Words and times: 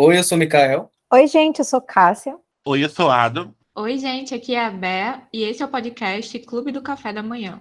Oi, 0.00 0.16
eu 0.16 0.22
sou 0.22 0.36
o 0.36 0.38
Mikael. 0.38 0.92
Oi, 1.12 1.26
gente, 1.26 1.58
eu 1.58 1.64
sou 1.64 1.80
Cássia. 1.80 2.38
Oi, 2.64 2.84
eu 2.84 2.88
sou 2.88 3.10
Ado. 3.10 3.52
Oi, 3.74 3.98
gente, 3.98 4.32
aqui 4.32 4.54
é 4.54 4.64
a 4.64 4.70
Bé 4.70 5.22
e 5.32 5.42
esse 5.42 5.60
é 5.60 5.66
o 5.66 5.68
podcast 5.68 6.38
Clube 6.38 6.70
do 6.70 6.80
Café 6.80 7.12
da 7.12 7.20
Manhã. 7.20 7.60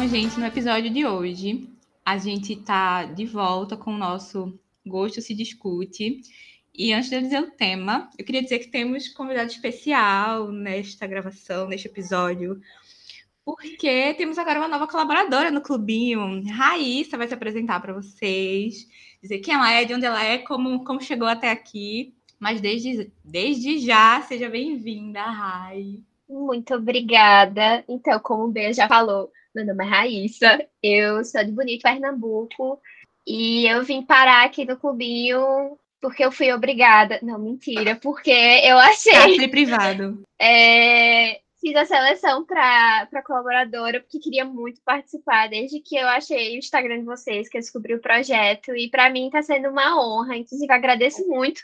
Então, 0.00 0.08
gente, 0.08 0.40
no 0.40 0.46
episódio 0.46 0.90
de 0.90 1.04
hoje, 1.04 1.68
a 2.02 2.16
gente 2.16 2.56
tá 2.56 3.04
de 3.04 3.26
volta 3.26 3.76
com 3.76 3.92
o 3.92 3.98
nosso 3.98 4.58
Gosto 4.86 5.20
se 5.20 5.34
Discute. 5.34 6.22
E 6.74 6.90
antes 6.94 7.10
de 7.10 7.16
eu 7.16 7.20
dizer 7.20 7.40
o 7.40 7.50
tema, 7.50 8.08
eu 8.18 8.24
queria 8.24 8.42
dizer 8.42 8.60
que 8.60 8.68
temos 8.68 9.08
convidado 9.08 9.50
especial 9.50 10.50
nesta 10.50 11.06
gravação, 11.06 11.68
neste 11.68 11.86
episódio, 11.86 12.58
porque 13.44 14.14
temos 14.14 14.38
agora 14.38 14.60
uma 14.60 14.68
nova 14.68 14.88
colaboradora 14.88 15.50
no 15.50 15.60
clubinho. 15.60 16.44
Raíssa 16.48 17.18
vai 17.18 17.28
se 17.28 17.34
apresentar 17.34 17.78
para 17.80 17.92
vocês, 17.92 18.88
dizer 19.20 19.40
quem 19.40 19.52
ela 19.52 19.70
é, 19.70 19.84
de 19.84 19.92
onde 19.92 20.06
ela 20.06 20.24
é, 20.24 20.38
como, 20.38 20.82
como 20.82 21.02
chegou 21.02 21.28
até 21.28 21.50
aqui. 21.50 22.14
Mas 22.38 22.58
desde, 22.58 23.12
desde 23.22 23.78
já, 23.80 24.22
seja 24.22 24.48
bem-vinda, 24.48 25.20
Rai. 25.20 26.02
Muito 26.26 26.74
obrigada. 26.74 27.84
Então, 27.86 28.18
como 28.18 28.44
o 28.44 28.50
Bea 28.50 28.72
já 28.72 28.88
falou, 28.88 29.30
meu 29.54 29.66
nome 29.66 29.84
é 29.84 29.88
Raíssa, 29.88 30.66
eu 30.82 31.24
sou 31.24 31.44
de 31.44 31.52
Bonito, 31.52 31.82
Pernambuco, 31.82 32.80
e 33.26 33.66
eu 33.66 33.84
vim 33.84 34.02
parar 34.02 34.44
aqui 34.44 34.64
no 34.64 34.76
clubinho 34.76 35.78
porque 36.00 36.24
eu 36.24 36.32
fui 36.32 36.52
obrigada. 36.52 37.18
Não, 37.22 37.38
mentira, 37.38 37.94
porque 37.96 38.30
eu 38.30 38.78
achei. 38.78 39.12
Cárcere 39.12 39.48
privado. 39.48 40.22
É, 40.40 41.40
fiz 41.60 41.76
a 41.76 41.84
seleção 41.84 42.44
para 42.44 43.22
colaboradora, 43.24 44.00
porque 44.00 44.18
queria 44.18 44.44
muito 44.44 44.80
participar, 44.82 45.48
desde 45.48 45.80
que 45.80 45.96
eu 45.96 46.08
achei 46.08 46.54
o 46.54 46.58
Instagram 46.58 47.00
de 47.00 47.04
vocês, 47.04 47.48
que 47.48 47.58
eu 47.58 47.60
descobri 47.60 47.94
o 47.94 48.00
projeto, 48.00 48.74
e 48.74 48.88
para 48.88 49.10
mim 49.10 49.26
está 49.26 49.42
sendo 49.42 49.68
uma 49.68 50.00
honra. 50.00 50.36
Inclusive, 50.36 50.72
agradeço 50.72 51.26
muito 51.28 51.60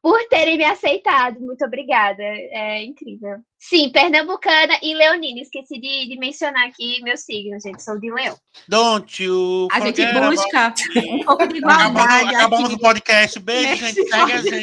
por 0.00 0.18
terem 0.28 0.56
me 0.56 0.64
aceitado. 0.64 1.40
Muito 1.40 1.64
obrigada. 1.64 2.22
É 2.22 2.84
incrível. 2.84 3.38
Sim, 3.58 3.90
pernambucana 3.90 4.78
e 4.82 4.94
leonina. 4.94 5.40
Esqueci 5.40 5.78
de, 5.78 6.08
de 6.08 6.16
mencionar 6.18 6.68
aqui 6.68 7.02
meu 7.02 7.16
signo, 7.16 7.58
gente. 7.60 7.82
Sou 7.82 7.98
de 7.98 8.10
leão. 8.10 8.36
Don't 8.68 9.22
you 9.22 9.68
A 9.72 9.80
gente 9.80 10.00
busca 10.12 10.74
um 10.96 11.24
pouco 11.24 11.46
de 11.48 11.58
Acabamos, 11.58 11.90
igualdade 11.90 12.34
acabamos 12.34 12.64
aqui. 12.66 12.74
o 12.74 12.78
podcast. 12.78 13.40
Beijo, 13.40 13.76
gente. 13.76 14.08
Segue 14.08 14.32
a 14.32 14.38
gente. 14.38 14.62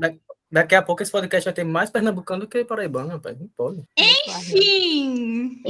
Tchau. 0.00 0.37
Daqui 0.50 0.74
a 0.74 0.82
pouco 0.82 1.02
esse 1.02 1.12
podcast 1.12 1.44
vai 1.44 1.52
ter 1.52 1.64
mais 1.64 1.90
pernambucano 1.90 2.40
do 2.40 2.48
que 2.48 2.64
paraibano, 2.64 3.10
rapaz. 3.10 3.38
Não 3.38 3.48
pode. 3.48 3.82
Enfim. 3.98 5.62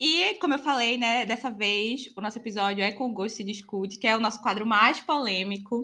E, 0.00 0.34
como 0.34 0.54
eu 0.54 0.58
falei, 0.58 0.96
né, 0.96 1.26
dessa 1.26 1.50
vez, 1.50 2.10
o 2.16 2.20
nosso 2.20 2.38
episódio 2.38 2.82
é 2.82 2.90
com 2.90 3.06
o 3.06 3.12
Gosto 3.12 3.36
se 3.36 3.44
Discute, 3.44 3.98
que 3.98 4.06
é 4.06 4.16
o 4.16 4.20
nosso 4.20 4.40
quadro 4.40 4.66
mais 4.66 4.98
polêmico. 5.00 5.82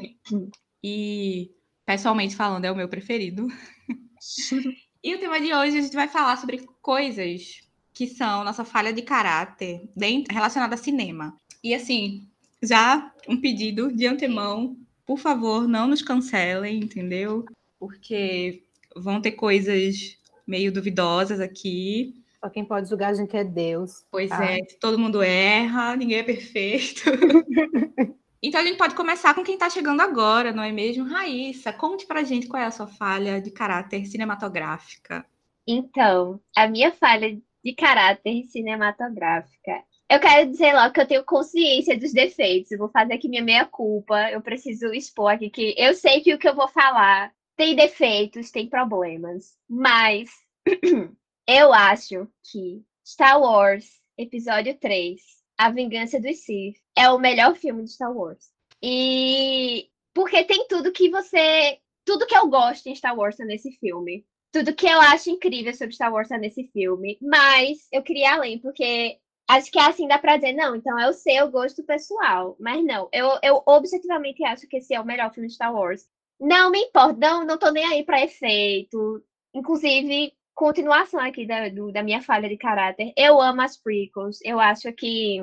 E, 0.83 1.51
pessoalmente 1.85 2.35
falando, 2.35 2.65
é 2.65 2.73
o 2.73 2.77
meu 2.77 2.89
preferido. 2.89 3.47
e 5.05 5.15
o 5.15 5.21
tema 5.21 5.41
de 5.41 5.53
hoje 5.53 5.79
a 5.79 5.83
gente 5.83 5.95
vai 5.95 6.09
falar 6.09 6.37
sobre 6.39 6.67
coisas 6.81 7.69
que 7.93 8.07
são 8.07 8.43
nossa 8.43 8.65
falha 8.65 8.93
de 8.93 9.03
caráter 9.03 9.87
dentro, 9.95 10.35
relacionada 10.35 10.75
a 10.75 10.79
cinema. 10.79 11.37
E, 11.63 11.75
assim, 11.75 12.27
já 12.63 13.13
um 13.29 13.39
pedido 13.39 13.93
de 13.93 14.07
antemão, 14.07 14.77
por 15.05 15.19
favor, 15.19 15.69
não 15.69 15.87
nos 15.87 16.01
cancelem, 16.01 16.79
entendeu? 16.79 17.45
Porque 17.81 18.63
vão 18.95 19.21
ter 19.21 19.33
coisas 19.33 20.17
meio 20.47 20.71
duvidosas 20.71 21.41
aqui. 21.41 22.15
Só 22.45 22.51
quem 22.51 22.65
pode 22.65 22.89
julgar 22.89 23.11
a 23.11 23.15
gente 23.15 23.37
é 23.37 23.43
Deus. 23.43 24.05
Pois 24.11 24.31
Ah. 24.31 24.45
é, 24.45 24.59
todo 24.81 24.99
mundo 24.99 25.23
erra, 25.23 25.97
ninguém 25.97 26.19
é 26.19 26.23
perfeito. 26.23 27.03
então 28.43 28.61
a 28.61 28.65
gente 28.65 28.77
pode 28.77 28.95
começar 28.95 29.35
com 29.35 29.43
quem 29.43 29.59
tá 29.59 29.69
chegando 29.69 30.01
agora, 30.01 30.53
não 30.53 30.63
é 30.63 30.71
mesmo? 30.71 31.05
Raíssa, 31.05 31.73
conte 31.73 32.07
pra 32.07 32.23
gente 32.23 32.47
qual 32.47 32.63
é 32.63 32.67
a 32.67 32.71
sua 32.71 32.87
falha 32.87 33.41
de 33.41 33.51
caráter 33.51 34.05
cinematográfica. 34.07 35.25
Então, 35.67 36.41
a 36.57 36.67
minha 36.69 36.93
falha 36.93 37.39
de 37.65 37.75
caráter 37.75 38.45
cinematográfica. 38.45 39.83
Eu 40.11 40.19
quero 40.19 40.51
dizer 40.51 40.73
logo 40.73 40.93
que 40.93 41.01
eu 41.01 41.07
tenho 41.07 41.25
consciência 41.25 41.97
dos 41.97 42.13
defeitos. 42.13 42.73
Eu 42.73 42.79
vou 42.79 42.89
fazer 42.89 43.15
aqui 43.15 43.29
minha 43.29 43.45
meia-culpa. 43.45 44.31
Eu 44.31 44.41
preciso 44.41 44.93
expor 44.93 45.31
aqui 45.31 45.49
que 45.49 45.75
eu 45.79 45.95
sei 45.95 46.21
que 46.21 46.35
o 46.35 46.39
que 46.39 46.49
eu 46.49 46.55
vou 46.57 46.67
falar 46.67 47.33
tem 47.61 47.77
defeitos, 47.77 48.51
tem 48.51 48.67
problemas. 48.67 49.55
Mas 49.69 50.31
eu 51.47 51.75
acho 51.75 52.27
que 52.51 52.83
Star 53.07 53.39
Wars, 53.39 54.01
episódio 54.17 54.75
3, 54.79 55.21
A 55.59 55.71
Vingança 55.71 56.19
dos 56.19 56.39
Sith, 56.39 56.79
é 56.97 57.11
o 57.11 57.19
melhor 57.19 57.55
filme 57.55 57.85
de 57.85 57.91
Star 57.91 58.17
Wars. 58.17 58.49
E 58.83 59.91
porque 60.15 60.43
tem 60.45 60.67
tudo 60.69 60.91
que 60.91 61.11
você. 61.11 61.79
Tudo 62.03 62.27
que 62.27 62.35
eu 62.35 62.49
gosto 62.49 62.87
em 62.87 62.97
Star 62.97 63.15
Wars 63.15 63.37
tá 63.37 63.45
nesse 63.45 63.73
filme 63.73 64.25
tudo 64.53 64.75
que 64.75 64.87
eu 64.87 65.01
acho 65.01 65.31
incrível 65.31 65.73
sobre 65.73 65.95
Star 65.95 66.13
Wars 66.13 66.27
tá 66.27 66.37
nesse 66.37 66.65
filme, 66.73 67.17
mas 67.23 67.87
eu 67.93 68.03
queria 68.03 68.35
além, 68.35 68.59
porque 68.59 69.17
acho 69.49 69.71
que 69.71 69.79
assim 69.79 70.09
dá 70.09 70.19
pra 70.19 70.37
dizer, 70.37 70.55
não, 70.55 70.75
então 70.75 70.99
é 70.99 71.09
o 71.09 71.13
seu 71.13 71.49
gosto 71.53 71.85
pessoal. 71.85 72.57
Mas 72.59 72.85
não, 72.85 73.09
eu, 73.13 73.39
eu 73.45 73.63
objetivamente 73.65 74.43
acho 74.43 74.67
que 74.67 74.79
esse 74.79 74.93
é 74.93 75.01
o 75.01 75.05
melhor 75.05 75.33
filme 75.33 75.47
de 75.47 75.55
Star 75.55 75.73
Wars. 75.73 76.09
Não 76.41 76.71
me 76.71 76.79
importa, 76.87 77.15
não, 77.19 77.45
não 77.45 77.59
tô 77.59 77.71
nem 77.71 77.85
aí 77.85 78.05
pra 78.05 78.23
efeito. 78.23 79.23
Inclusive, 79.55 80.33
continuação 80.55 81.21
aqui 81.21 81.47
da, 81.47 81.69
do- 81.69 81.93
da 81.93 82.03
minha 82.03 82.23
falha 82.23 82.49
de 82.49 82.57
caráter. 82.57 83.13
Eu 83.17 83.41
amo 83.41 83.61
as 83.63 83.77
prequels, 83.77 84.39
eu 84.45 84.59
acho 84.61 84.93
que. 84.93 85.39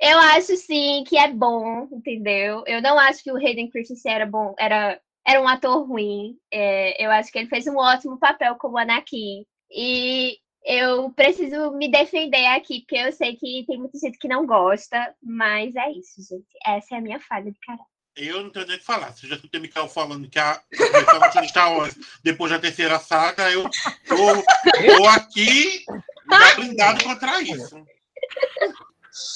Eu 0.00 0.18
acho 0.18 0.56
sim 0.56 1.04
que 1.06 1.16
é 1.18 1.32
bom, 1.32 1.88
entendeu? 1.92 2.62
Eu 2.66 2.82
não 2.82 2.98
acho 2.98 3.22
que 3.24 3.32
o 3.32 3.36
Hayden 3.36 3.70
Christensen 3.70 4.12
era 4.12 4.26
bom, 4.26 4.54
era 4.58 5.00
era 5.26 5.40
um 5.42 5.48
ator 5.48 5.86
ruim. 5.88 6.38
É, 6.52 7.04
eu 7.04 7.10
acho 7.10 7.32
que 7.32 7.38
ele 7.38 7.48
fez 7.48 7.66
um 7.66 7.76
ótimo 7.78 8.18
papel 8.18 8.56
como 8.56 8.78
Anakin. 8.78 9.44
E 9.70 10.38
eu 10.64 11.12
preciso 11.12 11.72
me 11.72 11.90
defender 11.90 12.46
aqui, 12.46 12.80
porque 12.82 12.96
eu 12.96 13.12
sei 13.12 13.36
que 13.36 13.64
tem 13.66 13.78
muita 13.78 13.98
gente 13.98 14.18
que 14.18 14.28
não 14.28 14.46
gosta, 14.46 15.14
mas 15.22 15.74
é 15.76 15.90
isso, 15.92 16.22
gente. 16.22 16.46
Essa 16.66 16.96
é 16.96 16.98
a 16.98 17.02
minha 17.02 17.20
falha 17.20 17.50
de 17.52 17.58
caráter. 17.60 17.86
Eu 18.16 18.42
não 18.42 18.50
tenho 18.50 18.66
nem 18.66 18.76
o 18.76 18.78
que 18.78 18.84
falar. 18.84 19.12
Se 19.12 19.24
eu 19.26 19.30
já 19.30 19.36
escutei 19.36 19.60
o 19.60 19.62
Mikael 19.62 19.88
falando 19.88 20.28
que 20.28 20.38
a 20.38 20.60
versão 20.72 21.42
de 21.42 21.48
Star 21.48 21.72
Wars, 21.76 21.94
depois 22.24 22.50
da 22.50 22.58
terceira 22.58 22.98
saga, 22.98 23.50
eu 23.50 23.64
tô, 24.08 24.96
tô 24.96 25.08
aqui 25.08 25.84
já 26.30 26.54
blindado 26.54 27.04
contra 27.04 27.42
isso. 27.42 27.76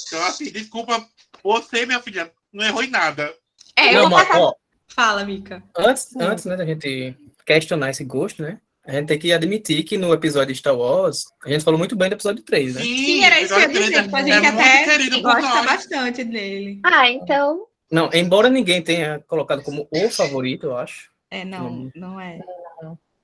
Então, 0.09 0.25
assim, 0.27 0.51
desculpa 0.51 1.07
você, 1.43 1.87
minha 1.87 2.01
filha, 2.01 2.31
não 2.53 2.65
errou 2.65 2.83
em 2.83 2.91
nada. 2.91 3.33
É, 3.77 3.91
eu 3.91 4.03
Não, 4.03 4.09
vou 4.11 4.19
mas, 4.19 4.29
passar. 4.29 4.41
ó, 4.41 4.55
Fala, 4.89 5.25
Mica. 5.25 5.63
antes, 5.77 6.09
Hum. 6.17 6.21
antes 6.23 6.45
né, 6.45 6.57
da 6.57 6.65
gente 6.67 7.17
questionar 7.47 7.91
esse 7.91 8.05
gosto, 8.05 8.43
né? 8.43 8.59
A 8.87 8.93
gente 8.93 9.09
tem 9.09 9.19
que 9.19 9.33
admitir 9.33 9.85
que 9.85 9.97
no 9.99 10.13
episódio 10.13 10.53
de 10.53 10.59
Star 10.59 10.75
Wars, 10.75 11.25
a 11.45 11.49
gente 11.51 11.63
falou 11.65 11.79
muito 11.79 11.95
bem 11.95 12.09
do 12.09 12.15
episódio 12.15 12.43
3, 12.43 12.75
né? 12.75 12.83
Sim, 12.83 13.25
era 13.25 13.41
isso 13.41 13.49
que 13.55 13.55
eu 13.55 13.61
ia 13.61 13.69
dizer. 13.69 14.03
Tipo, 14.03 14.17
a 14.17 14.21
é- 14.21 14.25
gente 14.25 14.47
é 14.47 14.49
até 14.49 15.21
gosta 15.21 15.63
bastante 15.63 16.25
dele. 16.25 16.81
Ah, 16.83 17.09
então. 17.11 17.67
Não, 17.91 18.09
embora 18.13 18.49
ninguém 18.49 18.83
tenha 18.83 19.21
colocado 19.27 19.63
como 19.63 19.89
o 19.91 20.11
favorito, 20.11 20.67
eu 20.67 20.77
acho. 20.77 21.11
É, 21.31 21.45
não, 21.45 21.67
Hum. 21.69 21.91
não 21.95 22.21
é. 22.21 22.39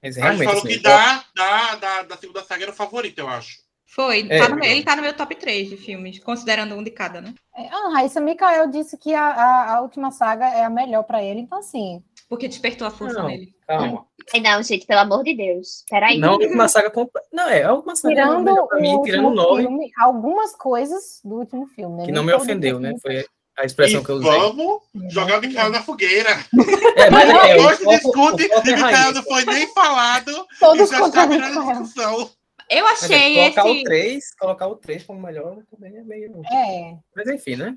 Mas 0.03 0.17
realmente, 0.17 0.45
falou 0.45 0.59
assim, 0.63 0.69
que 0.69 0.79
da, 0.81 1.25
da, 1.35 1.75
da, 1.77 2.03
da 2.03 2.17
segunda 2.17 2.43
saga 2.45 2.65
era 2.65 2.73
o 2.73 2.75
favorito, 2.75 3.19
eu 3.19 3.29
acho. 3.29 3.65
Foi, 3.89 4.27
É, 4.29 4.39
tá 4.41 4.49
no- 4.49 4.65
ele 4.65 4.83
tá 4.85 4.97
no 4.97 5.03
meu 5.03 5.15
top 5.15 5.35
3 5.37 5.69
de 5.69 5.77
filmes, 5.77 6.19
considerando 6.19 6.75
um 6.75 6.83
de 6.83 6.91
cada, 6.91 7.21
né? 7.21 7.35
É, 7.57 7.69
Ah, 7.69 7.91
Raíssa 7.95 8.21
Mikael 8.21 8.69
disse 8.69 8.97
que 8.99 9.15
a, 9.15 9.23
a, 9.25 9.75
a 9.77 9.81
última 9.81 10.11
saga 10.11 10.45
é 10.49 10.65
a 10.65 10.71
melhor 10.71 11.05
pra 11.05 11.23
ele, 11.23 11.41
então 11.41 11.59
assim. 11.59 12.03
Porque 12.29 12.49
despertou 12.49 12.87
a 12.87 12.91
força 12.91 13.21
Não. 13.21 13.29
nele. 13.29 13.55
calma. 13.67 14.05
Ai, 14.35 14.41
não, 14.41 14.63
gente, 14.63 14.85
pelo 14.87 15.01
amor 15.01 15.23
de 15.23 15.35
Deus. 15.35 15.85
Peraí. 15.89 16.19
Não 16.19 16.31
a 16.33 16.37
última 16.37 16.69
saga 16.69 16.91
completa. 16.91 17.27
Não, 17.33 17.49
é 17.49 17.63
a 17.63 17.73
última 17.73 17.95
saga 17.97 18.15
Tirando 18.15 18.67
pra 18.67 18.79
o 18.79 18.81
mim, 18.83 19.03
tirando 19.03 19.31
9, 19.31 19.63
filme, 19.63 19.91
algumas 19.99 20.55
coisas 20.57 21.21
do 21.25 21.37
último 21.37 21.67
filme, 21.69 21.95
né? 21.99 22.01
que 22.05 22.13
Nem 22.13 22.15
não 22.17 22.25
me 22.25 22.33
ofendeu, 22.35 22.79
né? 22.81 22.93
Foi 23.01 23.25
a 23.59 23.65
expressão 23.65 24.01
e 24.01 24.05
que 24.05 24.11
eu 24.11 24.17
usei. 24.17 24.31
vamos 24.31 24.83
jogar 25.11 25.39
o 25.39 25.41
Mikael 25.41 25.71
na 25.71 25.83
fogueira. 25.83 26.31
É, 26.97 27.11
mas 27.11 27.29
é, 27.29 27.57
Hoje 27.57 27.87
discute 27.87 28.43
e 28.45 28.53
é 28.53 28.61
Mikael 28.77 28.81
Raíssa. 28.93 29.13
não 29.13 29.23
foi 29.23 29.45
nem 29.45 29.67
falado 29.73 30.47
Todos 30.61 30.91
e 30.91 30.95
já 30.97 31.07
está 31.07 31.27
virando 31.27 31.67
discussão. 31.67 32.31
Eu 32.69 32.85
Mas 32.85 33.03
é, 33.03 33.05
achei 33.15 33.35
colocar 33.55 33.69
esse. 33.71 33.81
o 33.81 33.85
3, 33.85 34.25
colocar 34.39 34.67
o 34.69 34.77
3 34.77 35.03
como 35.05 35.21
melhor 35.21 35.57
também 35.71 35.97
é 35.97 36.03
meio. 36.03 36.43
É, 36.53 36.97
Mas 37.15 37.29
enfim, 37.29 37.57
né? 37.57 37.77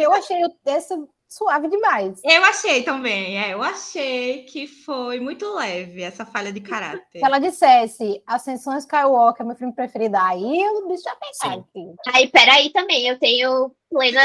eu 0.00 0.12
achei 0.12 0.36
o- 0.44 0.56
esse 0.70 0.94
suave 1.32 1.68
demais. 1.68 2.20
Eu 2.24 2.44
achei 2.44 2.82
também, 2.82 3.38
é, 3.42 3.52
eu 3.54 3.62
achei 3.62 4.44
que 4.44 4.66
foi 4.66 5.20
muito 5.20 5.52
leve 5.54 6.02
essa 6.02 6.24
falha 6.26 6.52
de 6.52 6.60
caráter. 6.60 7.18
Se 7.18 7.24
ela 7.24 7.38
dissesse 7.38 8.22
Ascensão 8.26 8.76
Skywalker, 8.78 9.44
meu 9.46 9.56
filme 9.56 9.74
preferido, 9.74 10.16
aí 10.16 10.44
o 10.68 10.88
bicho 10.88 11.02
já 11.04 11.14
pensava. 11.16 11.64
Sim. 11.72 11.94
Aí, 12.14 12.28
peraí 12.28 12.70
também, 12.70 13.06
eu 13.08 13.18
tenho 13.18 13.72
plena, 13.90 14.20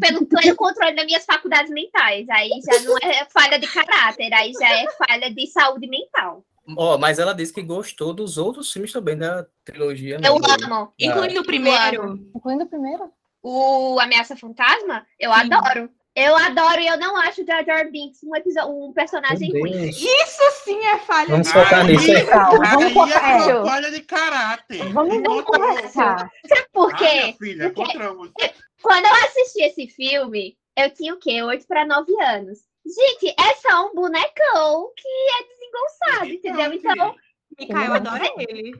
pelo 0.00 0.26
pleno 0.26 0.56
controle 0.56 0.94
das 0.94 1.06
minhas 1.06 1.24
faculdades 1.24 1.70
mentais. 1.70 2.26
Aí 2.30 2.50
já 2.64 2.80
não 2.82 2.96
é 3.02 3.26
falha 3.30 3.58
de 3.58 3.66
caráter, 3.66 4.32
aí 4.32 4.52
já 4.52 4.68
é 4.68 4.86
falha 4.92 5.32
de 5.34 5.46
saúde 5.48 5.86
mental. 5.88 6.44
Ó, 6.76 6.98
mas 6.98 7.18
ela 7.18 7.32
disse 7.34 7.52
que 7.54 7.62
gostou 7.62 8.12
dos 8.12 8.36
outros 8.36 8.70
filmes 8.70 8.92
também 8.92 9.16
da 9.16 9.46
trilogia. 9.64 10.18
né, 10.18 10.28
Eu 10.28 10.38
do- 10.38 10.64
amo. 10.64 10.92
Incluindo 11.00 11.40
o 11.40 11.44
primeiro. 11.44 12.18
Incluindo 12.34 12.64
o 12.64 12.68
primeiro. 12.68 13.10
O 13.42 13.98
Ameaça 14.00 14.36
Fantasma, 14.36 15.06
eu 15.18 15.32
Sim. 15.32 15.40
adoro. 15.52 15.90
Eu 16.20 16.36
adoro 16.36 16.80
e 16.80 16.86
eu 16.88 16.98
não 16.98 17.16
acho 17.16 17.42
o 17.42 17.46
Jar 17.46 17.64
Jar 17.64 17.88
Binks 17.92 18.24
um, 18.24 18.34
episódio, 18.34 18.70
um 18.70 18.92
personagem 18.92 19.52
ruim. 19.52 19.88
Isso 19.88 20.50
sim 20.64 20.84
é 20.86 20.98
falha 20.98 21.28
Vamos 21.28 21.46
de 21.46 21.52
focar 21.52 21.84
nisso 21.86 22.10
aí. 22.10 22.26
Calma, 22.26 22.64
vamos 22.70 22.92
focar. 22.92 23.24
é 23.40 23.50
é, 23.50 23.54
uma 23.54 23.66
falha 23.66 23.90
de 23.92 24.00
caráter. 24.02 24.92
Vamos, 24.92 25.22
vamos 25.22 25.44
conversar. 25.44 26.28
Sabe 26.46 26.66
por 26.72 26.92
Ah, 26.92 26.96
quê? 26.96 27.04
minha 27.22 27.32
filha, 27.34 27.72
Porque-. 27.72 28.54
Quando 28.82 29.04
eu 29.06 29.12
assisti 29.12 29.62
esse 29.62 29.86
filme, 29.86 30.56
eu 30.76 30.90
tinha 30.90 31.14
o 31.14 31.18
quê? 31.18 31.40
8 31.40 31.66
para 31.68 31.86
9 31.86 32.12
anos. 32.20 32.58
Gente, 32.84 33.34
é 33.38 33.54
só 33.56 33.86
um 33.86 33.94
bonecão 33.94 34.90
que 34.96 35.08
é 35.08 35.44
desengonçado, 35.44 36.32
entendeu? 36.32 36.72
Então, 36.72 37.14
Micael 37.58 37.94
adora 37.94 38.24
ele. 38.38 38.72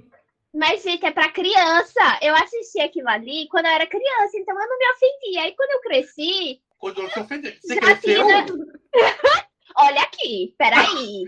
mas, 0.54 0.82
gente, 0.82 1.04
é 1.06 1.10
pra 1.12 1.28
criança. 1.30 2.18
Eu 2.20 2.34
assisti 2.34 2.80
aquilo 2.80 3.08
ali 3.08 3.46
quando 3.48 3.66
eu 3.66 3.72
era 3.72 3.86
criança, 3.86 4.36
então 4.38 4.60
eu 4.60 4.68
não 4.68 4.78
me 4.78 4.90
ofendi. 4.92 5.38
Aí, 5.38 5.54
quando 5.54 5.70
eu 5.70 5.80
cresci, 5.82 6.60
Quando 6.78 7.10
se 7.10 7.18
ofender. 7.20 7.58
Você 7.60 7.74
já 7.74 7.80
cresceu? 7.80 8.24
tinha. 8.26 8.46
Olha 9.76 10.00
aqui, 10.02 10.54
peraí. 10.58 11.24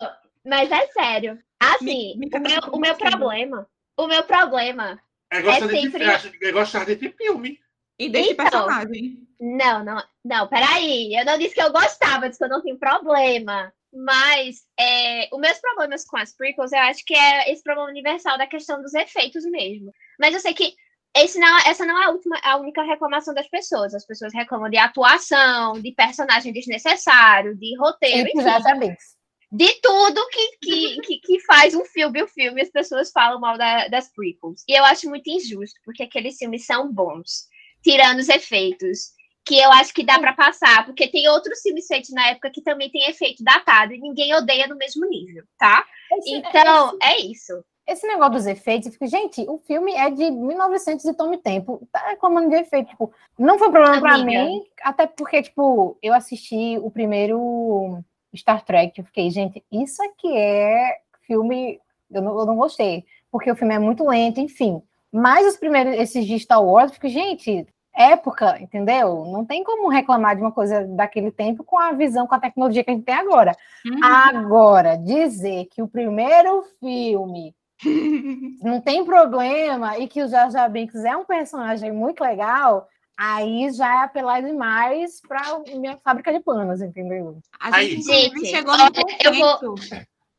Não, 0.00 0.10
mas 0.44 0.70
é 0.70 0.86
sério. 0.88 1.38
Assim, 1.60 2.16
Me- 2.16 2.28
me 2.28 2.38
o, 2.38 2.40
meu, 2.40 2.60
o 2.72 2.78
meu 2.78 2.94
problema. 2.94 3.68
O 3.96 4.06
meu 4.06 4.22
problema. 4.22 5.00
É 5.30 5.42
gostar, 5.42 5.64
É 5.64 5.68
desse, 5.68 5.90
sempre- 5.90 6.48
é 6.48 6.52
gostar 6.52 6.84
desse 6.86 7.10
filme. 7.10 7.58
E 7.98 8.08
desse 8.08 8.32
Então. 8.32 8.44
personagem. 8.44 9.26
Não, 9.40 9.84
não, 9.84 10.02
não, 10.24 10.48
peraí. 10.48 11.14
Eu 11.14 11.24
não 11.24 11.36
disse 11.36 11.54
que 11.54 11.60
eu 11.62 11.72
gostava, 11.72 12.28
disse 12.28 12.38
que 12.38 12.44
eu 12.44 12.48
não 12.48 12.62
tenho 12.62 12.78
problema. 12.78 13.72
Mas 13.92 14.62
é, 14.78 15.28
os 15.32 15.40
meus 15.40 15.58
problemas 15.58 16.04
com 16.04 16.16
as 16.16 16.32
prequels, 16.34 16.72
eu 16.72 16.78
acho 16.78 17.04
que 17.04 17.14
é 17.14 17.50
esse 17.50 17.62
problema 17.62 17.90
universal 17.90 18.38
da 18.38 18.46
questão 18.46 18.80
dos 18.80 18.94
efeitos 18.94 19.44
mesmo. 19.46 19.92
Mas 20.18 20.32
eu 20.34 20.40
sei 20.40 20.54
que 20.54 20.74
esse 21.24 21.38
não, 21.38 21.58
essa 21.66 21.84
não 21.86 22.00
é 22.02 22.06
a, 22.06 22.10
última, 22.10 22.38
a 22.42 22.56
única 22.56 22.82
reclamação 22.82 23.32
das 23.34 23.48
pessoas. 23.48 23.94
As 23.94 24.06
pessoas 24.06 24.32
reclamam 24.34 24.68
de 24.70 24.76
atuação, 24.76 25.74
de 25.80 25.92
personagem 25.92 26.52
desnecessário, 26.52 27.56
de 27.56 27.76
roteiro, 27.78 28.28
E 28.28 28.32
enfim. 28.32 28.42
de 29.50 29.72
tudo 29.80 30.28
que, 30.28 30.58
que, 30.60 31.00
que, 31.00 31.18
que 31.20 31.40
faz 31.46 31.74
um 31.74 31.84
filme 31.84 32.22
o 32.22 32.28
filme, 32.28 32.60
as 32.60 32.70
pessoas 32.70 33.10
falam 33.10 33.40
mal 33.40 33.56
da- 33.56 33.88
das 33.88 34.12
prequels. 34.12 34.62
E 34.68 34.78
eu 34.78 34.84
acho 34.84 35.08
muito 35.08 35.28
injusto, 35.30 35.80
porque 35.84 36.02
aqueles 36.02 36.36
filmes 36.36 36.66
são 36.66 36.92
bons, 36.92 37.46
tirando 37.82 38.18
os 38.18 38.28
efeitos, 38.28 39.16
que 39.46 39.58
eu 39.58 39.72
acho 39.72 39.94
que 39.94 40.04
dá 40.04 40.18
pra 40.18 40.34
passar, 40.34 40.84
porque 40.84 41.08
tem 41.08 41.26
outros 41.28 41.60
filmes 41.62 41.86
feitos 41.86 42.10
na 42.10 42.28
época 42.28 42.50
que 42.50 42.60
também 42.60 42.90
tem 42.90 43.08
efeito 43.08 43.42
datado 43.42 43.94
e 43.94 43.98
ninguém 43.98 44.34
odeia 44.34 44.66
no 44.66 44.76
mesmo 44.76 45.08
nível, 45.08 45.42
tá? 45.58 45.86
Esse, 46.18 46.34
Então, 46.34 46.98
é 47.02 47.18
isso. 47.22 47.64
Esse 47.88 48.06
negócio 48.06 48.34
dos 48.34 48.46
efeitos, 48.46 48.86
eu 48.86 48.92
fico, 48.92 49.06
gente, 49.06 49.40
o 49.48 49.58
filme 49.58 49.94
é 49.94 50.10
de 50.10 50.30
1900 50.30 51.06
e 51.06 51.14
tome 51.14 51.38
tempo. 51.38 51.88
Tá 51.90 52.10
reclamando 52.10 52.50
de 52.50 52.56
efeito, 52.56 52.90
tipo, 52.90 53.10
não 53.38 53.58
foi 53.58 53.70
problema 53.70 53.98
pra 53.98 54.14
Amiga. 54.16 54.44
mim, 54.44 54.62
até 54.82 55.06
porque, 55.06 55.42
tipo, 55.42 55.96
eu 56.02 56.12
assisti 56.12 56.78
o 56.82 56.90
primeiro 56.90 57.98
Star 58.36 58.62
Trek, 58.62 58.98
eu 58.98 59.06
fiquei, 59.06 59.30
gente, 59.30 59.64
isso 59.72 60.02
aqui 60.02 60.36
é 60.36 60.98
filme, 61.26 61.80
eu 62.10 62.20
não, 62.20 62.38
eu 62.38 62.44
não 62.44 62.56
gostei, 62.56 63.06
porque 63.32 63.50
o 63.50 63.56
filme 63.56 63.74
é 63.74 63.78
muito 63.78 64.06
lento, 64.06 64.38
enfim. 64.38 64.82
Mas 65.10 65.46
os 65.46 65.56
primeiros, 65.56 65.94
esses 65.94 66.26
de 66.26 66.38
Star 66.38 66.62
Wars, 66.62 66.90
eu 66.90 66.94
fico, 66.94 67.08
gente, 67.08 67.66
época, 67.94 68.60
entendeu? 68.60 69.24
Não 69.24 69.46
tem 69.46 69.64
como 69.64 69.88
reclamar 69.88 70.36
de 70.36 70.42
uma 70.42 70.52
coisa 70.52 70.86
daquele 70.86 71.32
tempo 71.32 71.64
com 71.64 71.78
a 71.78 71.92
visão, 71.92 72.26
com 72.26 72.34
a 72.34 72.40
tecnologia 72.40 72.84
que 72.84 72.90
a 72.90 72.94
gente 72.94 73.04
tem 73.04 73.14
agora. 73.14 73.56
Uhum. 73.84 74.04
Agora, 74.04 74.96
dizer 74.96 75.66
que 75.70 75.82
o 75.82 75.88
primeiro 75.88 76.62
filme 76.78 77.54
não 78.62 78.80
tem 78.80 79.04
problema 79.04 79.98
e 79.98 80.08
que 80.08 80.22
o 80.22 80.28
Jar 80.28 80.50
Jar 80.50 80.70
Binks 80.70 81.04
é 81.04 81.16
um 81.16 81.24
personagem 81.24 81.92
muito 81.92 82.22
legal, 82.22 82.88
aí 83.16 83.70
já 83.72 84.00
é 84.00 84.04
apelar 84.04 84.42
demais 84.42 85.20
para 85.20 85.58
minha 85.76 85.96
fábrica 85.98 86.32
de 86.32 86.40
panos, 86.40 86.80
entendeu? 86.80 87.38
A 87.60 87.80
gente, 87.82 88.02
Gente, 88.02 88.46
chegou 88.46 88.76
no 88.76 88.84
eu 89.22 89.34
vou- 89.34 89.74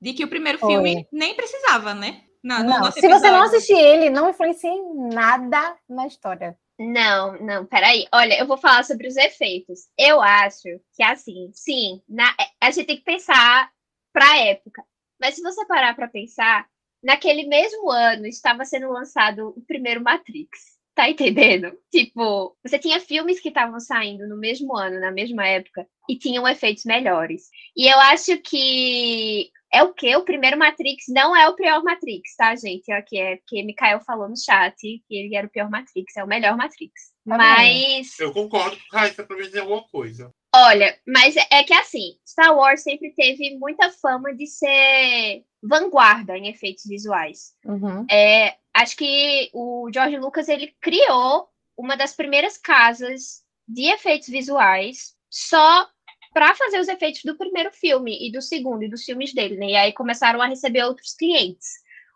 de 0.01 0.13
que 0.13 0.24
o 0.24 0.30
primeiro 0.30 0.57
filme 0.59 1.07
nem 1.12 1.36
precisava, 1.36 1.94
né? 1.94 2.21
Na- 2.41 2.63
no 2.63 2.69
Não, 2.69 2.91
se 2.91 3.01
você 3.07 3.30
não 3.30 3.44
assistir 3.44 3.77
ele, 3.77 4.09
não 4.09 4.30
influencia 4.30 4.69
em 4.69 5.09
nada 5.13 5.75
na 5.89 6.07
história. 6.07 6.57
Não, 6.80 7.33
não, 7.42 7.65
peraí. 7.65 8.07
Olha, 8.13 8.39
eu 8.39 8.47
vou 8.47 8.57
falar 8.57 8.85
sobre 8.85 9.06
os 9.09 9.18
efeitos. 9.18 9.89
Eu 9.97 10.21
acho 10.21 10.63
que, 10.95 11.03
assim, 11.03 11.51
sim, 11.53 12.01
na- 12.07 12.33
a 12.62 12.71
gente 12.71 12.85
tem 12.88 12.95
que 12.95 13.03
pensar 13.03 13.69
pra 14.13 14.38
época. 14.38 14.81
Mas 15.19 15.35
se 15.35 15.42
você 15.42 15.65
parar 15.65 15.94
pra 15.94 16.07
pensar, 16.07 16.65
naquele 17.03 17.47
mesmo 17.47 17.89
ano 17.89 18.25
estava 18.25 18.65
sendo 18.65 18.91
lançado 18.91 19.53
o 19.55 19.61
primeiro 19.65 20.03
Matrix. 20.03 20.79
Tá 20.95 21.09
entendendo? 21.09 21.71
Tipo, 21.89 22.57
você 22.61 22.77
tinha 22.77 22.99
filmes 22.99 23.39
que 23.39 23.47
estavam 23.47 23.79
saindo 23.79 24.27
no 24.27 24.37
mesmo 24.37 24.75
ano, 24.75 24.99
na 24.99 25.11
mesma 25.11 25.47
época, 25.47 25.87
e 26.09 26.17
tinham 26.17 26.45
efeitos 26.45 26.83
melhores. 26.83 27.43
E 27.73 27.87
eu 27.87 27.97
acho 28.01 28.37
que 28.39 29.49
é 29.71 29.83
o 29.83 29.93
quê? 29.93 30.15
O 30.15 30.25
primeiro 30.25 30.57
Matrix 30.57 31.05
não 31.07 31.35
é 31.35 31.47
o 31.47 31.55
pior 31.55 31.83
Matrix, 31.83 32.35
tá, 32.35 32.55
gente? 32.55 32.91
Aqui 32.91 33.17
é 33.17 33.37
porque 33.37 33.63
Mikael 33.63 34.01
falou 34.01 34.27
no 34.27 34.37
chat 34.37 34.75
que 34.77 35.15
ele 35.15 35.35
era 35.35 35.47
o 35.47 35.49
pior 35.49 35.69
Matrix, 35.69 36.17
é 36.17 36.23
o 36.23 36.27
melhor 36.27 36.57
Matrix. 36.57 37.11
Tá 37.25 37.37
Mas, 37.37 38.19
Eu 38.19 38.33
concordo 38.33 38.75
com 38.75 38.97
Raíssa 38.97 39.23
pra 39.23 39.37
me 39.37 39.43
dizer 39.43 39.59
alguma 39.59 39.87
coisa. 39.87 40.33
Olha, 40.55 40.97
mas 41.07 41.35
é 41.35 41.63
que 41.63 41.73
assim, 41.73 42.17
Star 42.27 42.55
Wars 42.55 42.81
sempre 42.81 43.13
teve 43.15 43.57
muita 43.57 43.91
fama 43.91 44.33
de 44.33 44.47
ser 44.47 45.43
vanguarda 45.61 46.37
em 46.37 46.47
efeitos 46.47 46.85
visuais. 46.85 47.53
Uhum. 47.65 48.05
É, 48.09 48.55
acho 48.73 48.95
que 48.95 49.49
o 49.53 49.89
George 49.93 50.17
Lucas 50.17 50.47
ele 50.47 50.73
criou 50.81 51.47
uma 51.77 51.95
das 51.95 52.15
primeiras 52.15 52.57
casas 52.57 53.43
de 53.67 53.91
efeitos 53.91 54.27
visuais 54.27 55.15
só 55.29 55.87
para 56.33 56.55
fazer 56.55 56.79
os 56.79 56.87
efeitos 56.87 57.21
do 57.23 57.37
primeiro 57.37 57.71
filme 57.71 58.27
e 58.27 58.31
do 58.31 58.41
segundo 58.41 58.83
e 58.83 58.89
dos 58.89 59.03
filmes 59.03 59.33
dele, 59.33 59.57
né? 59.57 59.67
E 59.67 59.75
aí 59.75 59.93
começaram 59.93 60.41
a 60.41 60.47
receber 60.47 60.83
outros 60.83 61.15
clientes, 61.15 61.68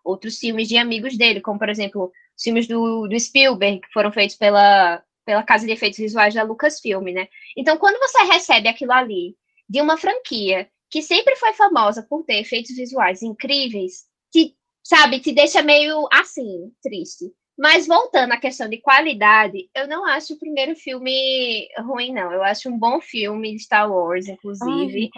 outros 0.03 0.37
filmes 0.37 0.67
de 0.67 0.77
amigos 0.77 1.17
dele, 1.17 1.41
como 1.41 1.59
por 1.59 1.69
exemplo 1.69 2.11
os 2.35 2.43
filmes 2.43 2.67
do, 2.67 3.07
do 3.07 3.19
Spielberg 3.19 3.81
que 3.81 3.93
foram 3.93 4.11
feitos 4.11 4.35
pela 4.35 5.03
pela 5.25 5.43
casa 5.43 5.65
de 5.65 5.71
efeitos 5.71 5.99
visuais 5.99 6.33
da 6.33 6.43
Lucasfilm, 6.43 7.05
né? 7.05 7.27
Então 7.57 7.77
quando 7.77 7.99
você 7.99 8.23
recebe 8.23 8.67
aquilo 8.67 8.91
ali 8.91 9.35
de 9.69 9.81
uma 9.81 9.97
franquia 9.97 10.69
que 10.89 11.01
sempre 11.01 11.35
foi 11.37 11.53
famosa 11.53 12.05
por 12.07 12.23
ter 12.23 12.39
efeitos 12.39 12.75
visuais 12.75 13.21
incríveis, 13.23 14.03
te 14.31 14.55
sabe, 14.83 15.19
te 15.19 15.31
deixa 15.31 15.63
meio 15.63 16.07
assim, 16.11 16.71
triste. 16.81 17.31
Mas 17.57 17.87
voltando 17.87 18.31
à 18.31 18.37
questão 18.37 18.67
de 18.67 18.77
qualidade, 18.77 19.69
eu 19.75 19.87
não 19.87 20.05
acho 20.05 20.33
o 20.33 20.39
primeiro 20.39 20.75
filme 20.75 21.67
ruim, 21.79 22.11
não. 22.11 22.31
Eu 22.31 22.43
acho 22.43 22.69
um 22.69 22.77
bom 22.77 22.99
filme 22.99 23.53
de 23.53 23.59
Star 23.63 23.91
Wars, 23.91 24.27
inclusive. 24.27 25.09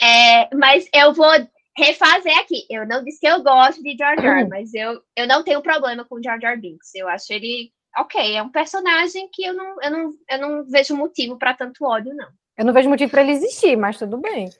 É, 0.00 0.54
mas 0.54 0.88
eu 0.94 1.12
vou 1.12 1.30
refazer 1.76 2.36
aqui. 2.38 2.66
Eu 2.70 2.86
não 2.86 3.04
disse 3.04 3.20
que 3.20 3.26
eu 3.26 3.42
gosto 3.42 3.82
de 3.82 3.96
Jar 3.96 4.20
Jar, 4.20 4.46
mas 4.48 4.72
eu, 4.74 5.00
eu 5.16 5.26
não 5.26 5.42
tenho 5.42 5.60
problema 5.60 6.04
com 6.04 6.22
Jar 6.22 6.40
Jar 6.40 6.58
Binks. 6.58 6.94
Eu 6.94 7.08
acho 7.08 7.32
ele 7.32 7.72
ok. 7.98 8.34
É 8.36 8.42
um 8.42 8.50
personagem 8.50 9.28
que 9.32 9.44
eu 9.44 9.54
não, 9.54 9.82
eu 9.82 9.90
não, 9.90 10.10
eu 10.30 10.38
não 10.38 10.64
vejo 10.64 10.96
motivo 10.96 11.38
para 11.38 11.54
tanto 11.54 11.84
ódio, 11.84 12.14
não. 12.14 12.28
Eu 12.56 12.64
não 12.64 12.72
vejo 12.72 12.88
motivo 12.88 13.10
para 13.10 13.22
ele 13.22 13.32
existir, 13.32 13.76
mas 13.76 13.98
tudo 13.98 14.16
bem. 14.18 14.50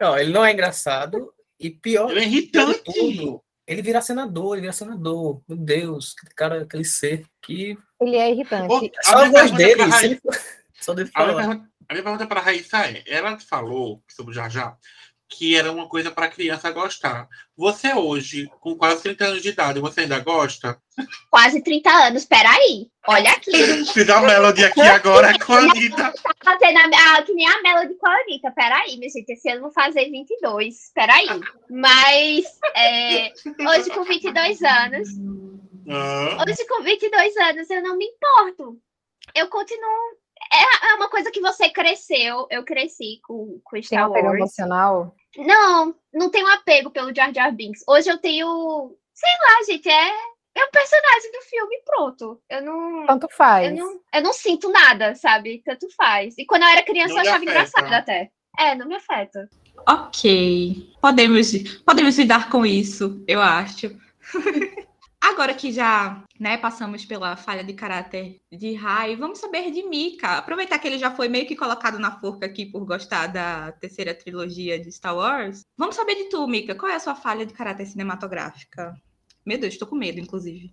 Não, 0.00 0.18
ele 0.18 0.32
não 0.32 0.44
é 0.44 0.52
engraçado 0.52 1.32
e 1.58 1.70
pior 1.70 2.10
Ele 2.10 2.20
é 2.20 2.24
irritante. 2.24 2.82
tudo, 2.84 3.42
ele 3.66 3.82
vira 3.82 4.00
senador, 4.00 4.54
ele 4.54 4.62
vira 4.62 4.72
senador. 4.72 5.40
Meu 5.48 5.56
Deus, 5.56 6.14
aquele 6.18 6.34
cara, 6.34 6.62
aquele 6.62 6.84
ser 6.84 7.24
que 7.42 7.78
Ele 8.00 8.16
é 8.16 8.30
irritante. 8.32 8.72
Ô, 8.72 8.90
só 9.02 9.18
a 9.18 9.28
voz 9.28 9.50
dele, 9.52 9.82
for- 10.20 10.34
só 10.80 10.94
minha 10.94 11.06
falar. 11.06 11.36
pergunta, 11.36 11.70
a 11.88 11.92
minha 11.94 12.02
pergunta 12.02 12.26
para 12.26 12.40
a 12.40 12.42
Raíssa 12.42 12.78
é: 12.86 13.04
ela 13.06 13.38
falou 13.38 14.02
sobre 14.08 14.32
o 14.32 14.34
Jar 14.34 14.50
Jar 14.50 14.76
que 15.30 15.54
era 15.54 15.70
uma 15.70 15.88
coisa 15.88 16.10
para 16.10 16.28
criança 16.28 16.72
gostar. 16.72 17.28
Você 17.56 17.94
hoje, 17.94 18.50
com 18.60 18.74
quase 18.74 19.02
30 19.04 19.24
anos 19.24 19.42
de 19.42 19.50
idade, 19.50 19.78
você 19.78 20.00
ainda 20.00 20.18
gosta? 20.18 20.76
Quase 21.30 21.62
30 21.62 21.88
anos, 21.88 22.24
peraí. 22.24 22.88
Olha 23.06 23.30
aqui. 23.30 23.52
Fiz 23.94 24.10
a 24.10 24.20
Melody 24.20 24.64
aqui 24.64 24.80
agora 24.80 25.38
com 25.38 25.52
a 25.52 25.58
Anitta. 25.58 26.12
fazendo 26.44 26.78
a, 26.78 27.16
a, 27.16 27.22
que 27.22 27.32
nem 27.32 27.46
a 27.46 27.62
Melody 27.62 27.94
com 27.94 28.08
a 28.08 28.20
Anitta. 28.20 28.50
Peraí, 28.50 28.96
minha 28.98 29.08
gente, 29.08 29.30
esse 29.30 29.48
ano 29.48 29.58
eu 29.58 29.62
vou 29.62 29.72
fazer 29.72 30.10
22. 30.10 30.90
Peraí. 30.92 31.28
Mas, 31.70 32.44
é, 32.76 33.32
hoje 33.68 33.90
com 33.90 34.02
22 34.02 34.62
anos, 34.62 35.08
Ah, 35.88 36.44
hoje 36.44 36.66
com 36.66 36.82
22 36.82 37.36
anos, 37.36 37.70
eu 37.70 37.82
não 37.82 37.96
me 37.96 38.04
importo. 38.04 38.76
Eu 39.34 39.48
continuo. 39.48 40.18
É, 40.52 40.90
é 40.90 40.94
uma 40.94 41.08
coisa 41.08 41.30
que 41.30 41.40
você 41.40 41.68
cresceu. 41.70 42.46
Eu 42.50 42.64
cresci 42.64 43.20
com, 43.22 43.60
com 43.64 43.70
Tem 43.76 43.82
Star 43.82 44.08
um 44.08 44.10
apego 44.12 44.26
Wars. 44.28 44.38
emocional. 44.38 45.14
Não, 45.36 45.94
não 46.12 46.30
tenho 46.30 46.46
apego 46.48 46.90
pelo 46.90 47.14
Jar 47.14 47.32
Jar 47.32 47.52
Binks. 47.54 47.84
Hoje 47.88 48.10
eu 48.10 48.18
tenho, 48.18 48.96
sei 49.14 49.30
lá, 49.42 49.64
gente, 49.64 49.88
é, 49.88 50.08
é 50.56 50.64
um 50.64 50.70
personagem 50.72 51.32
do 51.32 51.42
filme 51.48 51.76
pronto. 51.84 52.40
Eu 52.50 52.62
não, 52.62 53.06
Tanto 53.06 53.28
faz. 53.36 53.68
eu 53.70 53.76
não, 53.76 54.00
eu 54.12 54.22
não 54.22 54.32
sinto 54.32 54.68
nada, 54.70 55.14
sabe? 55.14 55.62
Tanto 55.64 55.86
faz. 55.96 56.36
E 56.36 56.44
quando 56.44 56.62
eu 56.62 56.68
era 56.68 56.82
criança 56.82 57.14
Não 57.14 57.16
eu 57.22 57.22
achava 57.22 57.36
afeta. 57.36 57.50
engraçado 57.50 57.92
até. 57.92 58.30
É, 58.58 58.74
não 58.74 58.86
me 58.88 58.96
afeta. 58.96 59.48
Ok. 59.88 60.92
Podemos, 61.00 61.52
podemos 61.84 62.18
lidar 62.18 62.50
com 62.50 62.66
isso, 62.66 63.22
eu 63.28 63.40
acho. 63.40 63.96
Agora 65.22 65.52
que 65.54 65.70
já 65.70 66.24
né, 66.38 66.56
passamos 66.56 67.04
pela 67.04 67.36
falha 67.36 67.62
de 67.62 67.74
caráter 67.74 68.40
de 68.50 68.72
Rai, 68.74 69.16
vamos 69.16 69.38
saber 69.38 69.70
de 69.70 69.82
Mika. 69.82 70.38
Aproveitar 70.38 70.78
que 70.78 70.88
ele 70.88 70.98
já 70.98 71.10
foi 71.10 71.28
meio 71.28 71.46
que 71.46 71.54
colocado 71.54 71.98
na 71.98 72.18
forca 72.18 72.46
aqui 72.46 72.64
por 72.64 72.84
gostar 72.86 73.26
da 73.26 73.70
terceira 73.72 74.14
trilogia 74.14 74.78
de 74.78 74.90
Star 74.90 75.14
Wars. 75.14 75.62
Vamos 75.76 75.94
saber 75.94 76.14
de 76.14 76.24
tu, 76.24 76.46
Mika. 76.48 76.74
Qual 76.74 76.90
é 76.90 76.94
a 76.94 77.00
sua 77.00 77.14
falha 77.14 77.44
de 77.44 77.52
caráter 77.52 77.86
cinematográfica? 77.86 78.94
Meu 79.44 79.58
Deus, 79.58 79.74
estou 79.74 79.86
com 79.86 79.94
medo, 79.96 80.18
inclusive. 80.18 80.72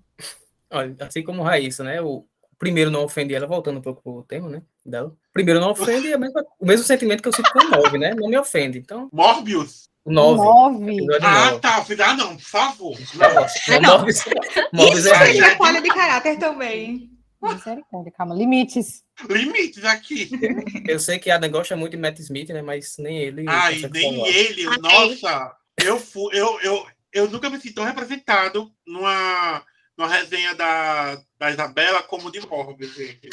Olha, 0.71 0.95
assim 0.99 1.23
como 1.23 1.43
Raíssa, 1.43 1.83
né? 1.83 2.01
O 2.01 2.25
primeiro 2.57 2.89
não 2.89 3.03
ofende 3.03 3.33
ela, 3.33 3.47
voltando 3.47 3.79
um 3.79 3.81
pouco 3.81 4.01
pro 4.01 4.23
tema, 4.23 4.49
né? 4.49 4.61
Dela. 4.85 5.15
Primeiro 5.33 5.59
não 5.59 5.71
ofende 5.71 6.07
é 6.07 6.13
a 6.13 6.17
mesma- 6.17 6.43
o 6.59 6.65
mesmo 6.65 6.85
sentimento 6.85 7.21
que 7.21 7.27
eu 7.27 7.33
sinto 7.33 7.51
com 7.51 7.59
o 7.59 7.69
9, 7.69 7.97
né? 7.97 8.13
Não 8.15 8.29
me 8.29 8.37
ofende. 8.37 8.79
Então, 8.79 9.09
Morbius. 9.11 9.89
O 10.07 10.11
9. 10.11 10.37
Nove. 10.37 11.07
Ah, 11.21 11.51
9. 11.51 11.59
tá. 11.59 11.85
Ah, 12.05 12.13
não, 12.13 12.37
por 12.37 12.43
favor. 12.43 12.97
Não. 13.15 13.81
Não. 13.81 13.97
Morbius, 13.97 14.23
Morbius 14.71 15.05
Isso 15.05 15.13
é 15.13 15.17
aí 15.17 15.39
é 15.39 15.57
falha 15.57 15.81
de 15.81 15.89
caráter 15.89 16.39
também. 16.39 17.11
Misericórdia, 17.41 18.11
calma. 18.11 18.33
Limites. 18.33 19.03
Limites 19.29 19.83
aqui. 19.83 20.29
Eu 20.87 20.99
sei 20.99 21.19
que 21.19 21.29
Adam 21.29 21.51
gosta 21.51 21.75
muito 21.75 21.91
de 21.91 21.97
Matt 21.97 22.19
Smith, 22.19 22.49
né? 22.49 22.61
Mas 22.61 22.95
nem 22.97 23.17
ele. 23.17 23.45
Ai, 23.47 23.79
nem 23.91 24.13
salvar. 24.15 24.33
ele. 24.33 24.67
Ai. 24.67 24.77
Nossa, 24.77 25.55
eu, 25.83 25.99
fui, 25.99 26.29
eu, 26.33 26.59
eu, 26.61 26.87
eu 27.11 27.29
nunca 27.29 27.49
me 27.49 27.57
senti 27.57 27.73
tão 27.73 27.83
representado 27.83 28.71
numa, 28.85 29.61
numa 29.97 30.09
resenha 30.09 30.55
da, 30.55 31.21
da 31.37 31.51
Isabela 31.51 32.01
como 32.03 32.31
de 32.31 32.39
Morbius, 32.47 32.95
gente. 32.95 33.29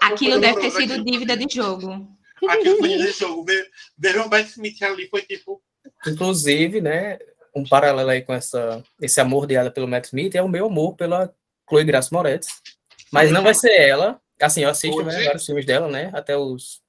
Aquilo 0.00 0.40
deve 0.40 0.60
ter 0.60 0.70
sido 0.70 1.04
dívida 1.04 1.36
de 1.36 1.54
jogo. 1.54 2.08
Aquilo 2.48 2.78
foi 2.78 2.88
de 2.88 3.12
jogo. 3.12 3.44
Ver, 3.44 3.68
ver 3.96 4.16
o 4.20 4.28
Matt 4.28 4.48
Smith 4.48 4.82
ali 4.82 5.08
foi 5.08 5.22
tipo. 5.22 5.62
Inclusive, 6.06 6.80
né? 6.80 7.18
Um 7.54 7.64
paralelo 7.64 8.10
aí 8.10 8.22
com 8.22 8.32
essa, 8.32 8.82
esse 9.00 9.20
amor 9.20 9.46
dela 9.46 9.70
pelo 9.70 9.88
Matt 9.88 10.06
Smith 10.06 10.34
é 10.34 10.42
o 10.42 10.48
meu 10.48 10.66
amor 10.66 10.94
pela 10.94 11.32
Chloe 11.68 11.84
Grace 11.84 12.12
Moretz. 12.12 12.62
Mas 13.10 13.30
não 13.30 13.42
vai 13.42 13.54
ser 13.54 13.72
ela. 13.72 14.20
Assim, 14.40 14.62
eu 14.62 14.70
assisto 14.70 15.02
né, 15.02 15.24
vários 15.24 15.44
filmes 15.44 15.66
dela, 15.66 15.88
né? 15.88 16.10
Até 16.14 16.36
os. 16.36 16.80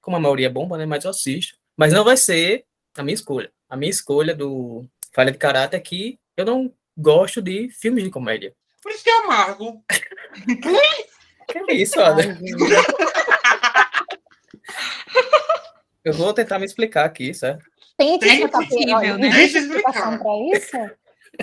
Como 0.00 0.16
a 0.16 0.20
maioria 0.20 0.46
é 0.46 0.50
bomba, 0.50 0.78
né? 0.78 0.86
Mas 0.86 1.04
eu 1.04 1.10
assisto. 1.10 1.56
Mas 1.76 1.92
não 1.92 2.04
vai 2.04 2.16
ser 2.16 2.64
a 2.96 3.02
minha 3.02 3.14
escolha. 3.14 3.50
A 3.68 3.76
minha 3.76 3.90
escolha 3.90 4.34
do 4.34 4.86
Falha 5.12 5.32
de 5.32 5.38
Caráter 5.38 5.76
é 5.76 5.80
que 5.80 6.18
eu 6.36 6.44
não 6.44 6.72
gosto 6.96 7.42
de 7.42 7.68
filmes 7.70 8.04
de 8.04 8.10
comédia. 8.10 8.54
Por 8.82 8.92
isso 8.92 9.02
que 9.02 9.10
é 9.10 9.24
amargo. 9.24 9.82
Que 11.46 11.58
é 11.58 11.74
isso, 11.74 12.00
gente. 12.16 12.54
Eu 16.04 16.12
vou 16.14 16.32
tentar 16.32 16.58
me 16.58 16.64
explicar 16.64 17.04
aqui, 17.04 17.32
certo? 17.34 17.64
Tem 17.96 18.18
Tem 18.18 18.40
que 18.40 18.48
possível, 18.48 18.96
olha, 18.96 19.18
né? 19.18 19.28
existe 19.28 19.58
eu 19.58 19.62
explicação 19.62 20.18
pra 20.18 20.56
isso? 20.56 20.76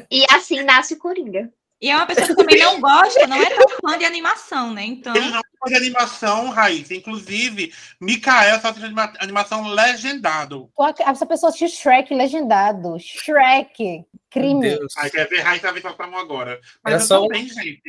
E 0.10 0.25
assim 0.31 0.63
nasce 0.63 0.93
o 0.93 0.98
Coringa. 0.98 1.51
E 1.81 1.89
é 1.89 1.96
uma 1.96 2.05
pessoa 2.05 2.27
que 2.27 2.36
também 2.36 2.60
não 2.60 2.79
gosta, 2.79 3.25
não 3.25 3.36
é 3.41 3.50
tão 3.50 3.67
fã 3.81 3.98
de 3.98 4.05
animação, 4.05 4.72
né? 4.72 4.84
Então, 4.86 5.15
Ele 5.15 5.31
não 5.31 5.41
faz 5.60 5.75
animação, 5.75 6.50
Raiz. 6.51 6.91
Inclusive, 6.91 7.74
Mikael 8.00 8.60
faz 8.60 8.77
anima- 8.84 9.12
animação 9.20 9.67
legendado. 9.67 10.70
Essa 11.00 11.25
pessoa 11.25 11.50
assistiu 11.50 11.70
Shrek 11.70 12.13
legendado. 12.13 12.98
Shrek. 13.00 13.84
Meu 13.84 14.05
Crime. 14.29 14.62
Deus. 14.62 14.93
Aí 14.98 15.10
quer 15.10 15.27
ver 15.27 15.41
vendo 15.72 15.96
sua 15.96 16.08
mão 16.08 16.20
agora. 16.20 16.62
Mas 16.84 16.93
Era 16.93 17.03
eu 17.03 17.08
só 17.08 17.22
também, 17.24 17.48
gente. 17.50 17.81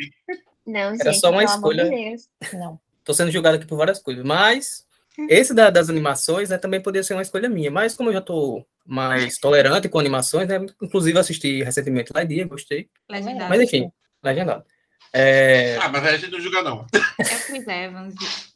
Não, 0.66 0.80
Era 0.80 1.12
gente, 1.12 1.20
só 1.20 1.30
uma 1.30 1.44
de 1.44 1.50
escolha. 1.52 1.84
Deus. 1.84 2.28
Não. 2.54 2.80
Tô 3.04 3.12
sendo 3.12 3.30
julgado 3.30 3.56
aqui 3.56 3.66
por 3.66 3.76
várias 3.76 4.00
coisas, 4.00 4.24
mas 4.24 4.86
esse 5.28 5.54
da- 5.54 5.70
das 5.70 5.88
animações, 5.90 6.48
né, 6.50 6.58
também 6.58 6.80
poderia 6.82 7.02
ser 7.04 7.14
uma 7.14 7.22
escolha 7.22 7.48
minha, 7.48 7.70
mas 7.70 7.94
como 7.94 8.08
eu 8.08 8.14
já 8.14 8.20
tô 8.20 8.64
mais 8.86 9.38
tolerante 9.38 9.88
com 9.88 9.98
animações, 9.98 10.48
né, 10.48 10.56
inclusive 10.82 11.18
assisti 11.18 11.62
recentemente 11.62 12.12
Lightyear, 12.14 12.48
gostei, 12.48 12.88
legendário. 13.08 13.48
mas 13.48 13.60
enfim, 13.60 13.90
legendado. 14.22 14.64
É, 15.12 15.76
Ah, 15.76 15.88
mas 15.90 16.04
aí 16.04 16.14
a 16.14 16.18
gente 16.18 16.32
não 16.32 16.40
julga, 16.40 16.62
não. 16.62 16.86
É 16.92 17.52
o 17.52 17.70
Evans. 17.70 18.14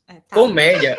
é, 0.08 0.14
tá. 0.14 0.22
comédia, 0.34 0.96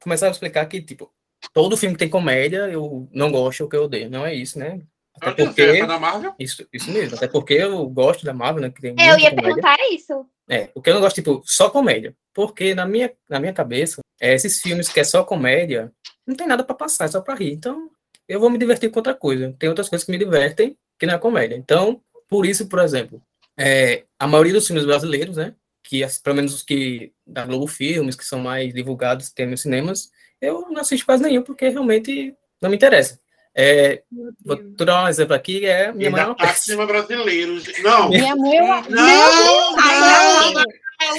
começar 0.00 0.28
a 0.28 0.30
explicar 0.30 0.66
que, 0.66 0.82
tipo, 0.82 1.10
todo 1.54 1.76
filme 1.76 1.94
que 1.94 2.00
tem 2.00 2.08
comédia, 2.10 2.68
eu 2.68 3.08
não 3.12 3.30
gosto 3.32 3.62
ou 3.62 3.68
que 3.68 3.76
eu 3.76 3.84
odeio, 3.84 4.10
não 4.10 4.26
é 4.26 4.34
isso, 4.34 4.58
né? 4.58 4.80
Até 5.20 5.42
Eu 5.42 5.46
porque, 5.46 5.62
certeza 5.62 5.86
da 5.86 5.98
Marvel. 5.98 6.34
isso, 6.38 6.66
isso 6.72 6.90
mesmo, 6.90 7.16
até 7.16 7.28
porque 7.28 7.54
eu 7.54 7.86
gosto 7.88 8.24
da 8.24 8.32
Marvel, 8.32 8.62
né, 8.62 8.70
que 8.70 8.80
tem 8.80 8.90
Eu 8.90 8.96
muita 8.96 9.20
ia 9.20 9.30
comédia. 9.30 9.42
perguntar 9.42 9.76
isso. 9.90 10.26
É, 10.48 10.70
o 10.74 10.80
que 10.80 10.90
eu 10.90 10.94
não 10.94 11.00
gosto, 11.00 11.16
tipo, 11.16 11.42
só 11.44 11.68
comédia. 11.68 12.14
Porque 12.34 12.74
na 12.74 12.86
minha, 12.86 13.12
na 13.28 13.38
minha 13.38 13.52
cabeça, 13.52 14.00
é, 14.20 14.34
esses 14.34 14.60
filmes 14.60 14.88
que 14.88 14.98
é 15.00 15.04
só 15.04 15.22
comédia, 15.24 15.92
não 16.26 16.34
tem 16.34 16.46
nada 16.46 16.64
pra 16.64 16.74
passar, 16.74 17.04
é 17.04 17.08
só 17.08 17.20
pra 17.20 17.34
rir. 17.34 17.52
Então, 17.52 17.90
eu 18.26 18.40
vou 18.40 18.48
me 18.50 18.58
divertir 18.58 18.90
com 18.90 18.98
outra 18.98 19.14
coisa. 19.14 19.54
Tem 19.58 19.68
outras 19.68 19.88
coisas 19.88 20.04
que 20.04 20.10
me 20.12 20.18
divertem 20.18 20.76
que 20.98 21.06
não 21.06 21.14
é 21.14 21.18
comédia. 21.18 21.54
Então, 21.56 22.00
por 22.28 22.46
isso, 22.46 22.66
por 22.68 22.78
exemplo, 22.80 23.22
é, 23.58 24.04
a 24.18 24.26
maioria 24.26 24.52
dos 24.52 24.66
filmes 24.66 24.84
brasileiros, 24.84 25.36
né, 25.36 25.54
que 25.82 26.02
pelo 26.22 26.36
menos 26.36 26.54
os 26.54 26.62
que 26.62 27.12
da 27.26 27.44
Globo 27.44 27.66
Filmes, 27.66 28.14
que 28.16 28.24
são 28.24 28.40
mais 28.40 28.72
divulgados, 28.74 29.28
que 29.28 29.34
tem 29.34 29.46
nos 29.46 29.62
cinemas, 29.62 30.10
eu 30.40 30.66
não 30.70 30.80
assisto 30.80 31.06
quase 31.06 31.22
nenhum, 31.22 31.42
porque 31.42 31.68
realmente 31.68 32.34
não 32.60 32.70
me 32.70 32.76
interessa. 32.76 33.18
É, 33.60 34.04
Meu 34.12 34.32
vou 34.44 34.54
Deus. 34.54 34.76
dar 34.76 35.04
um 35.04 35.08
exemplo 35.08 35.34
aqui, 35.34 35.66
é 35.66 35.90
Minha 35.92 36.12
Mãe 36.12 36.20
é 36.20 36.26
uma 36.26 36.36
tá 36.36 36.86
brasileiro. 36.86 37.60
Não, 37.82 38.08
Minha 38.08 38.36
mãe. 38.36 38.56
não, 38.60 38.82
Meu 38.82 38.96
não, 38.96 39.76
Ai, 39.80 40.54
não. 40.54 40.64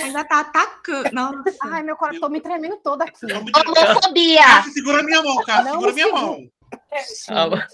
Ainda 0.06 0.24
tá 0.24 0.40
atacando. 0.40 1.10
Nossa. 1.12 1.58
Ai, 1.64 1.84
meu 1.84 1.98
coração 1.98 2.22
tô 2.22 2.30
me 2.30 2.40
tremendo 2.40 2.78
todo 2.82 3.02
aqui. 3.02 3.26
Não 3.26 3.42
Homofobia. 3.42 4.42
Cássio, 4.42 4.72
segura 4.72 5.04
minha 5.04 5.22
mão, 5.22 5.36
Cássio. 5.44 5.66
Não 5.66 5.74
Segura 5.74 5.94
minha 5.94 6.06
segura. 6.06 6.22
mão. 6.22 6.50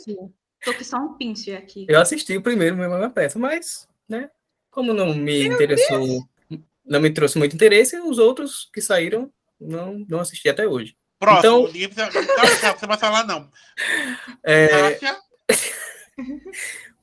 Gente. 0.08 0.32
Tô 0.64 0.74
com 0.74 0.84
só 0.84 0.98
um 0.98 1.14
pinche 1.14 1.54
aqui. 1.56 1.86
Eu 1.88 2.02
assisti 2.02 2.36
o 2.36 2.42
primeiro, 2.42 2.76
Minha 2.76 2.90
Mãe 2.90 3.04
é 3.04 3.10
Peça, 3.10 3.38
mas, 3.38 3.88
né, 4.10 4.32
como 4.72 4.94
não 4.96 5.14
me 5.14 5.46
interessou, 5.46 6.24
não 6.84 7.00
me 7.00 7.12
trouxe 7.12 7.38
muito 7.38 7.54
interesse, 7.54 8.00
os 8.00 8.18
outros 8.18 8.68
que 8.74 8.82
saíram, 8.82 9.32
não, 9.62 10.04
não 10.10 10.20
assisti 10.22 10.50
até 10.50 10.68
hoje. 10.68 10.96
Próximo. 11.20 11.70
Então- 11.70 12.10
não 12.12 12.78
você 12.78 12.86
vai 12.88 12.98
falar, 12.98 13.26
não. 13.26 13.50
É, 14.44 14.68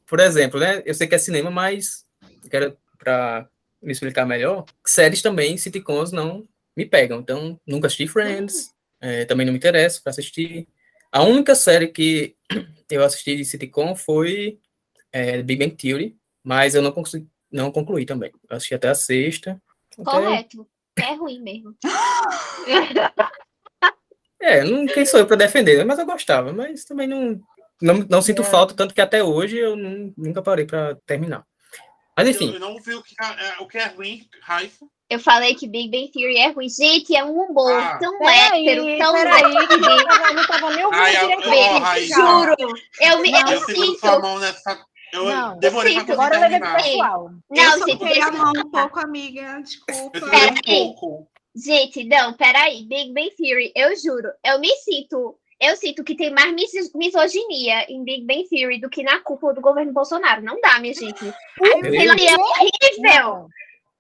por 0.07 0.21
exemplo, 0.21 0.61
né, 0.61 0.83
eu 0.85 0.95
sei 0.95 1.07
que 1.07 1.15
é 1.15 1.19
cinema, 1.19 1.51
mas 1.51 2.05
quero, 2.51 2.77
para 2.99 3.49
me 3.81 3.93
explicar 3.93 4.27
melhor, 4.27 4.65
séries 4.87 5.23
também, 5.23 5.57
sitcoms, 5.57 6.13
não 6.13 6.47
me 6.77 6.85
pegam. 6.87 7.21
Então, 7.21 7.59
nunca 7.67 7.87
assisti 7.87 8.07
Friends, 8.07 8.73
é, 9.01 9.25
também 9.25 9.45
não 9.47 9.53
me 9.53 9.59
interessa 9.59 10.01
para 10.03 10.11
assistir. 10.11 10.69
A 11.11 11.23
única 11.23 11.55
série 11.55 11.89
que 11.89 12.37
eu 12.91 13.03
assisti 13.05 13.37
de 13.37 13.45
sitcom 13.45 13.95
foi 13.97 14.59
é, 15.13 15.43
Big 15.43 15.59
Bang 15.65 15.75
Theory, 15.77 16.17
mas 16.45 16.75
eu 16.75 16.83
não, 16.83 16.93
consegui, 16.93 17.27
não 17.51 17.71
concluí 17.73 18.05
também. 18.07 18.31
Eu 18.49 18.57
assisti 18.57 18.75
até 18.75 18.89
a 18.89 18.95
sexta. 18.95 19.61
até- 19.99 20.11
Correto. 20.11 20.69
É 20.99 21.15
ruim 21.15 21.41
mesmo. 21.41 21.75
É, 24.43 24.65
não, 24.65 24.87
quem 24.87 25.07
sou 25.07 25.21
eu 25.21 25.27
para 25.27 25.37
defender, 25.37 25.79
né? 25.79 25.85
mas 25.85 25.99
eu 25.99 26.07
gostava, 26.07 26.53
mas 26.53 26.85
também 26.85 27.07
não, 27.07 27.39
não, 27.81 28.05
não 28.11 28.21
sinto 28.23 28.43
É. 28.43 28.45
falta, 28.45 28.75
tanto 28.75 28.93
que 28.95 29.01
até 29.01 29.23
hoje 29.23 29.57
eu 29.57 29.77
não- 29.77 30.13
nunca 30.19 30.43
parei 30.43 30.65
para 30.67 30.97
terminar. 31.07 31.45
Mas 32.17 32.27
eu, 32.27 32.33
enfim, 32.33 32.53
eu 32.55 32.61
não 32.61 32.77
vi 32.81 32.95
o 32.95 33.03
que 33.03 33.15
é, 33.23 33.63
o 33.63 33.67
que 33.67 33.79
é 33.79 33.87
ruim, 33.87 34.27
Raíssa. 34.43 34.85
Eu 35.09 35.19
falei 35.21 35.55
que 35.55 35.69
Big 35.69 35.91
Bang 35.91 36.11
Theory 36.11 36.39
é 36.39 36.51
ruim. 36.51 36.69
Gente, 36.69 37.15
é 37.15 37.23
um 37.23 37.39
humor 37.39 37.73
Ah. 37.73 37.99
tão 37.99 38.19
Peraí, 38.19 38.67
hétero, 38.67 38.99
tão 38.99 39.13
peraí, 39.13 39.43
leve. 39.43 39.67
que 39.67 39.73
eu 39.75 39.79
não 39.79 40.05
tava- 40.07 40.29
eu 40.29 40.35
não 40.35 40.47
tava 40.47 40.71
nem 40.75 40.85
ouvindo 40.87 41.05
eu- 41.05 41.41
direito. 41.43 42.15
Juro. 42.15 42.55
Eu 43.01 43.19
me 43.21 43.31
eu 43.31 43.47
Eu 43.49 43.61
sinto. 43.61 44.07
Eu 45.13 45.25
Não, 45.27 45.59
demorei 45.59 45.99
eu 45.99 46.05
pra 46.07 46.15
sinto. 46.15 46.17
conseguir 46.17 46.35
Agora 46.35 46.35
eu 46.37 46.41
levei 46.41 46.59
pro 46.61 46.75
pessoal. 46.75 47.31
eu 47.51 47.63
Não, 47.63 47.79
só 47.79 47.87
gente, 47.87 48.05
a 48.23 48.27
eu 48.29 48.33
mão 48.33 48.53
um 48.57 48.71
pouco, 48.71 49.01
amiga. 49.01 49.61
Desculpa. 49.63 50.19
Eu 50.19 50.25
um 50.27 50.55
pouco. 50.65 51.29
Gente, 51.55 52.05
não, 52.05 52.33
peraí. 52.33 52.85
Big 52.85 53.13
Bang 53.13 53.31
Theory, 53.37 53.73
eu 53.77 53.95
juro, 53.97 54.31
eu 54.45 54.59
me 54.59 54.69
sinto. 54.77 55.39
Eu 55.61 55.77
sinto 55.77 56.03
que 56.03 56.17
tem 56.17 56.31
mais 56.33 56.53
mis- 56.53 56.91
misoginia 56.93 57.85
em 57.89 58.03
Big 58.03 58.25
Bang 58.27 58.49
Theory 58.49 58.81
do 58.81 58.91
que 58.91 59.03
na 59.05 59.21
cúpula 59.21 59.55
do 59.55 59.61
governo 59.61 59.93
Bolsonaro. 59.93 60.43
Não 60.43 60.61
dá, 60.61 60.81
minha 60.81 60.93
gente. 60.93 61.23
Aquilo 61.61 62.11
ali 62.11 62.27
é 62.27 62.37
horrível. 62.37 63.49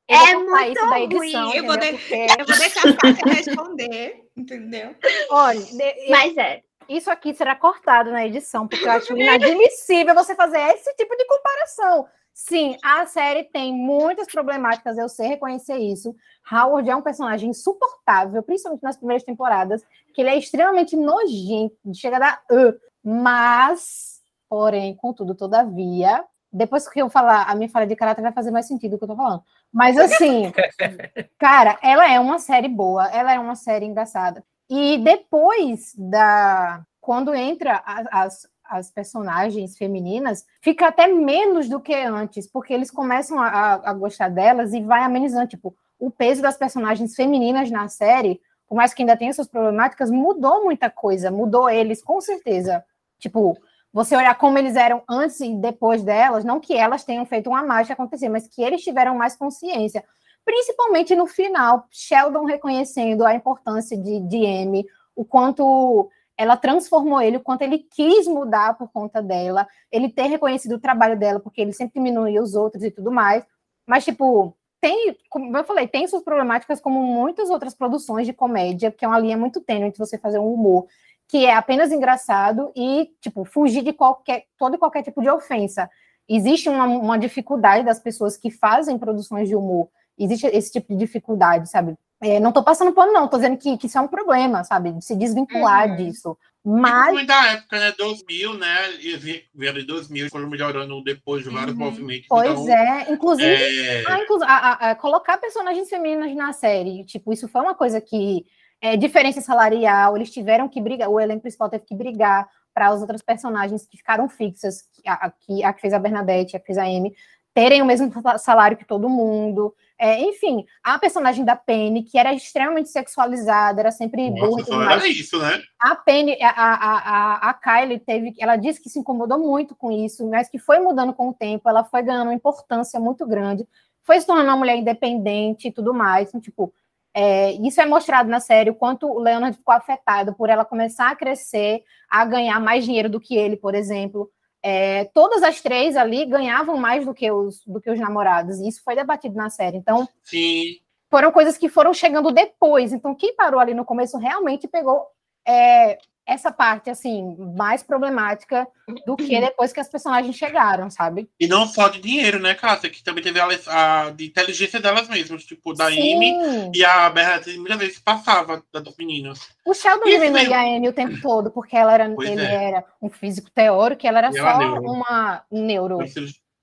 Eu 0.08 0.16
É 0.18 0.34
muito 0.34 0.72
isso 0.72 0.74
da 0.74 0.96
ruim. 0.96 1.04
edição, 1.04 1.54
Eu 1.54 1.64
vou, 1.64 1.76
de- 1.76 1.92
Porque, 1.92 2.14
eu 2.14 2.46
vou 2.46 2.58
deixar 2.58 2.82
a 2.88 3.28
responder, 3.34 4.16
entendeu? 4.36 4.96
olha, 5.30 5.60
de- 5.60 6.08
Mas 6.10 6.36
é. 6.36 6.62
isso 6.88 7.08
aqui 7.10 7.32
será 7.32 7.54
cortado 7.54 8.10
na 8.10 8.26
edição, 8.26 8.66
porque 8.66 8.84
eu 8.84 8.90
acho 8.90 9.12
inadmissível 9.16 10.14
você 10.14 10.34
fazer 10.34 10.58
esse 10.74 10.92
tipo 10.96 11.16
de 11.16 11.24
comparação. 11.26 12.08
Sim, 12.34 12.76
a 12.82 13.04
série 13.06 13.44
tem 13.44 13.74
muitas 13.74 14.26
problemáticas, 14.26 14.96
eu 14.96 15.08
sei 15.08 15.28
reconhecer 15.28 15.76
isso. 15.76 16.14
Howard 16.50 16.88
é 16.88 16.96
um 16.96 17.02
personagem 17.02 17.50
insuportável, 17.50 18.42
principalmente 18.42 18.82
nas 18.82 18.96
primeiras 18.96 19.22
temporadas, 19.22 19.84
que 20.14 20.20
ele 20.22 20.30
é 20.30 20.38
extremamente 20.38 20.96
nojento, 20.96 21.76
chega 21.94 22.16
a 22.16 22.20
dar. 22.20 22.42
Uh, 22.50 22.74
mas, 23.04 24.20
porém, 24.48 24.96
contudo, 24.96 25.34
todavia, 25.34 26.24
depois 26.52 26.88
que 26.88 27.00
eu 27.00 27.10
falar 27.10 27.44
a 27.44 27.54
minha 27.54 27.68
falha 27.68 27.86
de 27.86 27.96
caráter, 27.96 28.22
vai 28.22 28.32
fazer 28.32 28.50
mais 28.50 28.66
sentido 28.66 28.94
o 28.94 28.98
que 28.98 29.04
eu 29.04 29.08
tô 29.08 29.16
falando. 29.16 29.42
Mas 29.72 29.96
assim, 29.98 30.52
cara, 31.38 31.78
ela 31.82 32.10
é 32.10 32.20
uma 32.20 32.38
série 32.38 32.68
boa, 32.68 33.08
ela 33.08 33.32
é 33.32 33.38
uma 33.38 33.54
série 33.56 33.86
engraçada. 33.86 34.44
E 34.68 34.98
depois 34.98 35.94
da. 35.96 36.84
Quando 37.00 37.34
entra 37.34 37.82
as, 37.84 38.06
as 38.12 38.48
personagens 38.90 39.76
femininas, 39.76 40.46
fica 40.60 40.88
até 40.88 41.06
menos 41.06 41.68
do 41.68 41.80
que 41.80 41.94
antes, 41.94 42.46
porque 42.46 42.72
eles 42.72 42.90
começam 42.90 43.38
a, 43.38 43.74
a 43.74 43.92
gostar 43.92 44.28
delas 44.28 44.72
e 44.72 44.80
vai 44.80 45.02
amenizando. 45.02 45.48
Tipo, 45.48 45.74
o 45.98 46.10
peso 46.10 46.42
das 46.42 46.56
personagens 46.56 47.14
femininas 47.14 47.70
na 47.70 47.88
série, 47.88 48.40
por 48.68 48.76
mais 48.76 48.94
que 48.94 49.02
ainda 49.02 49.16
tenha 49.16 49.32
suas 49.32 49.48
problemáticas, 49.48 50.10
mudou 50.10 50.64
muita 50.64 50.88
coisa, 50.88 51.30
mudou 51.30 51.68
eles, 51.68 52.02
com 52.02 52.20
certeza. 52.20 52.84
Tipo, 53.18 53.56
você 53.92 54.16
olhar 54.16 54.34
como 54.36 54.56
eles 54.56 54.74
eram 54.74 55.02
antes 55.08 55.38
e 55.40 55.54
depois 55.54 56.02
delas, 56.02 56.44
não 56.44 56.58
que 56.58 56.74
elas 56.74 57.04
tenham 57.04 57.26
feito 57.26 57.50
uma 57.50 57.62
mágica 57.62 57.92
acontecer, 57.92 58.28
mas 58.28 58.48
que 58.48 58.62
eles 58.62 58.82
tiveram 58.82 59.14
mais 59.14 59.36
consciência. 59.36 60.02
Principalmente 60.44 61.14
no 61.14 61.26
final, 61.26 61.86
Sheldon 61.90 62.44
reconhecendo 62.44 63.24
a 63.24 63.34
importância 63.34 63.96
de, 63.96 64.20
de 64.20 64.46
Amy, 64.46 64.86
o 65.14 65.24
quanto 65.24 66.10
ela 66.42 66.56
transformou 66.56 67.20
ele, 67.20 67.38
o 67.38 67.40
quanto 67.40 67.62
ele 67.62 67.78
quis 67.78 68.26
mudar 68.26 68.76
por 68.76 68.90
conta 68.90 69.22
dela, 69.22 69.66
ele 69.90 70.08
ter 70.08 70.26
reconhecido 70.26 70.74
o 70.74 70.80
trabalho 70.80 71.18
dela, 71.18 71.40
porque 71.40 71.60
ele 71.60 71.72
sempre 71.72 71.94
diminuía 71.94 72.42
os 72.42 72.54
outros 72.54 72.82
e 72.84 72.90
tudo 72.90 73.10
mais. 73.10 73.44
Mas, 73.86 74.04
tipo, 74.04 74.56
tem, 74.80 75.16
como 75.30 75.56
eu 75.56 75.64
falei, 75.64 75.86
tem 75.86 76.06
suas 76.06 76.22
problemáticas 76.22 76.80
como 76.80 77.02
muitas 77.02 77.50
outras 77.50 77.74
produções 77.74 78.26
de 78.26 78.32
comédia, 78.32 78.90
que 78.90 79.04
é 79.04 79.08
uma 79.08 79.18
linha 79.18 79.36
muito 79.36 79.60
tênue 79.60 79.86
entre 79.86 79.98
você 79.98 80.18
fazer 80.18 80.38
um 80.38 80.52
humor 80.52 80.86
que 81.32 81.46
é 81.46 81.54
apenas 81.54 81.90
engraçado 81.90 82.70
e, 82.76 83.10
tipo, 83.18 83.42
fugir 83.46 83.82
de 83.82 83.94
qualquer, 83.94 84.44
todo 84.58 84.74
e 84.74 84.78
qualquer 84.78 85.02
tipo 85.02 85.22
de 85.22 85.30
ofensa. 85.30 85.88
Existe 86.28 86.68
uma, 86.68 86.84
uma 86.84 87.18
dificuldade 87.18 87.86
das 87.86 87.98
pessoas 87.98 88.36
que 88.36 88.50
fazem 88.50 88.98
produções 88.98 89.48
de 89.48 89.56
humor, 89.56 89.88
existe 90.18 90.46
esse 90.48 90.70
tipo 90.70 90.92
de 90.92 90.98
dificuldade, 90.98 91.70
sabe? 91.70 91.96
É, 92.22 92.38
não 92.38 92.50
estou 92.50 92.62
passando 92.62 92.92
pano, 92.92 93.12
não, 93.12 93.24
estou 93.24 93.40
dizendo 93.40 93.58
que, 93.58 93.76
que 93.76 93.86
isso 93.86 93.98
é 93.98 94.00
um 94.00 94.06
problema, 94.06 94.62
sabe? 94.62 94.92
De 94.92 95.04
se 95.04 95.16
desvincular 95.16 95.90
uhum. 95.90 95.96
disso. 95.96 96.38
Mas. 96.64 97.16
Tipo, 97.16 97.26
da 97.26 97.46
época, 97.48 97.80
né? 97.80 97.92
2000, 97.98 98.54
né? 98.54 98.92
E 99.00 99.44
vieram 99.52 99.80
em 99.80 99.86
2000 99.86 100.30
foram 100.30 100.48
melhorando 100.48 101.02
depois 101.02 101.42
de 101.42 101.50
vários 101.50 101.76
uhum. 101.76 101.84
movimentos. 101.84 102.26
Pois 102.28 102.60
então, 102.60 102.68
é, 102.72 103.06
inclusive, 103.10 103.50
é... 103.50 104.04
Ah, 104.06 104.18
inclu 104.20 104.38
a, 104.44 104.90
a, 104.90 104.94
colocar 104.94 105.36
personagens 105.38 105.88
femininas 105.88 106.32
na 106.36 106.52
série, 106.52 107.04
tipo, 107.04 107.32
isso 107.32 107.48
foi 107.48 107.60
uma 107.60 107.74
coisa 107.74 108.00
que. 108.00 108.46
É, 108.80 108.96
diferença 108.96 109.40
salarial, 109.40 110.16
eles 110.16 110.28
tiveram 110.28 110.68
que 110.68 110.80
brigar, 110.80 111.08
o 111.08 111.20
elenco 111.20 111.42
principal 111.42 111.68
teve 111.68 111.84
que 111.84 111.94
brigar 111.94 112.48
para 112.74 112.88
as 112.88 113.00
outras 113.00 113.22
personagens 113.22 113.86
que 113.86 113.96
ficaram 113.96 114.28
fixas, 114.28 114.88
a, 115.06 115.26
a, 115.26 115.32
a 115.68 115.72
que 115.72 115.80
fez 115.80 115.92
a 115.92 116.00
Bernadette, 116.00 116.56
a 116.56 116.60
que 116.60 116.66
fez 116.66 116.78
a 116.78 116.82
Amy, 116.82 117.14
terem 117.54 117.80
o 117.80 117.84
mesmo 117.84 118.10
salário 118.38 118.76
que 118.76 118.84
todo 118.84 119.08
mundo. 119.08 119.74
É, 120.04 120.20
enfim, 120.20 120.66
a 120.82 120.98
personagem 120.98 121.44
da 121.44 121.54
Penny, 121.54 122.02
que 122.02 122.18
era 122.18 122.34
extremamente 122.34 122.88
sexualizada, 122.88 123.82
era 123.82 123.92
sempre 123.92 124.32
burra. 124.32 124.94
Era 124.94 125.06
isso, 125.06 125.38
né? 125.38 125.62
A 125.78 125.94
Penny, 125.94 126.36
a, 126.42 126.50
a, 126.50 126.98
a, 126.98 127.50
a 127.50 127.54
Kylie 127.54 128.00
teve, 128.00 128.34
ela 128.40 128.56
disse 128.56 128.82
que 128.82 128.90
se 128.90 128.98
incomodou 128.98 129.38
muito 129.38 129.76
com 129.76 129.92
isso, 129.92 130.28
mas 130.28 130.48
que 130.48 130.58
foi 130.58 130.80
mudando 130.80 131.14
com 131.14 131.28
o 131.28 131.32
tempo, 131.32 131.68
ela 131.68 131.84
foi 131.84 132.02
ganhando 132.02 132.24
uma 132.24 132.34
importância 132.34 132.98
muito 132.98 133.24
grande, 133.24 133.64
foi 134.02 134.18
se 134.18 134.26
tornando 134.26 134.48
uma 134.48 134.56
mulher 134.56 134.76
independente 134.76 135.68
e 135.68 135.72
tudo 135.72 135.94
mais. 135.94 136.30
Então, 136.30 136.40
tipo, 136.40 136.74
é, 137.14 137.52
isso 137.52 137.80
é 137.80 137.86
mostrado 137.86 138.28
na 138.28 138.40
série, 138.40 138.70
o 138.70 138.74
quanto 138.74 139.06
o 139.06 139.20
Leonard 139.20 139.56
ficou 139.56 139.72
afetado 139.72 140.34
por 140.34 140.50
ela 140.50 140.64
começar 140.64 141.12
a 141.12 141.14
crescer, 141.16 141.84
a 142.10 142.24
ganhar 142.24 142.58
mais 142.58 142.84
dinheiro 142.84 143.08
do 143.08 143.20
que 143.20 143.36
ele, 143.36 143.56
por 143.56 143.72
exemplo 143.72 144.28
é, 144.62 145.06
todas 145.06 145.42
as 145.42 145.60
três 145.60 145.96
ali 145.96 146.24
ganhavam 146.24 146.76
mais 146.76 147.04
do 147.04 147.12
que, 147.12 147.30
os, 147.30 147.64
do 147.66 147.80
que 147.80 147.90
os 147.90 147.98
namorados, 147.98 148.60
e 148.60 148.68
isso 148.68 148.82
foi 148.84 148.94
debatido 148.94 149.34
na 149.34 149.50
série. 149.50 149.76
Então, 149.76 150.08
Sim. 150.22 150.76
foram 151.10 151.32
coisas 151.32 151.58
que 151.58 151.68
foram 151.68 151.92
chegando 151.92 152.30
depois. 152.30 152.92
Então, 152.92 153.14
quem 153.14 153.34
parou 153.34 153.60
ali 153.60 153.74
no 153.74 153.84
começo 153.84 154.16
realmente 154.18 154.68
pegou 154.68 155.04
é, 155.46 155.98
essa 156.26 156.52
parte, 156.52 156.88
assim, 156.88 157.36
mais 157.56 157.82
problemática 157.82 158.66
do 159.04 159.16
que 159.16 159.38
depois 159.40 159.72
que 159.72 159.80
as 159.80 159.88
personagens 159.88 160.36
chegaram, 160.36 160.88
sabe? 160.88 161.28
E 161.38 161.46
não 161.46 161.66
só 161.66 161.88
de 161.88 162.00
dinheiro, 162.00 162.38
né, 162.38 162.54
Cássia? 162.54 162.90
Que 162.90 163.02
também 163.02 163.22
teve 163.22 163.40
a, 163.40 163.46
a 163.46 164.10
de 164.10 164.26
inteligência 164.26 164.80
delas 164.80 165.08
mesmas, 165.08 165.44
tipo, 165.44 165.74
da. 165.74 165.86
Amy 165.86 166.70
e 166.74 166.84
a 166.84 167.10
Bernadette 167.10 167.58
muitas 167.58 167.78
vezes 167.78 167.98
passava 167.98 168.62
das 168.72 168.96
meninas. 168.96 169.40
O 169.66 169.74
Sheldon 169.74 170.04
diminuía 170.04 170.56
a 170.56 170.62
Amy 170.62 170.88
o 170.88 170.92
tempo 170.92 171.20
todo, 171.20 171.50
porque 171.50 171.76
ela 171.76 171.92
era, 171.92 172.06
ele 172.06 172.40
é. 172.40 172.64
era 172.64 172.84
um 173.00 173.10
físico 173.10 173.50
teórico 173.50 174.06
e 174.06 174.08
ela 174.08 174.18
era 174.18 174.30
e 174.30 174.32
só 174.32 174.48
ela 174.48 174.58
neuro. 174.58 174.90
uma 174.90 175.42
neuro. 175.50 175.98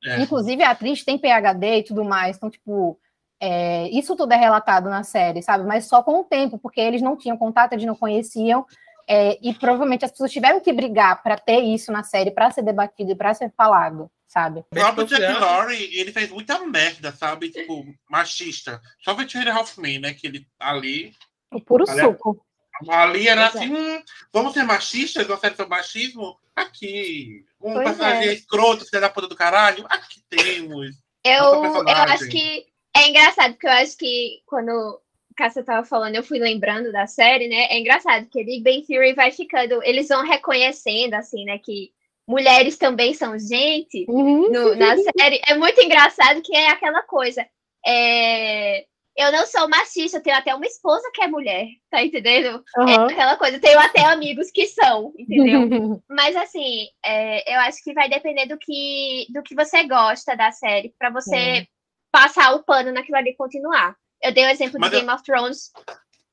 É. 0.06 0.22
Inclusive, 0.22 0.64
a 0.64 0.72
atriz 0.72 1.04
tem 1.04 1.18
PHD 1.18 1.80
e 1.80 1.84
tudo 1.84 2.04
mais, 2.04 2.38
então, 2.38 2.50
tipo... 2.50 3.00
É, 3.42 3.88
isso 3.92 4.18
tudo 4.18 4.34
é 4.34 4.36
relatado 4.36 4.90
na 4.90 5.02
série, 5.02 5.42
sabe? 5.42 5.64
Mas 5.64 5.86
só 5.86 6.04
com 6.04 6.20
o 6.20 6.24
tempo, 6.26 6.60
porque 6.60 6.82
eles 6.82 7.02
não 7.02 7.16
tinham 7.16 7.38
contato, 7.38 7.72
eles 7.72 7.86
não 7.86 7.96
conheciam, 7.96 8.66
é, 9.12 9.40
e 9.42 9.52
provavelmente 9.56 10.06
as 10.06 10.12
pessoas 10.12 10.32
tiveram 10.32 10.60
que 10.60 10.72
brigar 10.72 11.24
para 11.24 11.36
ter 11.36 11.62
isso 11.62 11.92
na 11.92 12.04
série, 12.04 12.30
para 12.30 12.52
ser 12.52 12.62
debatido 12.62 13.12
e 13.12 13.16
para 13.16 13.34
ser 13.34 13.52
falado, 13.58 14.08
sabe? 14.28 14.60
O 14.60 14.76
próprio 14.76 15.08
Jack 15.08 15.40
Lowry, 15.40 16.00
ele 16.00 16.12
fez 16.12 16.30
muita 16.30 16.60
merda, 16.60 17.12
sabe? 17.12 17.50
Tipo, 17.50 17.84
machista. 18.08 18.80
Só 19.04 19.14
o 19.14 19.26
Thierry 19.26 19.50
Hoffman, 19.50 19.98
né? 19.98 20.14
Que 20.14 20.28
ele 20.28 20.48
ali. 20.60 21.16
O 21.52 21.60
puro 21.60 21.90
ali, 21.90 22.00
suco. 22.00 22.46
Ali 22.88 23.28
era 23.28 23.50
pois 23.50 23.64
assim: 23.64 23.76
é. 23.76 23.80
hum, 23.80 24.04
vamos 24.32 24.54
ser 24.54 24.64
machistas, 24.64 25.26
gostar 25.26 25.50
do 25.50 25.68
machismo? 25.68 26.38
Aqui. 26.56 27.44
Um 27.60 27.74
pois 27.74 27.88
personagem 27.88 28.30
é. 28.30 28.34
escroto, 28.34 28.86
filho 28.86 29.02
da 29.02 29.10
puta 29.10 29.28
do 29.28 29.36
caralho? 29.36 29.88
Aqui 29.90 30.22
temos. 30.30 30.96
Eu, 31.24 31.64
eu 31.64 31.88
acho 31.88 32.28
que 32.30 32.68
é 32.96 33.10
engraçado, 33.10 33.54
porque 33.54 33.68
eu 33.68 33.72
acho 33.72 33.98
que 33.98 34.44
quando 34.46 35.02
Cássia 35.40 35.64
tava 35.64 35.86
falando, 35.86 36.16
eu 36.16 36.24
fui 36.24 36.38
lembrando 36.38 36.92
da 36.92 37.08
série, 37.08 37.48
né? 37.48 37.68
É 37.70 37.80
engraçado 37.80 38.28
que 38.30 38.44
Big 38.44 38.62
Bang 38.62 38.86
Theory 38.86 39.14
vai 39.14 39.32
ficando, 39.32 39.82
eles 39.84 40.10
vão 40.10 40.26
reconhecendo, 40.26 41.14
assim, 41.14 41.46
né, 41.46 41.58
que 41.58 41.92
mulheres 42.28 42.78
também 42.78 43.14
são 43.14 43.40
gente 43.40 44.06
uhum. 44.10 44.52
no, 44.52 44.76
na 44.76 44.96
série. 44.98 45.42
É 45.48 45.56
muito 45.56 45.82
engraçado 45.82 46.42
que 46.42 46.54
é 46.54 46.68
aquela 46.68 47.02
coisa. 47.04 47.46
É, 47.86 48.86
eu 49.16 49.32
não 49.32 49.46
sou 49.46 49.70
machista, 49.70 50.18
eu 50.18 50.22
tenho 50.22 50.36
até 50.36 50.54
uma 50.54 50.66
esposa 50.66 51.10
que 51.14 51.24
é 51.24 51.28
mulher, 51.28 51.68
tá 51.90 52.04
entendendo? 52.04 52.62
Uhum. 52.78 52.88
É 52.90 52.96
aquela 52.96 53.38
coisa, 53.38 53.56
eu 53.56 53.62
tenho 53.62 53.80
até 53.80 54.04
amigos 54.06 54.52
que 54.52 54.68
são, 54.68 55.14
entendeu? 55.18 55.62
Mas 56.10 56.36
assim, 56.36 56.86
é, 57.04 57.56
eu 57.56 57.60
acho 57.62 57.82
que 57.82 57.94
vai 57.94 58.10
depender 58.10 58.46
do 58.46 58.58
que, 58.58 59.26
do 59.34 59.42
que 59.42 59.56
você 59.56 59.86
gosta 59.86 60.36
da 60.36 60.52
série, 60.52 60.94
para 61.00 61.10
você 61.10 61.66
passar 62.12 62.54
o 62.56 62.64
pano 62.64 62.92
naquilo 62.92 63.18
ali 63.18 63.32
e 63.32 63.36
continuar. 63.36 63.96
Eu 64.22 64.34
dei 64.34 64.46
o 64.46 64.50
exemplo 64.50 64.80
Mas 64.80 64.90
de 64.90 64.98
Game 64.98 65.10
eu... 65.10 65.16
of 65.16 65.24
Thrones. 65.24 65.72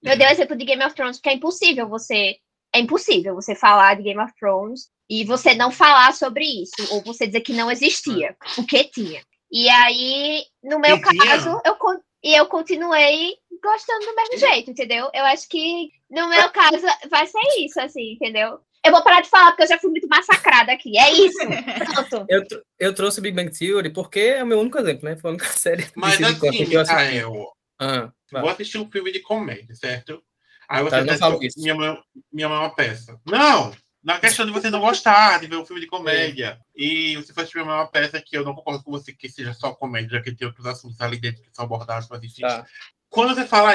Eu 0.03 0.16
dei 0.16 0.27
o 0.27 0.31
exemplo 0.31 0.57
de 0.57 0.64
Game 0.64 0.85
of 0.85 0.94
Thrones, 0.94 1.16
porque 1.16 1.31
é 1.31 1.35
impossível 1.35 1.88
você. 1.88 2.37
É 2.75 2.79
impossível 2.79 3.35
você 3.35 3.55
falar 3.55 3.94
de 3.94 4.03
Game 4.03 4.20
of 4.20 4.33
Thrones 4.38 4.88
e 5.09 5.25
você 5.25 5.55
não 5.55 5.70
falar 5.70 6.12
sobre 6.12 6.44
isso, 6.44 6.94
ou 6.94 7.03
você 7.03 7.27
dizer 7.27 7.40
que 7.40 7.53
não 7.53 7.70
existia, 7.70 8.37
porque 8.55 8.85
tinha. 8.85 9.22
E 9.51 9.68
aí, 9.68 10.44
no 10.62 10.79
meu 10.79 11.01
caso, 11.01 11.61
eu, 11.64 11.77
e 12.22 12.35
eu 12.35 12.46
continuei 12.46 13.35
gostando 13.62 14.05
do 14.05 14.14
mesmo 14.14 14.38
jeito, 14.38 14.70
entendeu? 14.70 15.09
Eu 15.14 15.25
acho 15.27 15.49
que, 15.49 15.90
no 16.11 16.29
meu 16.29 16.51
caso, 16.51 16.85
vai 17.09 17.27
ser 17.27 17.38
isso, 17.61 17.81
assim, 17.81 18.12
entendeu? 18.12 18.59
Eu 18.85 18.92
vou 18.92 19.03
parar 19.03 19.20
de 19.20 19.29
falar, 19.29 19.51
porque 19.51 19.64
eu 19.64 19.68
já 19.68 19.79
fui 19.79 19.90
muito 19.90 20.09
massacrada 20.09 20.72
aqui. 20.72 20.96
É 20.99 21.12
isso. 21.12 21.38
Pronto. 21.38 22.27
Eu, 22.31 22.42
eu 22.79 22.94
trouxe 22.94 23.20
Big 23.20 23.35
Bang 23.35 23.51
Theory 23.51 23.90
porque 23.90 24.20
é 24.20 24.44
o 24.44 24.46
meu 24.46 24.61
único 24.61 24.79
exemplo, 24.79 25.09
né? 25.09 25.16
Foi 25.16 25.31
a 25.31 25.33
única 25.33 25.46
série. 25.51 25.85
Mas 25.96 26.22
assim, 26.22 26.64
Mikael, 26.66 27.56
ah, 27.79 28.11
vou 28.33 28.49
assistir 28.49 28.79
um 28.79 28.91
filme 28.91 29.12
de 29.12 29.21
comédia, 29.21 29.75
certo? 29.75 30.23
Aí 30.69 30.83
você 30.83 31.05
tá, 31.05 31.31
não 31.31 31.39
minha, 31.57 31.75
mãe, 31.75 31.99
minha 32.33 32.49
mãe 32.49 32.59
é 32.59 32.61
uma 32.61 32.75
peça. 32.75 33.21
Não! 33.25 33.73
Na 34.03 34.21
questão 34.21 34.47
de 34.47 34.53
você 34.53 34.71
não 34.71 34.81
gostar 34.81 35.41
de 35.41 35.49
ver 35.49 35.57
um 35.57 35.67
filme 35.67 35.81
de 35.81 35.89
comédia. 35.89 36.61
É. 36.61 36.81
E 36.81 37.17
você 37.17 37.33
for 37.33 37.41
assistir 37.41 37.61
uma 37.61 37.87
peça 37.87 38.21
que 38.21 38.37
eu 38.37 38.45
não 38.45 38.55
concordo 38.55 38.85
com 38.85 38.93
você 38.93 39.12
que 39.12 39.29
seja 39.29 39.53
só 39.53 39.75
comédia, 39.75 40.19
já 40.19 40.23
que 40.23 40.33
tem 40.33 40.47
outros 40.47 40.65
assuntos 40.65 41.01
ali 41.01 41.19
dentro 41.19 41.43
que 41.43 41.49
são 41.53 41.65
abordados 41.65 42.07
para 42.07 42.19
assistir. 42.19 42.43
Tá. 42.43 42.65
Quando 43.09 43.35
você 43.35 43.45
fala, 43.47 43.75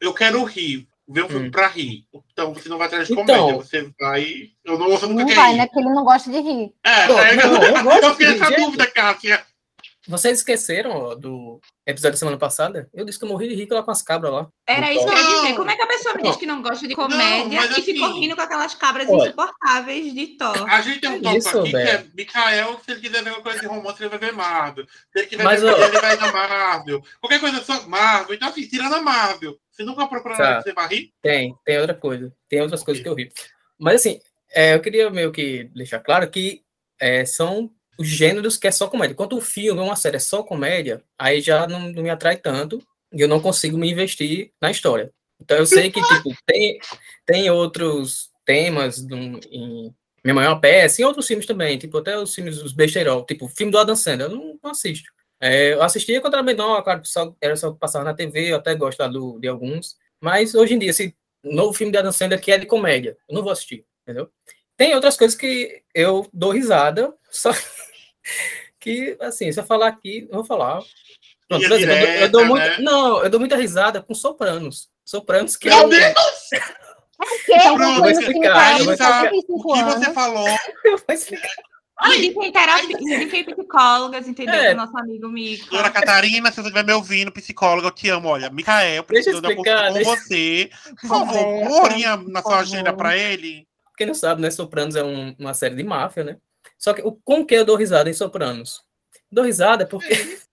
eu 0.00 0.12
quero 0.12 0.42
rir, 0.44 0.88
ver 1.08 1.24
um 1.24 1.28
filme 1.28 1.48
hum. 1.48 1.50
para 1.50 1.68
rir. 1.68 2.06
Então 2.32 2.52
você 2.52 2.68
não 2.68 2.78
vai 2.78 2.88
atrás 2.88 3.06
de 3.06 3.12
então, 3.12 3.24
comédia, 3.24 3.56
você 3.56 3.92
vai. 4.00 4.50
Eu 4.64 4.78
não, 4.78 4.90
você 4.90 5.06
nunca 5.06 5.24
não 5.24 5.34
vai, 5.34 5.52
rir. 5.52 5.58
né? 5.58 5.66
Porque 5.66 5.78
ele 5.78 5.94
não 5.94 6.04
gosta 6.04 6.30
de 6.30 6.40
rir. 6.40 6.74
É, 6.82 7.06
não, 7.06 7.18
é, 7.20 7.36
não, 7.36 7.62
eu, 7.62 7.76
eu, 7.76 8.02
eu 8.02 8.10
fiquei 8.16 8.34
essa 8.34 8.50
dúvida, 8.56 8.86
Cássia. 8.90 9.46
Vocês 10.08 10.38
esqueceram 10.38 10.90
ó, 10.92 11.14
do 11.14 11.60
episódio 11.86 12.12
da 12.12 12.18
semana 12.18 12.38
passada? 12.38 12.88
Eu 12.94 13.04
disse 13.04 13.18
que 13.18 13.24
eu 13.24 13.28
morri 13.28 13.46
de 13.48 13.54
rico 13.54 13.74
lá 13.74 13.82
com 13.82 13.90
as 13.90 14.00
cabras 14.00 14.32
lá. 14.32 14.48
Era 14.66 14.90
isso 14.92 15.04
que 15.06 15.12
eu 15.12 15.16
ia 15.16 15.22
Não. 15.22 15.42
dizer. 15.42 15.54
Como 15.56 15.70
é 15.70 15.76
que 15.76 15.82
a 15.82 15.86
pessoa 15.86 16.14
me 16.14 16.22
diz 16.22 16.36
que 16.36 16.46
não 16.46 16.62
gosta 16.62 16.88
de 16.88 16.94
comédia 16.94 17.60
mas 17.60 17.76
e 17.76 17.82
ficou 17.82 18.06
assim- 18.08 18.20
rindo 18.20 18.34
com 18.34 18.40
aquelas 18.42 18.74
cabras 18.74 19.06
Olha. 19.08 19.26
insuportáveis 19.28 20.14
de 20.14 20.26
Thor? 20.38 20.70
A 20.70 20.80
gente 20.80 21.00
tem 21.00 21.10
um 21.10 21.20
tópico 21.20 21.36
Isso, 21.38 21.58
aqui 21.60 21.70
que 21.70 21.76
é 21.76 21.84
velho. 21.98 22.10
Mikael, 22.16 22.80
se 22.84 22.90
ele 22.92 23.00
quiser 23.00 23.22
ver 23.22 23.30
uma 23.30 23.42
coisa 23.42 23.60
de 23.60 23.66
romance, 23.66 24.02
ele 24.02 24.08
vai 24.08 24.18
ver 24.18 24.32
Marvel. 24.32 24.86
Se 25.12 25.18
ele 25.18 25.26
quiser 25.26 25.44
Mas, 25.44 25.60
ver 25.60 25.74
ó- 25.74 25.84
ele 25.86 26.00
vai 26.00 26.16
na 26.16 26.32
Marvel. 26.32 27.02
Qualquer 27.20 27.40
coisa 27.40 27.62
só 27.62 27.86
Marvel. 27.86 28.34
Então, 28.34 28.48
assim, 28.48 28.66
tirando 28.66 28.94
a 28.94 29.02
Marvel. 29.02 29.56
Você 29.70 29.84
nunca 29.84 30.06
procura 30.08 30.36
Tá. 30.36 30.42
nada 30.42 30.56
que 30.58 30.62
você 30.70 30.72
vai 30.74 30.88
rir? 30.88 31.12
Tem, 31.22 31.54
tem 31.64 31.78
outra 31.78 31.94
coisa. 31.94 32.32
Tem 32.48 32.60
outras 32.62 32.82
coisas 32.82 33.02
que 33.02 33.08
eu 33.08 33.14
ri. 33.14 33.30
Mas 33.78 33.96
assim, 33.96 34.18
é, 34.54 34.74
eu 34.74 34.80
queria 34.80 35.10
meio 35.10 35.30
que 35.30 35.64
deixar 35.74 36.00
claro 36.00 36.28
que 36.30 36.62
é, 37.00 37.24
são 37.24 37.70
os 37.98 38.06
gêneros 38.06 38.56
que 38.56 38.68
é 38.68 38.70
só 38.70 38.86
comédia. 38.86 39.16
Quando 39.16 39.36
um 39.36 39.40
filme 39.40 39.80
ou 39.80 39.86
uma 39.86 39.96
série 39.96 40.16
é 40.16 40.20
só 40.20 40.42
comédia, 40.42 41.02
aí 41.18 41.40
já 41.40 41.66
não, 41.66 41.80
não 41.92 42.02
me 42.02 42.10
atrai 42.10 42.36
tanto 42.36 42.80
e 43.12 43.20
eu 43.20 43.28
não 43.28 43.40
consigo 43.40 43.76
me 43.76 43.90
investir 43.90 44.52
na 44.60 44.70
história. 44.70 45.12
Então 45.40 45.56
eu 45.56 45.66
sei 45.66 45.90
que 45.90 46.00
tipo, 46.00 46.34
tem, 46.46 46.78
tem 47.26 47.50
outros 47.50 48.30
temas 48.44 48.98
em 49.50 49.94
Minha 50.24 50.44
é 50.44 50.48
uma 50.48 50.60
Peça, 50.60 51.02
e 51.02 51.04
outros 51.04 51.26
filmes 51.26 51.46
também, 51.46 51.78
tipo 51.78 51.98
até 51.98 52.18
os 52.18 52.34
filmes 52.34 52.58
dos 52.58 52.72
besteirol, 52.72 53.24
tipo 53.24 53.48
filme 53.48 53.72
do 53.72 53.78
Adam 53.78 53.96
Sandler, 53.96 54.30
eu 54.30 54.36
não, 54.36 54.58
não 54.62 54.70
assisto. 54.70 55.10
É, 55.40 55.74
eu 55.74 55.82
assistia 55.82 56.20
quando 56.20 56.34
era 56.34 56.42
menor, 56.42 56.82
claro, 56.82 57.00
só, 57.04 57.34
era 57.40 57.54
só 57.56 57.72
passar 57.72 58.04
na 58.04 58.14
TV, 58.14 58.52
eu 58.52 58.56
até 58.56 58.74
gosto 58.74 59.06
do, 59.08 59.38
de 59.38 59.46
alguns. 59.46 59.96
Mas 60.20 60.54
hoje 60.54 60.74
em 60.74 60.78
dia, 60.78 60.90
esse 60.90 61.14
novo 61.44 61.72
filme 61.72 61.92
de 61.92 61.98
Adam 61.98 62.10
Sandler 62.10 62.40
que 62.40 62.50
é 62.50 62.58
de 62.58 62.66
comédia, 62.66 63.16
eu 63.28 63.34
não 63.34 63.42
vou 63.42 63.52
assistir, 63.52 63.84
entendeu? 64.02 64.28
Tem 64.76 64.94
outras 64.94 65.16
coisas 65.16 65.36
que 65.36 65.82
eu 65.94 66.28
dou 66.32 66.52
risada, 66.52 67.12
só 67.30 67.50
que, 68.80 69.16
assim, 69.20 69.50
se 69.52 69.58
eu 69.60 69.64
falar 69.64 69.88
aqui, 69.88 70.26
eu 70.30 70.36
vou 70.36 70.44
falar. 70.44 70.80
Pronto, 71.48 71.64
exemplo, 71.64 71.94
eu 71.94 71.98
dou- 71.98 72.08
eu 72.08 72.28
dou 72.30 72.40
direta, 72.42 72.48
muito, 72.48 72.78
né? 72.78 72.78
não, 72.80 73.22
eu 73.24 73.30
dou 73.30 73.40
muita 73.40 73.56
risada 73.56 74.02
com 74.02 74.14
Sopranos. 74.14 74.88
Sopranos 75.04 75.56
que 75.56 75.68
Meu 75.68 75.78
eu, 75.78 75.88
Deus! 75.88 76.14
Que 77.46 77.52
me 78.02 78.12
explicar, 78.12 78.54
faz 78.54 78.84
vai 78.84 78.94
explicar. 78.94 79.22
75 79.24 79.70
O 79.70 79.74
que 79.74 79.82
você 79.82 80.12
falou 80.12 80.46
eu 80.84 80.96
vou 80.98 81.04
explicar. 81.16 81.48
Indiquem 82.14 82.52
terapia, 82.52 82.96
indiquem 83.00 83.44
psicólogas, 83.44 84.28
entendeu? 84.28 84.54
É. 84.54 84.72
Nosso 84.74 84.96
amigo 84.96 85.28
Mico. 85.28 85.68
Dona 85.70 85.90
Catarina, 85.90 86.50
se 86.50 86.56
você 86.56 86.60
estiver 86.68 86.84
me 86.84 86.92
ouvindo, 86.92 87.32
psicóloga, 87.32 87.88
eu 87.88 87.90
te 87.90 88.08
amo. 88.08 88.28
Olha, 88.28 88.48
Mikael, 88.50 89.02
preciso 89.02 89.40
da 89.40 89.48
consulta 89.48 89.88
com 89.88 89.94
deixa- 89.94 90.10
você. 90.10 90.70
Por 91.00 91.08
favor, 91.08 91.44
uma 91.44 91.82
horinha 91.82 92.16
na 92.16 92.40
sua 92.40 92.58
agenda 92.60 92.92
pra 92.92 93.16
ele. 93.16 93.66
Quem 93.96 94.06
não 94.06 94.14
sabe, 94.14 94.40
né? 94.40 94.48
Sopranos 94.48 94.94
é 94.94 95.02
um- 95.02 95.34
uma 95.40 95.54
série 95.54 95.74
de 95.74 95.82
máfia, 95.82 96.22
né? 96.22 96.36
Só 96.78 96.92
que 96.94 97.02
o, 97.02 97.12
com 97.12 97.44
que 97.44 97.54
eu 97.54 97.64
dou 97.64 97.76
risada 97.76 98.08
em 98.08 98.14
Sopranos? 98.14 98.82
Dou 99.30 99.44
risada 99.44 99.86
porque. 99.86 100.08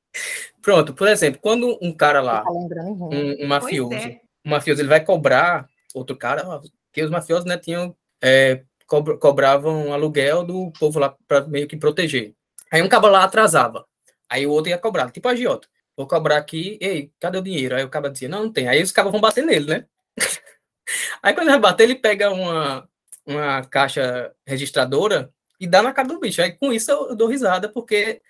Pronto, 0.61 0.93
por 0.93 1.07
exemplo, 1.07 1.39
quando 1.41 1.77
um 1.81 1.93
cara 1.93 2.21
lá, 2.21 2.41
Tá 2.41 2.49
um, 2.51 3.43
um 3.43 3.47
mafioso, 3.47 3.93
é. 3.93 4.19
um 4.43 4.49
mafioso, 4.49 4.81
ele 4.81 4.87
vai 4.89 5.03
cobrar 5.03 5.67
outro 5.93 6.15
cara, 6.17 6.43
que 6.91 7.03
os 7.03 7.11
mafiosos, 7.11 7.45
né, 7.45 7.57
tinham. 7.57 7.95
é, 8.21 8.63
cobra- 8.87 9.17
cobravam 9.17 9.93
aluguel 9.93 10.43
do 10.43 10.71
povo 10.79 10.97
lá 10.99 11.15
para 11.27 11.41
meio 11.45 11.67
que 11.67 11.77
proteger. 11.77 12.33
Aí 12.71 12.81
um 12.81 12.89
cabo 12.89 13.07
lá 13.07 13.23
atrasava. 13.23 13.85
Aí 14.29 14.47
o 14.47 14.51
outro 14.51 14.69
ia 14.69 14.77
cobrar, 14.77 15.11
tipo 15.11 15.27
a 15.27 15.31
agiota. 15.31 15.67
Vou 15.95 16.07
cobrar 16.07 16.37
aqui, 16.37 16.77
ei, 16.81 17.11
cadê 17.19 17.37
o 17.37 17.41
dinheiro? 17.43 17.75
Aí 17.75 17.83
o 17.83 17.89
cara 17.89 18.09
dizia, 18.09 18.27
não, 18.27 18.45
não 18.45 18.51
tem. 18.51 18.67
Aí 18.67 18.81
os 18.81 18.91
cabos 18.91 19.11
vão 19.11 19.21
bater 19.21 19.45
nele, 19.45 19.65
né? 19.67 19.85
Aí 21.21 21.33
quando 21.33 21.47
ele 21.47 21.51
vai 21.51 21.59
bater, 21.59 21.83
ele 21.83 21.95
pega 21.95 22.31
uma, 22.31 22.87
uma 23.25 23.63
caixa 23.65 24.33
registradora 24.45 25.31
e 25.59 25.67
dá 25.67 25.81
na 25.81 25.93
cara 25.93 26.07
do 26.07 26.19
bicho. 26.19 26.41
Aí 26.41 26.51
com 26.51 26.71
isso 26.71 26.91
eu, 26.91 27.15
dou 27.15 27.27
risada, 27.27 27.69
porque, 27.69 28.21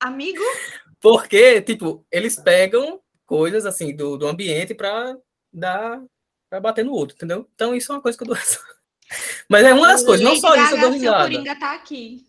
Amigo, 0.00 0.42
porque 1.00 1.60
tipo, 1.62 2.04
eles 2.10 2.36
pegam 2.36 3.00
coisas 3.26 3.64
assim 3.66 3.94
do, 3.94 4.16
do 4.16 4.26
ambiente 4.26 4.74
para 4.74 5.16
dar 5.52 6.02
para 6.50 6.60
bater 6.60 6.84
no 6.84 6.92
outro, 6.92 7.16
entendeu? 7.16 7.48
Então 7.54 7.74
isso 7.74 7.90
é 7.92 7.94
uma 7.94 8.02
coisa 8.02 8.16
que 8.16 8.24
eu 8.24 8.28
dou 8.28 8.36
risada. 8.36 8.62
Mas 9.48 9.64
é 9.64 9.74
uma 9.74 9.86
das 9.86 10.04
coisas, 10.04 10.24
não 10.24 10.36
só 10.36 10.54
isso 10.54 10.74
eu 10.74 10.80
dou 10.80 10.90
risada. 10.90 11.22
Coringa 11.22 11.58
tá 11.58 11.74
aqui. 11.74 12.24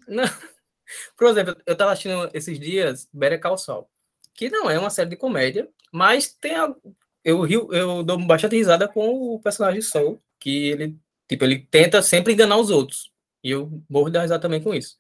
Por 1.18 1.28
exemplo, 1.28 1.56
eu 1.66 1.76
tava 1.76 1.92
assistindo 1.92 2.30
esses 2.34 2.60
dias 2.60 3.08
Better 3.14 3.40
Call 3.40 3.58
Saul, 3.58 3.90
que 4.34 4.50
não 4.50 4.70
é 4.70 4.78
uma 4.78 4.90
série 4.90 5.10
de 5.10 5.16
comédia, 5.16 5.70
mas 5.92 6.34
tem 6.34 6.56
a- 6.56 6.74
eu 7.24 7.42
rio, 7.42 7.74
eu 7.74 8.04
dou 8.04 8.18
bastante 8.26 8.56
risada 8.56 8.88
com 8.88 9.34
o 9.34 9.40
personagem 9.40 9.82
Saul, 9.82 10.22
que 10.40 10.68
ele, 10.68 10.98
tipo, 11.28 11.46
ele 11.46 11.60
tenta 11.72 12.02
sempre 12.02 12.34
enganar 12.34 12.58
os 12.58 12.70
outros. 12.70 13.12
E 13.44 13.52
eu 13.52 13.82
morro 13.90 14.10
de 14.10 14.20
risada 14.20 14.42
também 14.42 14.62
com 14.62 14.74
isso. 14.74 14.96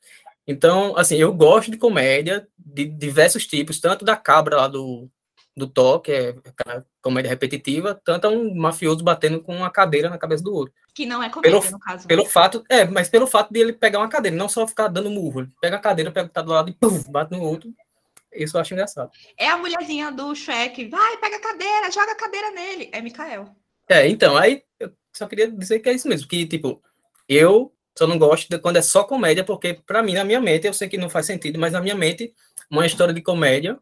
Então, 0.46 0.96
assim, 0.98 1.16
eu 1.16 1.34
gosto 1.34 1.72
de 1.72 1.78
comédia 1.78 2.48
de 2.58 2.86
diversos 2.86 3.48
tipos, 3.48 3.80
tanto 3.80 4.04
da 4.04 4.16
cabra 4.16 4.58
lá 4.58 4.68
do 4.68 5.10
do 5.56 5.68
Thor, 5.68 6.00
que 6.02 6.12
é 6.12 6.36
comédia 7.00 7.30
repetitiva, 7.30 7.94
tanto 8.04 8.26
a 8.26 8.30
um 8.32 8.56
mafioso 8.56 9.04
batendo 9.04 9.40
com 9.40 9.56
uma 9.56 9.70
cadeira 9.70 10.10
na 10.10 10.18
cabeça 10.18 10.44
do 10.44 10.52
outro. 10.52 10.74
Que 10.96 11.06
não 11.06 11.22
é 11.22 11.30
comédia, 11.30 11.60
Pelo- 11.60 11.72
no 11.74 11.80
caso. 11.80 12.08
Pelo 12.08 12.26
fato, 12.26 12.64
é, 12.68 12.86
mas 12.86 13.08
pelo 13.08 13.28
fato 13.28 13.54
de 13.54 13.60
ele 13.60 13.72
pegar 13.72 14.00
uma 14.00 14.10
cadeira, 14.10 14.36
não 14.36 14.50
só 14.50 14.68
ficar 14.68 14.88
dando 14.88 15.12
murro. 15.12 15.42
Ele 15.42 15.50
pega 15.62 15.76
a 15.76 15.80
cadeira, 15.80 16.12
pega 16.12 16.26
o 16.26 16.30
que 16.30 16.34
tá 16.34 16.42
do 16.42 16.52
lado 16.52 16.70
e 16.72 16.74
pum, 16.74 17.04
bate 17.08 17.32
no 17.32 17.44
outro. 17.44 17.72
Isso 18.34 18.58
eu 18.58 18.62
acho 18.62 18.74
engraçado. 18.74 19.12
É 19.38 19.48
a 19.48 19.58
mulherzinha 19.58 20.12
do 20.12 20.34
Shrek. 20.34 20.88
Vai, 20.90 21.18
pega 21.18 21.36
a 21.38 21.42
cadeira, 21.42 21.92
joga 21.92 22.14
a 22.14 22.16
cadeira 22.16 22.50
nele. 22.50 22.90
É 22.92 23.00
Mikael. 23.00 23.48
É, 23.88 24.08
então, 24.08 24.36
aí 24.36 24.64
eu 24.80 24.92
só 25.16 25.28
queria 25.28 25.52
dizer 25.52 25.80
que 25.80 25.90
é 25.90 25.94
isso 25.94 26.08
mesmo, 26.08 26.28
que, 26.28 26.48
tipo, 26.48 26.82
eu 27.30 27.72
só 27.98 28.08
não 28.08 28.18
gosto 28.18 28.50
de 28.50 28.58
quando 28.60 28.78
é 28.78 28.82
só 28.82 29.04
comédia, 29.04 29.44
porque, 29.44 29.76
pra 29.86 30.02
mim, 30.04 30.14
na 30.14 30.24
minha 30.24 30.42
mente, 30.42 30.66
eu 30.68 30.74
sei 30.74 30.88
que 30.90 30.98
não 30.98 31.10
faz 31.10 31.26
sentido, 31.26 31.60
mas 31.60 31.74
na 31.74 31.82
minha 31.82 31.96
mente, 31.96 32.34
uma 32.70 32.86
história 32.86 33.14
de 33.14 33.22
comédia 33.22 33.78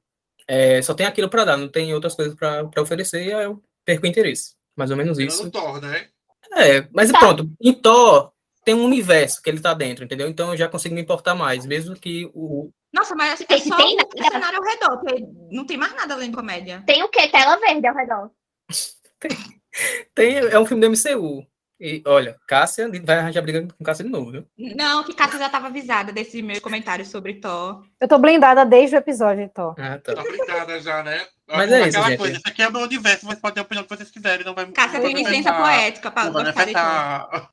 é, 0.47 0.81
só 0.81 0.93
tem 0.93 1.05
aquilo 1.05 1.29
pra 1.29 1.45
dar, 1.45 1.57
não 1.57 1.69
tem 1.69 1.93
outras 1.93 2.15
coisas 2.15 2.35
pra 2.35 2.65
pra 2.65 2.81
oferecer, 2.83 3.25
e 3.25 3.33
aí 3.33 3.43
eu 3.45 3.61
perco 3.85 4.05
o 4.05 4.07
interesse. 4.09 4.53
Mais 4.75 4.91
ou 4.91 4.97
menos 4.97 5.17
isso. 5.19 5.49
Thor, 5.51 5.79
né? 5.81 6.07
É, 6.53 6.87
mas 6.93 7.11
Tá. 7.11 7.19
pronto, 7.19 7.49
em 7.61 7.73
Thor 7.73 8.31
tem 8.65 8.75
um 8.75 8.83
universo 8.85 9.41
que 9.41 9.49
ele 9.49 9.59
tá 9.61 9.73
dentro, 9.73 10.03
entendeu? 10.03 10.27
Então 10.27 10.51
eu 10.51 10.57
já 10.57 10.67
consigo 10.67 10.93
me 10.95 11.01
importar 11.01 11.33
mais, 11.35 11.65
mesmo 11.65 11.95
que 11.95 12.29
o. 12.33 12.69
Nossa, 12.93 13.15
mas 13.15 13.39
é 13.39 13.45
Tem- 13.45 13.59
só 13.61 13.77
tem 13.77 13.93
o 13.93 13.97
nada. 13.97 14.33
cenário 14.33 14.57
ao 14.59 14.63
redor, 14.65 14.99
porque 14.99 15.25
não 15.51 15.65
tem 15.65 15.77
mais 15.77 15.93
nada 15.95 16.13
além 16.13 16.29
de 16.29 16.35
comédia. 16.35 16.83
Tem 16.85 17.01
o 17.03 17.09
quê? 17.09 17.27
Tela 17.29 17.57
verde 17.57 17.87
ao 17.87 17.95
redor. 17.95 18.29
Tem, 20.13 20.35
é 20.35 20.59
um 20.59 20.65
filme 20.65 20.81
do 20.81 20.87
MCU. 20.91 21.45
E 21.81 22.03
olha, 22.05 22.37
Cássia 22.47 22.87
vai 23.03 23.17
arranjar 23.17 23.41
briga 23.41 23.67
com 23.75 23.83
Cássia 23.83 24.05
de 24.05 24.11
novo, 24.11 24.31
viu? 24.31 24.45
Não, 24.75 25.03
que 25.03 25.15
Cássia 25.15 25.39
já 25.39 25.47
estava 25.47 25.65
avisada 25.65 26.13
desses 26.13 26.39
meus 26.43 26.59
comentários 26.59 27.07
sobre 27.07 27.33
Thor. 27.33 27.83
Eu 27.99 28.07
tô 28.07 28.19
blindada 28.19 28.63
desde 28.63 28.95
o 28.95 28.99
episódio, 28.99 29.49
Thor. 29.49 29.73
Ah, 29.79 29.97
tá. 29.97 30.13
Tá 30.13 30.21
brincada 30.21 30.79
já, 30.79 31.01
né? 31.01 31.25
Mas 31.47 31.71
é 31.71 31.79
isso, 31.79 31.97
Aquela 31.97 32.09
gente. 32.11 32.19
coisa, 32.19 32.33
isso 32.35 32.47
aqui 32.47 32.61
é 32.61 32.67
o 32.67 32.71
meu 32.71 32.81
universo, 32.81 33.25
vocês 33.25 33.39
podem 33.39 33.55
ter 33.55 33.59
a 33.61 33.63
opinião 33.63 33.83
que 33.83 33.97
vocês 33.97 34.11
quiserem, 34.11 34.45
não 34.45 34.53
vai 34.53 34.67
Cássia 34.71 34.99
não 34.99 35.07
tem 35.07 35.23
vai 35.23 35.31
licença 35.31 35.53
poética 35.53 36.11
para 36.11 36.29
Não 36.29 36.41
afetar. 36.41 37.49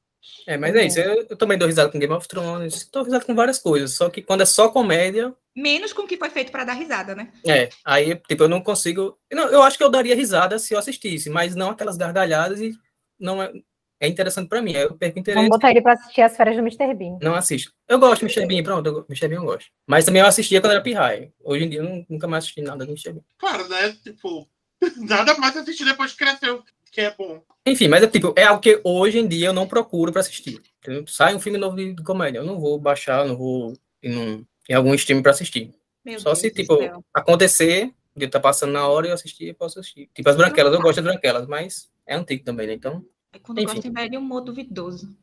É, 0.46 0.58
mas 0.58 0.76
é 0.76 0.84
isso. 0.84 1.00
Eu, 1.00 1.26
eu 1.30 1.36
também 1.36 1.56
dou 1.56 1.66
risada 1.66 1.90
com 1.90 1.98
Game 1.98 2.12
of 2.12 2.28
Thrones, 2.28 2.86
dou 2.92 3.04
risada 3.04 3.24
com 3.24 3.34
várias 3.34 3.58
coisas. 3.58 3.94
Só 3.94 4.10
que 4.10 4.20
quando 4.20 4.42
é 4.42 4.46
só 4.46 4.68
comédia, 4.68 5.34
Menos 5.56 5.92
com 5.92 6.02
o 6.02 6.06
que 6.06 6.16
foi 6.16 6.30
feito 6.30 6.52
para 6.52 6.64
dar 6.64 6.74
risada, 6.74 7.16
né? 7.16 7.32
é. 7.44 7.68
Aí, 7.84 8.14
tipo, 8.28 8.44
eu 8.44 8.48
não 8.48 8.60
consigo. 8.60 9.18
Não, 9.32 9.48
eu 9.48 9.62
acho 9.62 9.76
que 9.76 9.82
eu 9.82 9.90
daria 9.90 10.14
risada 10.14 10.56
se 10.58 10.72
eu 10.72 10.78
assistisse, 10.78 11.28
mas 11.28 11.56
não 11.56 11.70
aquelas 11.70 11.96
gargalhadas 11.96 12.60
e 12.60 12.72
não 13.18 13.42
é, 13.42 13.50
é 14.00 14.08
interessante 14.08 14.48
pra 14.48 14.60
mim. 14.62 14.74
Aí 14.74 14.82
eu 14.82 14.94
perco 14.94 15.18
interesse. 15.18 15.36
Vamos 15.36 15.50
botar 15.56 15.70
ele 15.70 15.80
pra 15.82 15.92
assistir 15.94 16.22
as 16.22 16.36
férias 16.36 16.56
do 16.56 16.62
Mr. 16.62 16.94
Bean. 16.94 17.18
Não 17.20 17.34
assisto. 17.34 17.72
Eu 17.88 17.98
gosto 17.98 18.26
de 18.26 18.32
Mr. 18.32 18.46
Bean, 18.46 18.62
pronto, 18.62 18.86
eu, 18.86 19.04
Mr. 19.08 19.28
Bean 19.28 19.38
eu 19.38 19.44
gosto. 19.44 19.70
Mas 19.86 20.04
também 20.04 20.20
eu 20.22 20.26
assistia 20.28 20.60
quando 20.60 20.72
era 20.72 20.80
pirraia. 20.82 21.32
Hoje 21.42 21.64
em 21.64 21.68
dia 21.68 21.80
eu 21.80 22.04
nunca 22.08 22.26
mais 22.26 22.44
assisti 22.44 22.60
nada 22.62 22.84
do 22.84 22.92
Mr. 22.92 23.12
Bean. 23.12 23.22
Claro, 23.38 23.68
né? 23.68 23.96
Tipo, 24.02 24.48
nada 24.98 25.36
mais 25.38 25.56
assistir 25.56 25.84
depois 25.84 26.12
que 26.12 26.18
cresceu, 26.18 26.62
que 26.92 27.00
é 27.00 27.14
bom. 27.16 27.42
Enfim, 27.66 27.88
mas 27.88 28.02
é 28.02 28.06
tipo, 28.06 28.32
é 28.36 28.44
algo 28.44 28.60
que 28.62 28.80
hoje 28.84 29.18
em 29.18 29.26
dia 29.28 29.48
eu 29.48 29.52
não 29.52 29.66
procuro 29.68 30.10
pra 30.12 30.20
assistir. 30.20 30.60
Sai 31.06 31.34
um 31.34 31.40
filme 31.40 31.58
novo 31.58 31.76
de, 31.76 31.92
de 31.92 32.02
comédia, 32.02 32.38
eu 32.38 32.44
não 32.44 32.58
vou 32.58 32.78
baixar, 32.78 33.26
não 33.26 33.36
vou 33.36 33.74
ir 34.02 34.08
num- 34.08 34.44
em 34.68 34.74
algum 34.74 34.94
stream 34.94 35.20
pra 35.22 35.32
assistir. 35.32 35.74
Meu 36.04 36.18
Só 36.18 36.30
Deus 36.30 36.38
se, 36.40 36.48
do 36.50 36.54
tipo, 36.54 36.76
céu. 36.78 37.04
acontecer, 37.12 37.92
de 38.16 38.24
eu 38.24 38.26
estar 38.26 38.40
passando 38.40 38.72
na 38.72 38.86
hora 38.88 39.06
e 39.06 39.10
eu 39.10 39.14
assistir, 39.14 39.48
eu 39.48 39.54
posso 39.54 39.78
assistir. 39.80 40.08
Tipo, 40.14 40.30
as 40.30 40.36
branquelas, 40.36 40.72
eu 40.72 40.80
gosto 40.80 40.96
das 41.02 41.04
branquelas, 41.04 41.46
mas 41.46 41.90
é 42.06 42.14
antigo 42.14 42.42
também, 42.44 42.66
né? 42.68 42.72
Então, 42.74 43.04
É 43.32 43.38
quando 43.38 43.58
enfim. 43.58 43.90
gosta 43.90 44.08
de 44.08 44.16
humor 44.16 44.40
duvidoso. 44.40 45.16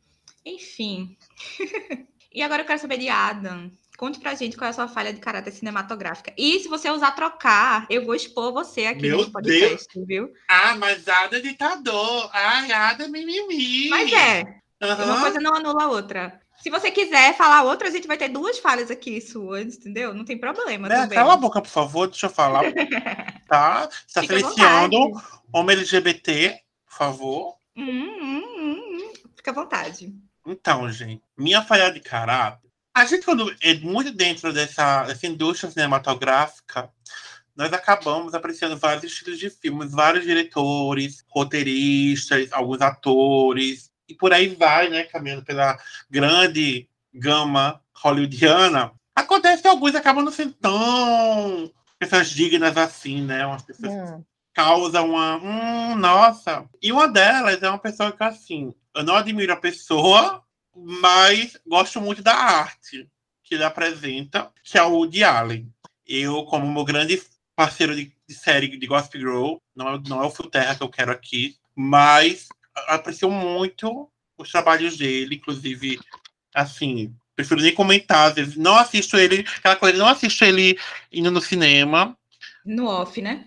Enfim. 0.46 1.18
e 2.32 2.42
agora 2.42 2.62
eu 2.62 2.66
quero 2.66 2.80
saber 2.80 2.98
de 2.98 3.10
Adam. 3.10 3.72
Conte 3.98 4.20
pra 4.20 4.36
gente 4.36 4.58
qual 4.58 4.68
é 4.68 4.72
a 4.72 4.74
sua 4.74 4.88
falha 4.88 5.14
de 5.14 5.22
caráter 5.22 5.52
cinematográfica. 5.52 6.34
E 6.38 6.60
se 6.60 6.68
você 6.68 6.90
usar 6.90 7.12
trocar, 7.12 7.86
eu 7.90 8.06
vou 8.06 8.14
expor 8.14 8.52
você 8.52 8.88
aqui 8.88 9.04
Meu 9.08 9.20
no 9.20 9.32
podcast, 9.32 9.88
viu? 10.06 10.32
Ah, 10.50 10.76
mas 10.76 11.08
Ada 11.08 11.38
é 11.38 11.42
ditador. 11.42 12.30
Ai, 12.34 12.72
Ada 12.72 13.06
é 13.06 13.08
mimimi. 13.08 13.90
Mas 13.90 14.12
é, 14.12 14.44
Aham. 14.82 15.06
uma 15.06 15.22
coisa 15.22 15.40
não 15.40 15.56
anula 15.56 15.84
a 15.86 15.88
outra. 15.88 16.40
Se 16.62 16.70
você 16.70 16.92
quiser 16.92 17.38
falar 17.38 17.64
outra, 17.64 17.88
a 17.88 17.92
gente 17.92 18.08
vai 18.08 18.18
ter 18.18 18.30
duas 18.30 18.60
falhas 18.60 18.90
aqui 18.92 19.22
suas, 19.22 19.76
entendeu? 19.76 20.14
Não 20.14 20.26
tem 20.26 20.38
problema 20.38 20.90
também. 20.90 21.18
Cala 21.18 21.34
a 21.34 21.38
boca, 21.38 21.62
por 21.62 21.70
favor, 21.70 22.08
deixa 22.08 22.26
eu 22.26 22.32
falar. 22.32 22.64
Tá? 23.48 23.88
Está 24.08 24.22
vontade. 24.24 24.96
homem 25.54 25.78
LGBT, 25.78 26.60
por 26.88 26.98
favor. 26.98 27.56
Hum, 27.76 27.86
hum, 27.86 28.44
hum, 28.58 28.98
hum. 28.98 29.14
Fica 29.36 29.52
à 29.52 29.54
vontade. 29.54 30.14
Então, 30.46 30.90
gente, 30.92 31.22
minha 31.38 31.62
falha 31.64 31.92
de 31.92 32.00
caráter 32.00 32.60
A 32.94 33.06
gente, 33.06 33.26
quando 33.26 33.54
é 33.62 33.74
muito 33.76 34.12
dentro 34.12 34.54
dessa, 34.54 35.04
dessa 35.04 35.28
indústria 35.28 35.72
cinematográfica, 35.72 36.90
nós 37.56 37.72
acabamos 37.74 38.34
apreciando 38.34 38.78
vários 38.78 39.04
estilos 39.06 39.40
de 39.40 39.50
filmes, 39.50 39.92
vários 39.92 40.26
diretores, 40.26 41.24
roteiristas, 41.30 42.52
alguns 42.52 42.82
atores, 42.82 43.92
e 44.08 44.14
por 44.14 44.34
aí 44.34 44.48
vai, 44.56 44.90
né, 44.90 45.04
caminhando 45.04 45.44
pela 45.44 45.78
grande 46.10 46.88
gama 47.14 47.82
hollywoodiana. 47.94 48.92
Acontece 49.16 49.62
que 49.62 49.68
alguns 49.68 49.96
acabam 49.96 50.24
não 50.24 50.32
sendo 50.32 50.54
tão 50.54 51.72
pessoas 51.98 52.30
dignas 52.30 52.78
assim, 52.78 53.22
né? 53.22 53.46
Umas 53.46 53.64
pessoas 53.64 53.94
Hum. 53.94 54.24
Causam 54.56 55.12
uma. 55.12 55.38
Hum, 55.38 55.96
nossa. 55.96 56.68
E 56.82 56.92
uma 56.92 57.08
delas 57.08 57.62
é 57.62 57.70
uma 57.70 57.78
pessoa 57.78 58.12
que, 58.12 58.24
assim, 58.24 58.74
eu 58.96 59.04
não 59.04 59.16
admiro 59.16 59.54
a 59.54 59.58
pessoa, 59.58 60.42
mas 60.74 61.58
gosto 61.68 62.02
muito 62.02 62.24
da 62.24 62.34
arte 62.34 63.08
que 63.44 63.54
ele 63.54 63.64
apresenta, 63.64 64.52
que 64.64 64.78
é 64.78 64.82
o 64.82 64.94
Woody 64.94 65.24
Allen. 65.24 65.72
Eu, 66.08 66.44
como 66.46 66.72
meu 66.72 66.84
grande 66.84 67.22
parceiro 67.56 67.96
de, 67.96 68.12
de 68.28 68.34
série 68.34 68.68
de 68.76 68.88
Gossip 68.88 69.20
Girl, 69.20 69.58
não 69.76 69.90
é, 69.94 70.02
não 70.08 70.24
é 70.24 70.26
o 70.26 70.32
Phil 70.32 70.50
Terra 70.50 70.76
que 70.76 70.82
eu 70.82 70.90
quero 70.90 71.12
aqui, 71.12 71.56
mas 71.76 72.48
aprecio 72.88 73.30
muito 73.30 74.10
os 74.38 74.52
trabalhos 74.52 74.98
dele, 74.98 75.36
inclusive, 75.36 76.00
assim, 76.54 77.14
prefiro 77.36 77.62
nem 77.62 77.74
comentar, 77.74 78.30
às 78.30 78.36
vezes 78.36 78.58
não 78.58 78.76
assisto 78.76 79.16
ele, 79.16 79.46
aquela 79.58 79.76
coisa, 79.76 79.98
não 79.98 80.08
assisto 80.08 80.44
ele 80.44 80.78
indo 81.12 81.32
no 81.32 81.40
cinema, 81.40 82.18
No 82.66 82.88
off, 82.88 83.22
né? 83.22 83.46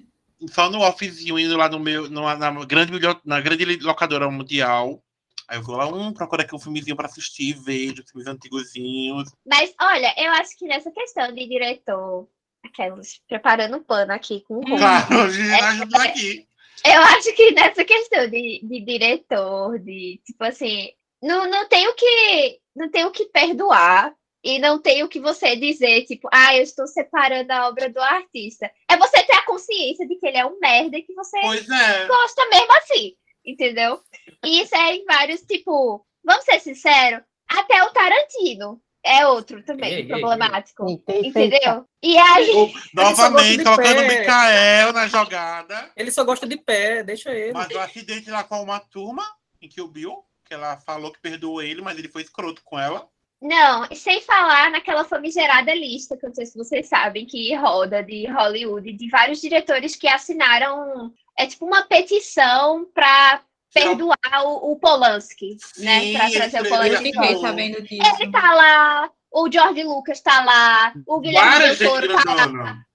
Só 0.50 0.70
no 0.70 0.80
offzinho, 0.80 1.38
indo 1.38 1.56
lá 1.56 1.68
no 1.68 1.78
meu, 1.78 2.08
numa, 2.08 2.36
na, 2.36 2.50
grande, 2.64 2.92
na 3.24 3.40
grande 3.40 3.64
locadora 3.76 4.30
mundial. 4.30 5.02
Aí 5.48 5.58
eu 5.58 5.62
vou 5.62 5.76
lá, 5.76 5.86
um, 5.86 6.12
procura 6.12 6.42
aqui 6.42 6.54
um 6.54 6.58
filmezinho 6.58 6.94
pra 6.94 7.06
assistir, 7.06 7.54
vejo 7.54 8.04
filmes 8.06 8.28
antigozinhos. 8.28 9.30
Mas, 9.46 9.74
olha, 9.80 10.14
eu 10.18 10.30
acho 10.32 10.56
que 10.58 10.66
nessa 10.66 10.90
questão 10.90 11.32
de 11.32 11.48
diretor, 11.48 12.28
aquelas 12.62 13.18
preparando 13.26 13.78
o 13.78 13.84
pano 13.84 14.12
aqui 14.12 14.44
com 14.46 14.58
o 14.58 14.76
Claro, 14.76 15.20
a 15.22 15.30
gente 15.30 15.50
ajuda 15.50 16.02
aqui. 16.02 16.46
eu 16.84 17.00
acho 17.00 17.34
que 17.34 17.50
nessa 17.52 17.82
questão 17.82 18.28
de, 18.28 18.60
de 18.62 18.80
diretor, 18.80 19.78
de 19.78 20.20
tipo 20.24 20.44
assim, 20.44 20.90
não, 21.22 21.48
não 21.48 21.66
tem 21.66 21.88
o 21.88 21.94
que 21.94 22.60
não 22.76 22.90
tem 22.90 23.04
o 23.06 23.10
que 23.10 23.24
perdoar 23.26 24.14
e 24.48 24.58
não 24.58 24.80
tem 24.80 25.02
o 25.02 25.08
que 25.08 25.20
você 25.20 25.54
dizer, 25.56 26.06
tipo, 26.06 26.26
ah, 26.32 26.56
eu 26.56 26.62
estou 26.62 26.86
separando 26.86 27.52
a 27.52 27.68
obra 27.68 27.90
do 27.90 28.00
artista. 28.00 28.70
É 28.90 28.96
você 28.96 29.22
ter 29.22 29.34
a 29.34 29.44
consciência 29.44 30.08
de 30.08 30.16
que 30.16 30.26
ele 30.26 30.38
é 30.38 30.46
um 30.46 30.58
merda 30.58 30.96
e 30.96 31.02
que 31.02 31.12
você 31.12 31.36
é. 31.36 32.06
gosta 32.06 32.48
mesmo 32.48 32.72
assim, 32.78 33.12
entendeu? 33.44 34.00
E 34.42 34.62
isso 34.62 34.74
é 34.74 34.94
em 34.94 35.04
vários, 35.04 35.42
tipo, 35.42 36.02
vamos 36.24 36.46
ser 36.46 36.60
sinceros, 36.60 37.22
até 37.46 37.82
o 37.84 37.90
Tarantino 37.90 38.80
é 39.04 39.26
outro 39.26 39.62
também 39.64 39.92
Ei, 39.92 39.98
ei, 40.00 40.06
problemático. 40.06 40.88
Eita, 40.88 41.12
eita, 41.12 41.28
Entendeu? 41.28 41.84
E 42.02 42.16
aí, 42.16 42.50
O- 42.50 42.72
Novamente, 42.94 43.64
colocando 43.64 44.00
o. 44.00 44.08
Mikael 44.08 44.92
na 44.94 45.08
jogada. 45.08 45.92
Ele 45.94 46.10
só 46.10 46.24
gosta 46.24 46.46
de 46.46 46.56
pé, 46.56 47.02
deixa 47.02 47.30
ele. 47.32 47.52
Mas 47.52 47.68
o 47.68 47.78
acidente 47.78 48.30
lá 48.30 48.42
com 48.44 48.62
uma 48.62 48.80
turma, 48.80 49.30
em 49.60 49.68
que 49.68 49.82
o 49.82 49.88
Bill, 49.88 50.24
que 50.46 50.54
ela 50.54 50.78
falou 50.78 51.12
que 51.12 51.20
perdoou 51.20 51.60
ele, 51.60 51.82
mas 51.82 51.98
ele 51.98 52.08
foi 52.08 52.22
escroto 52.22 52.62
com 52.64 52.78
ela. 52.78 53.06
Não, 53.40 53.86
sem 53.94 54.20
falar 54.22 54.70
naquela 54.70 55.04
famigerada 55.04 55.72
lista, 55.72 56.16
que 56.16 56.24
eu 56.26 56.28
não 56.28 56.34
sei 56.34 56.46
se 56.46 56.58
vocês 56.58 56.88
sabem, 56.88 57.24
que 57.24 57.54
roda 57.54 58.02
de 58.02 58.26
Hollywood, 58.26 58.92
de 58.92 59.08
vários 59.08 59.40
diretores 59.40 59.94
que 59.94 60.08
assinaram, 60.08 61.12
é 61.38 61.46
tipo 61.46 61.64
uma 61.64 61.82
petição 61.82 62.84
para 62.92 63.40
perdoar 63.72 64.16
o, 64.44 64.72
o 64.72 64.76
Polanski, 64.76 65.56
né? 65.78 66.00
Sim, 66.00 66.16
ele 66.18 66.30
trazer 66.32 66.62
o 66.62 66.64
Eu 66.66 66.68
Polanski. 66.70 67.12
volta. 67.12 67.38
sabendo 67.40 67.82
disso. 67.82 68.02
Ele 68.20 68.32
tá 68.32 68.54
lá, 68.54 69.10
o 69.30 69.50
George 69.52 69.84
Lucas 69.84 70.20
tá 70.20 70.44
lá, 70.44 70.92
o 71.06 71.20
Guilherme 71.20 71.76
Del 71.76 71.90
Toro 71.90 72.08
tá 72.08 72.34
lá, 72.34 72.46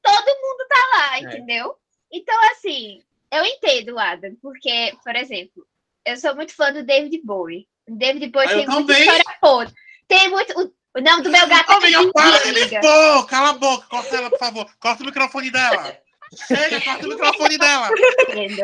todo 0.01 0.25
mundo 0.41 0.67
tá 0.67 0.89
lá, 0.97 1.17
É. 1.17 1.21
entendeu? 1.21 1.73
Então, 2.11 2.35
assim, 2.51 3.01
eu 3.31 3.45
entendo, 3.45 3.97
Adam, 3.97 4.35
porque, 4.41 4.93
por 5.05 5.15
exemplo, 5.15 5.65
eu 6.05 6.17
sou 6.17 6.35
muito 6.35 6.53
fã 6.53 6.71
do 6.73 6.83
David 6.83 7.21
Bowie. 7.23 7.65
O 7.87 7.95
David 7.95 8.27
Bowie 8.27 8.47
Ah, 8.49 8.51
eu 8.53 8.57
tem 8.65 8.67
muita 8.69 8.99
história 8.99 9.23
podre. 9.39 9.73
Tem 10.07 10.29
muito. 10.29 10.53
O, 10.59 10.99
o 10.99 11.01
nome 11.01 11.23
do 11.23 11.29
meu 11.31 11.47
gato 11.47 11.71
Ô, 11.71 11.75
amiga, 11.75 12.11
para 12.13 12.37
de 12.51 12.59
expor! 12.59 13.25
Cala 13.27 13.49
a 13.49 13.53
boca, 13.53 13.87
corta 13.87 14.15
ela, 14.15 14.29
por 14.29 14.39
favor. 14.39 14.69
Corta 14.79 15.03
o 15.03 15.05
microfone 15.05 15.51
dela. 15.51 15.97
Chega, 16.47 16.81
corta 16.81 17.05
o 17.05 17.09
microfone 17.09 17.57
dela. 17.57 17.89
Entendo. 18.29 18.61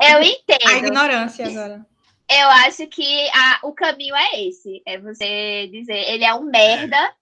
Eu 0.00 0.18
A 0.18 0.24
entendo. 0.24 0.76
ignorância 0.86 1.46
agora. 1.46 1.86
Eu 2.28 2.48
acho 2.48 2.86
que 2.86 3.28
a- 3.30 3.60
o 3.62 3.72
caminho 3.72 4.16
é 4.16 4.42
esse. 4.44 4.82
É 4.86 4.98
você 4.98 5.68
dizer, 5.70 6.08
ele 6.10 6.24
é 6.24 6.34
um 6.34 6.44
merda. 6.44 7.14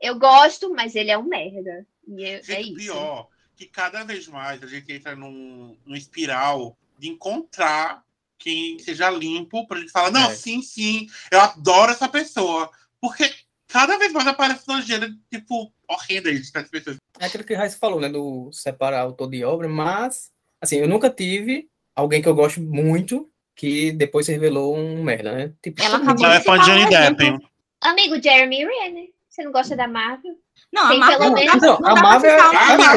Eu 0.00 0.18
gosto, 0.18 0.72
mas 0.74 0.94
ele 0.94 1.10
é 1.10 1.18
um 1.18 1.22
merda. 1.24 1.86
E 2.06 2.22
eu- 2.22 2.38
é 2.38 2.42
Gente, 2.42 2.66
isso. 2.68 2.76
pior, 2.92 3.28
que 3.56 3.66
cada 3.66 4.04
vez 4.04 4.28
mais 4.28 4.62
a 4.62 4.66
gente 4.66 4.92
entra 4.92 5.16
num, 5.16 5.76
num 5.84 5.96
espiral 5.96 6.76
de 6.98 7.08
encontrar 7.08 8.02
quem 8.38 8.78
seja 8.78 9.10
limpo 9.10 9.66
pra 9.66 9.78
gente 9.80 9.90
falar, 9.90 10.10
não, 10.12 10.30
É. 10.30 10.34
sim, 10.34 10.62
sim, 10.62 11.08
eu 11.30 11.40
adoro 11.40 11.90
essa 11.90 12.08
pessoa. 12.08 12.70
Porque 13.00 13.30
cada 13.68 13.96
vez 13.98 14.12
mais 14.12 14.26
aparece 14.26 14.66
nojeira, 14.68 15.08
tipo, 15.30 15.72
horrenda 15.88 16.30
isso 16.30 16.52
das 16.52 16.68
pessoas. 16.68 16.96
É 17.18 17.26
aquilo 17.26 17.44
que 17.44 17.54
o 17.54 17.56
Raíssa 17.56 17.78
falou, 17.78 18.00
né? 18.00 18.08
Do 18.08 18.50
separar 18.52 19.00
autor 19.00 19.28
de 19.30 19.44
obra, 19.44 19.68
mas, 19.68 20.30
assim, 20.60 20.76
eu 20.76 20.88
nunca 20.88 21.10
tive 21.10 21.68
alguém 21.94 22.22
que 22.22 22.28
eu 22.28 22.34
gosto 22.34 22.60
muito 22.60 23.28
que 23.54 23.90
depois 23.92 24.24
se 24.26 24.32
revelou 24.32 24.76
um 24.76 25.02
merda, 25.02 25.32
né? 25.32 25.52
Tipo, 25.62 25.82
Ela 25.82 25.96
acabou 25.98 26.22
Não 26.26 26.32
é 26.32 26.40
fã 26.40 26.58
de 26.58 26.64
Johnny 26.66 26.82
Fala, 26.82 26.90
Depp, 27.10 27.24
hein? 27.24 27.38
Amigo 27.80 28.22
Jeremy 28.22 28.64
Renner. 28.64 29.08
Você 29.28 29.42
não 29.44 29.52
gosta 29.52 29.76
da 29.76 29.86
Marvel? 29.86 30.34
Não, 30.72 30.84
a 30.84 30.88
Tem 30.88 30.98
Marvel 30.98 31.18
pelo 31.18 31.30
não 31.30 31.36
menos- 31.36 31.62
Não, 31.62 31.78
não 31.78 31.88
a 31.96 32.00
Marvel 32.00 32.30
é- 32.30 32.38
falar 32.38 32.66
tá 32.66 32.76
mal, 32.78 32.96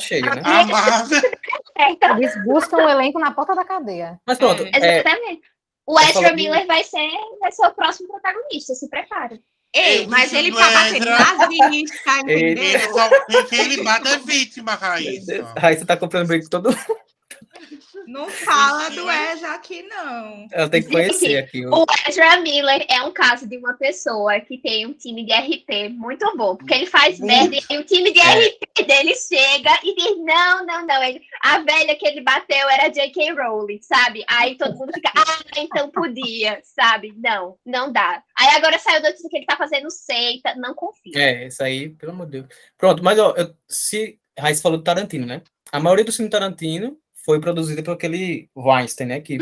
cheia. 0.00 0.26
né? 0.30 0.34
Né? 0.34 0.42
a 0.44 0.64
Marvel. 0.66 1.20
Eles 2.18 2.44
buscam 2.44 2.76
o 2.78 2.88
elenco 2.88 3.18
na 3.18 3.30
porta 3.32 3.54
da 3.54 3.64
cadeia. 3.64 4.18
Mas 4.26 4.38
pronto, 4.38 4.62
É. 4.64 4.70
é, 4.72 5.00
Exatamente. 5.00 5.42
O 5.86 5.98
Ezra 6.00 6.12
falou 6.14 6.30
de- 6.30 6.36
Miller 6.36 6.66
vai 6.66 6.82
ser, 6.84 7.08
vai 7.40 7.52
ser 7.52 7.66
o 7.66 7.74
próximo 7.74 8.08
protagonista, 8.08 8.74
se 8.74 8.88
prepara. 8.88 9.38
Ei, 9.74 10.04
Eu 10.04 10.08
mas 10.08 10.32
ele 10.32 10.52
tá 10.52 10.70
batendo 10.70 10.96
Ezra. 11.08 11.18
nas 11.18 11.50
Ele 12.28 12.52
entendeu? 12.52 12.92
só, 12.94 13.44
quem 13.48 13.60
ele 13.60 13.82
bate 13.82 14.08
é 14.08 14.18
vítima, 14.18 14.74
Raíssa. 14.74 15.42
Raíssa 15.58 15.84
tá 15.84 15.96
comprando 15.96 16.28
briga 16.28 16.44
com 16.44 16.50
todo 16.50 16.70
mundo. 16.70 16.96
Não 18.06 18.28
fala 18.28 18.90
do 18.90 19.10
Ezra 19.10 19.54
aqui, 19.54 19.82
não. 19.84 20.46
Ela 20.52 20.68
tem 20.68 20.82
que 20.82 20.90
conhecer 20.90 21.36
aqui. 21.38 21.64
O 21.66 21.84
Ezra 22.08 22.38
Miller 22.38 22.84
é 22.88 23.02
um 23.02 23.12
caso 23.12 23.48
de 23.48 23.56
uma 23.56 23.74
pessoa 23.74 24.38
que 24.40 24.58
tem 24.58 24.86
um 24.86 24.92
time 24.92 25.24
de 25.24 25.32
RP 25.32 25.88
muito 25.90 26.36
bom, 26.36 26.56
porque 26.56 26.74
ele 26.74 26.86
faz 26.86 27.18
Muito. 27.18 27.32
merda 27.50 27.66
e 27.70 27.78
o 27.78 27.84
time 27.84 28.12
de 28.12 28.20
É. 28.20 28.48
RP 28.48 28.86
dele 28.86 29.14
chega 29.14 29.70
e 29.82 29.94
diz: 29.94 30.16
não, 30.18 30.66
não, 30.66 30.86
não. 30.86 31.02
Ele, 31.02 31.20
a 31.42 31.58
velha 31.60 31.94
que 31.96 32.06
ele 32.06 32.20
bateu 32.20 32.68
era 32.68 32.88
J.K. 32.88 33.32
Rowling, 33.32 33.80
sabe? 33.82 34.24
Aí 34.28 34.56
todo 34.56 34.76
mundo 34.76 34.92
fica, 34.92 35.10
ah, 35.16 35.44
então 35.56 35.90
podia, 35.90 36.60
sabe? 36.62 37.14
Não, 37.16 37.56
não 37.64 37.92
dá. 37.92 38.22
Aí 38.38 38.48
agora 38.56 38.78
saiu 38.78 39.02
notícia 39.02 39.28
que 39.30 39.36
ele 39.38 39.46
tá 39.46 39.56
fazendo 39.56 39.90
seita, 39.90 40.54
não 40.56 40.74
confio. 40.74 41.12
É, 41.16 41.46
isso 41.46 41.62
aí, 41.62 41.90
pelo 41.90 42.12
amor 42.12 42.26
de 42.26 42.32
Deus. 42.42 42.46
Pronto, 42.76 43.02
mas 43.02 43.18
ó, 43.18 43.34
eu- 43.36 43.54
se 43.68 44.18
Raíssa 44.38 44.62
falou 44.62 44.78
do 44.78 44.84
Tarantino, 44.84 45.26
né? 45.26 45.42
A 45.72 45.80
maioria 45.80 46.04
do 46.04 46.12
filme 46.12 46.30
Tarantino 46.30 46.96
foi 47.24 47.40
produzida 47.40 47.82
por 47.82 47.92
aquele 47.92 48.48
Weinstein, 48.56 49.06
né? 49.06 49.20
Que 49.20 49.38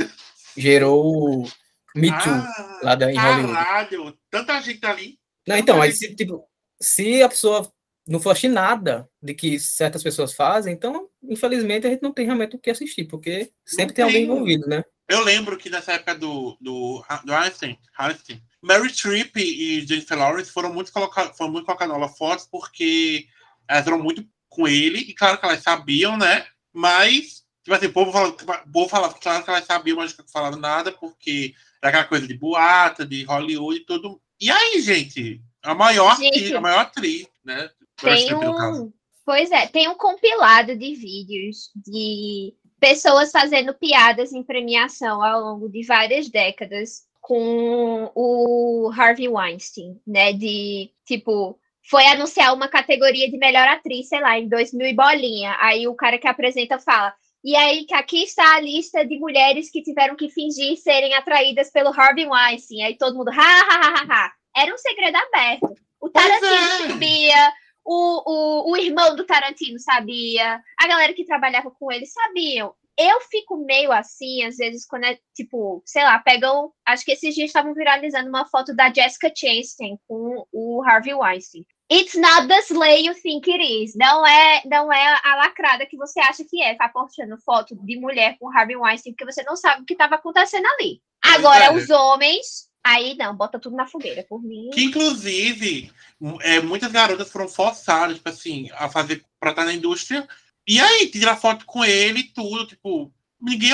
gerou 0.57 1.43
o 1.43 1.49
Me 1.95 2.09
Too. 2.09 2.33
Ah, 2.33 2.81
lá 2.83 2.95
da- 2.95 3.13
em 3.13 3.17
Hollywood. 3.19 3.53
caralho, 3.55 4.19
tanta 4.31 4.61
gente 4.61 4.85
ali. 4.87 5.19
Não, 5.47 5.57
então, 5.57 5.83
aí 5.83 5.93
se, 5.93 6.15
tipo, 6.15 6.45
se 6.81 7.23
a 7.23 7.29
pessoa 7.29 7.71
não 8.07 8.21
fosse 8.21 8.49
nada 8.49 9.09
de 9.23 9.35
que 9.35 9.59
certas 9.59 10.03
pessoas 10.03 10.33
fazem, 10.33 10.73
então, 10.73 11.09
infelizmente, 11.23 11.87
a 11.87 11.91
gente 11.91 12.03
não 12.03 12.13
tem 12.13 12.27
realmente 12.27 12.57
o 12.57 12.59
que 12.59 12.71
assistir, 12.71 13.05
porque 13.05 13.51
sempre 13.65 13.95
tem 13.95 14.05
alguém 14.05 14.27
tem. 14.27 14.31
envolvido, 14.33 14.67
né? 14.67 14.85
Eu 15.09 15.23
lembro 15.23 15.59
que 15.59 15.69
nessa 15.69 15.93
época 15.93 16.15
do, 16.15 16.57
do, 16.61 17.05
do 17.25 17.35
Einstein, 17.35 17.79
Einstein, 17.99 18.43
Mary 18.63 18.89
Streep 18.89 19.37
e 19.37 19.85
Jennifer 19.87 20.17
Lawrence 20.19 20.51
foram 20.51 20.73
muito 20.73 20.93
colocadas 20.93 21.37
foram 21.37 21.53
muito 21.53 21.67
colocadas 21.67 21.99
no 21.99 22.09
fotos 22.09 22.49
porque 22.51 23.27
elas 23.69 23.87
eram 23.87 23.99
muito 23.99 24.25
com 24.49 24.67
ele, 24.69 24.99
e 24.99 25.15
claro 25.15 25.39
que 25.39 25.45
elas 25.45 25.63
sabiam, 25.63 26.17
né? 26.17 26.47
Mas, 26.73 27.42
tipo 27.63 27.75
assim, 27.75 27.87
o 27.87 27.93
povo 27.93 28.13
falava, 28.13 28.33
o 28.33 28.73
povo 28.73 28.89
falava 28.89 29.15
claro 29.15 29.45
que 29.45 29.51
elas 29.51 29.65
sabiam, 29.65 29.97
mas 29.97 30.17
não 30.17 30.27
falaram 30.29 30.59
nada, 30.59 30.93
porque 30.93 31.55
era 31.81 31.91
aquela 31.91 32.05
coisa 32.05 32.27
de 32.27 32.35
boata, 32.35 33.07
de 33.07 33.25
Hollywood 33.25 33.81
e 33.81 33.85
tudo. 33.85 34.21
E 34.41 34.51
aí, 34.51 34.81
gente, 34.81 35.41
a 35.63 35.75
maior, 35.75 36.17
Gente. 36.17 36.37
atriz, 36.37 36.53
a 36.53 36.61
maior 36.61 36.81
atriz, 36.81 37.29
né? 37.45 37.71
Tem 37.97 38.29
caso. 38.29 38.85
um. 38.85 38.93
Pois 39.25 39.51
é, 39.53 39.67
tem 39.69 39.89
um 39.89 39.95
compilado 39.95 40.77
de 40.77 40.95
vídeos 40.95 41.71
de 41.77 42.53
pessoas 42.81 43.31
fazendo 43.31 43.73
piadas 43.73 44.33
em 44.33 44.43
premiação 44.43 45.23
ao 45.23 45.41
longo 45.41 45.69
de 45.69 45.87
várias 45.87 46.29
décadas 46.29 47.05
com 47.21 48.11
o 48.17 48.91
Harvey 48.93 49.29
Weinstein, 49.29 50.01
né? 50.05 50.33
De 50.33 50.91
tipo, 51.07 51.57
foi 51.89 52.05
anunciar 52.07 52.53
uma 52.53 52.67
categoria 52.67 53.31
de 53.31 53.39
melhor 53.39 53.69
atriz, 53.69 54.09
sei 54.09 54.21
lá, 54.21 54.37
em 54.37 54.49
2000 54.49 54.89
e 54.89 54.95
bolinha. 54.95 55.57
Aí 55.61 55.87
o 55.87 55.95
cara 55.95 56.19
que 56.19 56.27
apresenta 56.27 56.81
fala. 56.81 57.15
E 57.45 57.57
aí, 57.57 57.85
que 57.85 57.95
aqui 57.95 58.23
está 58.23 58.55
a 58.55 58.61
lista 58.61 59.05
de 59.05 59.19
mulheres 59.19 59.69
que 59.71 59.83
tiveram 59.83 60.15
que 60.15 60.31
fingir 60.31 60.77
serem 60.77 61.15
atraídas 61.15 61.71
pelo 61.71 61.89
Harvey 61.91 62.27
Weinstein. 62.27 62.83
Aí 62.83 62.97
todo 62.97 63.17
mundo, 63.17 63.31
ha, 63.31 63.35
ha, 63.35 63.75
ha, 63.75 63.95
ha, 63.95 64.07
ha. 64.09 64.33
era 64.57 64.73
um 64.73 64.79
segredo 64.79 65.17
aberto. 65.17 65.75
O 66.01 66.09
Pois 66.09 66.13
Tarantino 66.13 66.55
é. 66.55 66.89
sabia, 66.89 67.53
o, 67.85 68.23
o, 68.27 68.73
o 68.73 68.77
irmão 68.77 69.17
do 69.17 69.25
Tarantino 69.25 69.79
sabia, 69.79 70.61
a 70.79 70.87
galera 70.87 71.13
que 71.15 71.25
trabalhava 71.25 71.71
com 71.71 71.91
ele 71.91 72.07
sabiam. 72.07 72.75
Eu 72.97 73.21
fico 73.23 73.57
meio 73.57 73.91
assim, 73.91 74.45
às 74.45 74.57
vezes, 74.57 74.87
quando 74.87 75.05
é 75.05 75.19
tipo, 75.35 75.83
sei 75.87 76.05
lá, 76.05 76.19
pegam. 76.19 76.73
Acho 76.87 77.05
que 77.05 77.13
esses 77.13 77.35
dias 77.35 77.49
estavam 77.49 77.73
viralizando 77.73 78.29
uma 78.29 78.47
foto 78.47 78.75
da 78.77 78.93
Jessica 78.93 79.33
Chastain 79.35 79.99
com 80.07 80.47
o 80.53 80.83
Harvey 80.83 81.15
Weinstein. 81.15 81.65
It's 81.95 82.15
not 82.15 82.49
the 82.49 82.63
slay 82.63 83.05
you 83.07 83.15
think 83.15 83.51
it 83.51 83.63
is. 83.63 83.95
Não 83.95 84.27
é, 84.27 84.63
não 84.65 84.91
é 84.91 85.21
a 85.23 85.37
lacrada 85.37 85.85
que 85.85 85.97
você 85.97 86.21
acha 86.21 86.43
que 86.43 86.63
é. 86.63 86.75
Tá 86.75 86.89
postando 86.89 87.37
foto 87.37 87.77
de 87.77 87.97
mulher 87.99 88.39
com 88.39 88.51
Harvey 88.51 88.77
Weinstein, 88.77 89.13
porque 89.13 89.31
você 89.31 89.43
não 89.43 89.57
sabe 89.57 89.83
o 89.83 89.85
que 89.85 89.93
estava 89.93 90.15
acontecendo 90.15 90.65
ali. 90.67 91.03
Agora, 91.23 91.65
é. 91.67 91.73
os 91.75 91.91
homens, 91.91 92.69
aí 92.83 93.15
não, 93.17 93.37
bota 93.37 93.59
tudo 93.59 93.77
na 93.77 93.87
fogueira. 93.87 94.25
Por 94.27 94.43
mim. 94.43 94.71
Que, 94.73 94.85
inclusive, 94.85 95.93
é, 96.41 96.61
muitas 96.61 96.91
garotas 96.91 97.31
foram 97.31 97.47
forçadas, 97.47 98.17
tipo 98.17 98.29
assim, 98.29 98.71
a 98.73 98.89
fazer 98.89 99.23
pra 99.39 99.51
estar 99.51 99.65
na 99.67 99.75
indústria. 99.75 100.27
E 100.67 100.81
aí, 100.81 101.09
tirar 101.09 101.37
foto 101.37 101.67
com 101.67 101.85
ele 101.85 102.21
e 102.21 102.33
tudo, 102.33 102.67
tipo, 102.67 103.13
ninguém. 103.41 103.71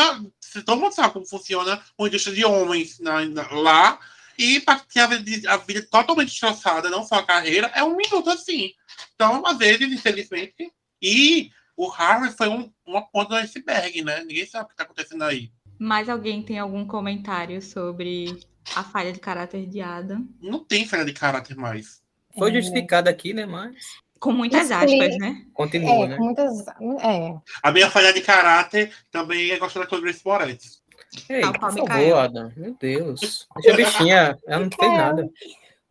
Todo 0.67 0.81
mundo 0.81 0.93
sabe 0.93 1.13
como 1.13 1.27
funciona 1.29 1.81
uma 1.97 2.09
indústria 2.09 2.35
de 2.35 2.45
homens 2.45 2.99
na- 2.99 3.25
na- 3.27 3.49
lá. 3.53 4.01
E 4.39 4.61
pra 4.61 4.79
ter 4.79 5.01
a 5.01 5.07
vida, 5.07 5.53
a 5.53 5.57
vida 5.57 5.87
totalmente 5.91 6.29
destroçada, 6.31 6.89
não 6.89 7.03
só 7.05 7.17
a 7.17 7.27
carreira, 7.27 7.71
é 7.75 7.83
um 7.83 7.97
minuto 7.97 8.31
assim. 8.31 8.73
Então, 9.15 9.45
às 9.45 9.59
vezes, 9.59 9.93
infelizmente. 9.93 10.73
E 11.03 11.51
o 11.77 11.91
Harvey 11.91 12.31
foi 12.31 12.49
um- 12.49 12.73
uma 12.87 13.03
ponta 13.03 13.31
do 13.31 13.35
iceberg, 13.37 14.03
né? 14.03 14.21
Ninguém 14.21 14.47
sabe 14.47 14.67
o 14.67 14.69
que 14.69 14.77
tá 14.77 14.85
acontecendo 14.85 15.25
aí. 15.25 15.51
Mais 15.79 16.09
alguém 16.09 16.43
tem 16.43 16.59
algum 16.59 16.85
comentário 16.87 17.61
sobre 17.63 18.39
a 18.75 18.83
falha 18.85 19.13
de 19.13 19.21
caráter 19.21 19.67
de 19.67 19.81
Adam? 19.81 20.27
Não 20.41 20.65
tem 20.65 20.87
falha 20.87 21.05
de 21.05 21.13
caráter 21.13 21.57
mais. 21.57 22.01
Foi 22.37 22.53
justificado 22.53 23.09
aqui, 23.09 23.33
né? 23.35 23.45
Mas 23.47 23.75
Com 24.21 24.33
muitas 24.33 24.69
Explica. 24.71 25.05
aspas, 25.05 25.19
né? 25.19 25.45
continua, 25.55 26.05
É, 26.05 26.09
né? 26.09 26.17
com 26.17 26.25
muitas. 26.25 26.67
É. 26.69 27.37
A 27.63 27.71
minha 27.71 27.89
falha 27.89 28.13
de 28.13 28.21
caráter 28.21 28.93
também 29.13 29.51
é 29.53 29.59
gostar 29.59 29.79
da 29.81 29.87
Chloe 29.87 30.01
Grace 30.01 30.23
Moretz. 30.25 30.83
Ei, 31.29 31.41
Tal 31.41 31.53
por 31.53 31.61
qual 31.61 31.73
favor, 31.73 31.89
Micaela. 31.89 32.25
Adam. 32.25 32.53
Meu 32.57 32.75
Deus. 32.75 33.47
Deixa 33.57 33.73
a 33.73 33.77
bichinha. 33.77 34.39
Ela 34.47 34.65
não 34.65 34.71
fez 34.71 34.93
nada. 34.93 35.31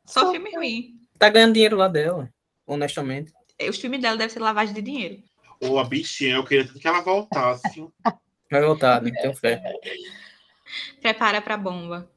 Só 0.05 0.31
filme 0.31 0.55
ruim. 0.55 0.93
Tá 1.17 1.29
ganhando 1.29 1.53
dinheiro 1.53 1.75
lá 1.75 1.87
dela, 1.87 2.29
honestamente. 2.65 3.33
Os 3.67 3.77
filmes 3.77 4.01
dela 4.01 4.15
devem 4.17 4.31
ser 4.31 4.39
lavagem 4.39 4.73
de 4.73 4.81
dinheiro. 4.81 5.23
Ou 5.61 5.79
a 5.79 5.83
bichinha, 5.83 6.35
eu 6.35 6.43
queria 6.43 6.65
que 6.65 6.87
ela 6.87 7.01
voltasse. 7.01 7.87
Vai 8.51 8.61
voltar, 8.61 9.01
né? 9.01 9.11
Tenho 9.21 9.35
fé. 9.35 9.61
Prepara 11.01 11.41
pra 11.41 11.57
bomba. 11.57 12.09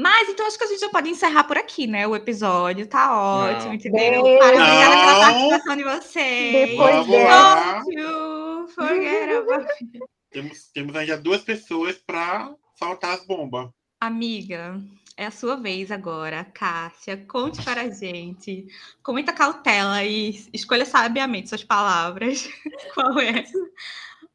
Mas 0.00 0.28
então 0.28 0.46
acho 0.46 0.56
que 0.56 0.64
a 0.64 0.68
gente 0.68 0.80
já 0.80 0.88
pode 0.88 1.10
encerrar 1.10 1.44
por 1.44 1.58
aqui, 1.58 1.86
né? 1.86 2.06
O 2.06 2.14
episódio 2.14 2.86
tá 2.86 3.14
ótimo, 3.20 3.66
Não. 3.66 3.74
entendeu? 3.74 4.22
Para, 4.38 4.46
obrigada 4.46 4.96
pela 4.96 5.20
participação 5.20 5.76
de 5.76 5.84
vocês. 5.84 6.68
Depois. 6.70 7.06
Don't 7.06 8.00
you 8.00 8.68
forget 8.68 9.30
about... 9.36 9.66
Temos, 10.30 10.70
temos 10.72 10.94
ainda 10.94 11.16
duas 11.16 11.42
pessoas 11.42 11.96
para 11.96 12.54
soltar 12.78 13.14
as 13.14 13.26
bombas. 13.26 13.70
Amiga, 14.00 14.80
é 15.16 15.26
a 15.26 15.30
sua 15.30 15.56
vez 15.56 15.90
agora, 15.90 16.44
Cássia. 16.44 17.16
Conte 17.26 17.64
para 17.64 17.82
a 17.82 17.90
gente, 17.90 18.66
com 19.02 19.12
muita 19.12 19.32
cautela 19.32 20.04
e 20.04 20.30
escolha 20.52 20.84
sabiamente 20.84 21.48
suas 21.48 21.64
palavras. 21.64 22.48
Qual 22.94 23.18
é 23.18 23.44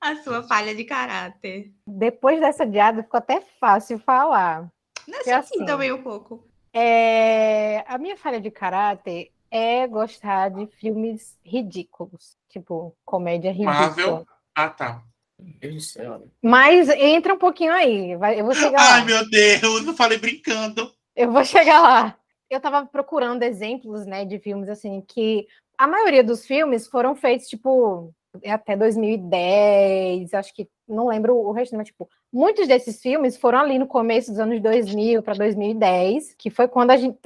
a 0.02 0.16
sua 0.24 0.44
falha 0.44 0.76
de 0.76 0.84
caráter? 0.84 1.72
Depois 1.88 2.40
dessa 2.42 2.66
diada 2.66 3.04
ficou 3.04 3.18
até 3.18 3.40
fácil 3.60 3.98
falar. 4.00 4.70
Não 5.08 5.20
É 5.20 5.30
é 5.30 5.34
assim 5.34 5.56
assim. 5.56 5.66
também 5.66 5.92
um 5.92 6.04
pouco. 6.04 6.46
É, 6.74 7.86
a 7.88 7.98
minha 7.98 8.18
falha 8.18 8.42
de 8.42 8.50
caráter 8.52 9.32
é 9.50 9.88
gostar 9.88 10.50
de 10.50 10.66
filmes 10.68 11.38
ridículos, 11.46 12.36
tipo 12.50 12.94
comédia 13.06 13.52
ridícula. 13.52 13.74
Marvel. 13.74 14.28
Ah, 14.56 14.70
tá. 14.70 15.04
Meu 15.44 15.54
Deus 15.60 15.76
do 15.76 15.82
céu. 15.82 16.28
Mas 16.42 16.90
entra 16.90 17.34
um 17.34 17.38
pouquinho 17.38 17.74
aí, 17.74 18.16
vai- 18.16 18.40
eu 18.40 18.46
vou 18.46 18.54
chegar 18.54 18.82
lá. 18.82 18.96
Ai, 18.96 19.06
meu 19.06 19.30
Deus, 19.30 19.86
eu 19.86 19.94
falei 19.94 20.18
brincando. 20.18 20.92
Eu 21.16 21.32
vou 21.32 21.44
chegar 21.44 21.82
lá. 21.82 22.18
Eu 22.50 22.60
tava 22.60 22.86
procurando 22.86 23.44
exemplos, 23.44 24.06
né, 24.06 24.26
de 24.26 24.40
filmes 24.40 24.70
assim 24.70 25.02
que 25.08 25.46
a 25.78 25.88
maioria 25.88 26.24
dos 26.24 26.46
filmes 26.46 26.88
foram 26.88 27.16
feitos 27.16 27.48
tipo 27.48 28.14
até 28.46 28.76
2010, 28.76 30.34
acho 30.34 30.54
que 30.54 30.68
não 30.88 31.08
lembro 31.08 31.36
o 31.36 31.52
resto, 31.52 31.76
mas 31.76 31.88
tipo, 31.88 32.10
muitos 32.32 32.68
desses 32.68 33.02
filmes 33.02 33.38
foram 33.38 33.60
ali 33.60 33.78
no 33.78 33.88
começo 33.88 34.32
dos 34.32 34.40
anos 34.40 34.60
2000 34.62 35.22
para 35.22 35.36
2010, 35.36 36.34
que 36.38 36.50
foi 36.50 36.68
quando 36.68 36.92
a 36.92 36.98
gente 36.98 37.18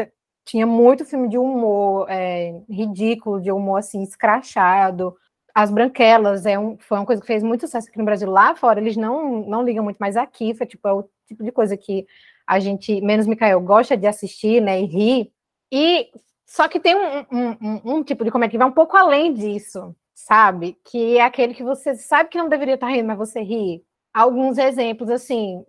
tinha 0.45 0.65
muito 0.65 1.06
filme 1.06 1.27
de 1.30 1.38
humor 1.38 2.08
é, 2.10 2.53
ridículo, 2.69 3.41
de 3.41 3.51
humor 3.51 3.80
assim 3.80 4.01
escrachado. 4.03 5.15
As 5.60 5.72
Branquelas 5.72 6.46
é 6.46 6.58
um, 6.60 6.78
foi 6.80 7.00
uma 7.00 7.06
coisa 7.06 7.20
que 7.22 7.28
fez 7.28 7.41
muito 7.43 7.62
sucesso 7.62 7.88
aqui 7.89 7.98
no 7.98 8.06
Brasil. 8.06 8.30
Lá 8.30 8.56
fora 8.56 8.80
eles 8.80 8.96
não 8.96 9.41
não 9.48 9.63
ligam 9.63 9.84
muito 9.84 9.98
mais 9.98 10.15
aqui, 10.15 10.54
foi 10.54 10.67
tipo 10.67 10.88
é 10.88 10.93
o 10.93 11.04
tipo 11.28 11.43
de 11.43 11.52
coisa 11.52 11.76
que 11.76 12.06
a 12.46 12.60
gente, 12.60 13.02
menos 13.02 13.26
Mikael, 13.28 13.60
gosta 13.62 13.98
de 13.98 14.06
assistir, 14.08 14.62
né, 14.62 14.80
e 14.82 14.86
rir. 14.86 15.32
E 15.72 16.10
só 16.46 16.67
que 16.67 16.80
tem 16.80 16.96
um, 16.96 17.26
um, 17.32 17.58
um- 17.62 17.82
um 17.98 18.04
tipo 18.04 18.24
de 18.24 18.32
comédia 18.32 18.52
que 18.52 18.58
vai 18.60 18.67
um 18.67 18.72
pouco 18.72 18.96
além 18.96 19.34
disso, 19.34 19.96
sabe? 20.13 20.78
Que 20.86 21.17
é 21.17 21.24
aquele 21.24 21.54
que 21.56 21.63
você 21.63 21.96
sabe 21.96 22.30
que 22.30 22.38
não 22.38 22.48
deveria 22.50 22.76
estar 22.76 22.88
rindo, 22.89 23.08
mas 23.08 23.17
você 23.17 23.41
ri. 23.41 23.84
Alguns 24.13 24.58
exemplos, 24.60 25.10
assim, 25.10 25.63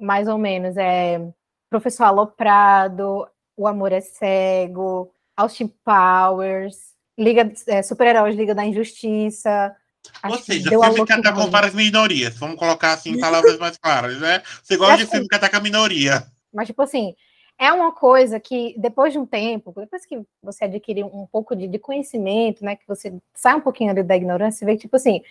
mais 0.00 0.28
ou 0.28 0.38
menos, 0.38 0.76
é 0.76 1.20
Professor 1.70 2.04
Aloprado, 2.04 3.26
O 3.56 3.66
Amor 3.68 3.92
é 3.92 4.00
Cego, 4.00 5.12
Austin 5.36 5.68
Powers, 5.84 6.91
Liga, 7.18 7.52
é, 7.66 7.82
Super-Heróis 7.82 8.34
Liga 8.36 8.54
da 8.54 8.64
Injustiça. 8.64 9.74
Ou 10.28 10.38
seja, 10.38 10.70
filme 10.70 11.06
que 11.06 11.12
atacam 11.12 11.42
ruim. 11.42 11.50
várias 11.50 11.74
minorias. 11.74 12.36
Vamos 12.36 12.56
colocar 12.56 12.94
assim 12.94 13.10
em 13.10 13.20
palavras 13.20 13.58
mais 13.58 13.76
claras, 13.76 14.18
né? 14.18 14.42
Você 14.62 14.76
gosta 14.76 14.96
de 14.96 15.02
assim- 15.04 15.12
filme 15.12 15.28
que 15.28 15.34
ataca 15.36 15.58
a 15.58 15.60
minoria. 15.60 16.26
Mas, 16.52 16.66
tipo 16.66 16.82
assim, 16.82 17.14
é 17.58 17.72
uma 17.72 17.92
coisa 17.92 18.40
que, 18.40 18.74
depois 18.78 19.12
de 19.12 19.18
um 19.18 19.26
tempo, 19.26 19.72
depois 19.76 20.04
que 20.04 20.20
você 20.42 20.64
adquire 20.64 21.04
um 21.04 21.26
pouco 21.30 21.54
de, 21.54 21.68
de 21.68 21.78
conhecimento, 21.78 22.64
né, 22.64 22.76
que 22.76 22.86
você 22.86 23.14
sai 23.34 23.54
um 23.54 23.60
pouquinho 23.60 23.90
ali 23.90 24.02
da 24.02 24.16
ignorância, 24.16 24.58
você 24.58 24.64
vê 24.64 24.72
que, 24.72 24.82
tipo 24.82 24.96
assim, 24.96 25.22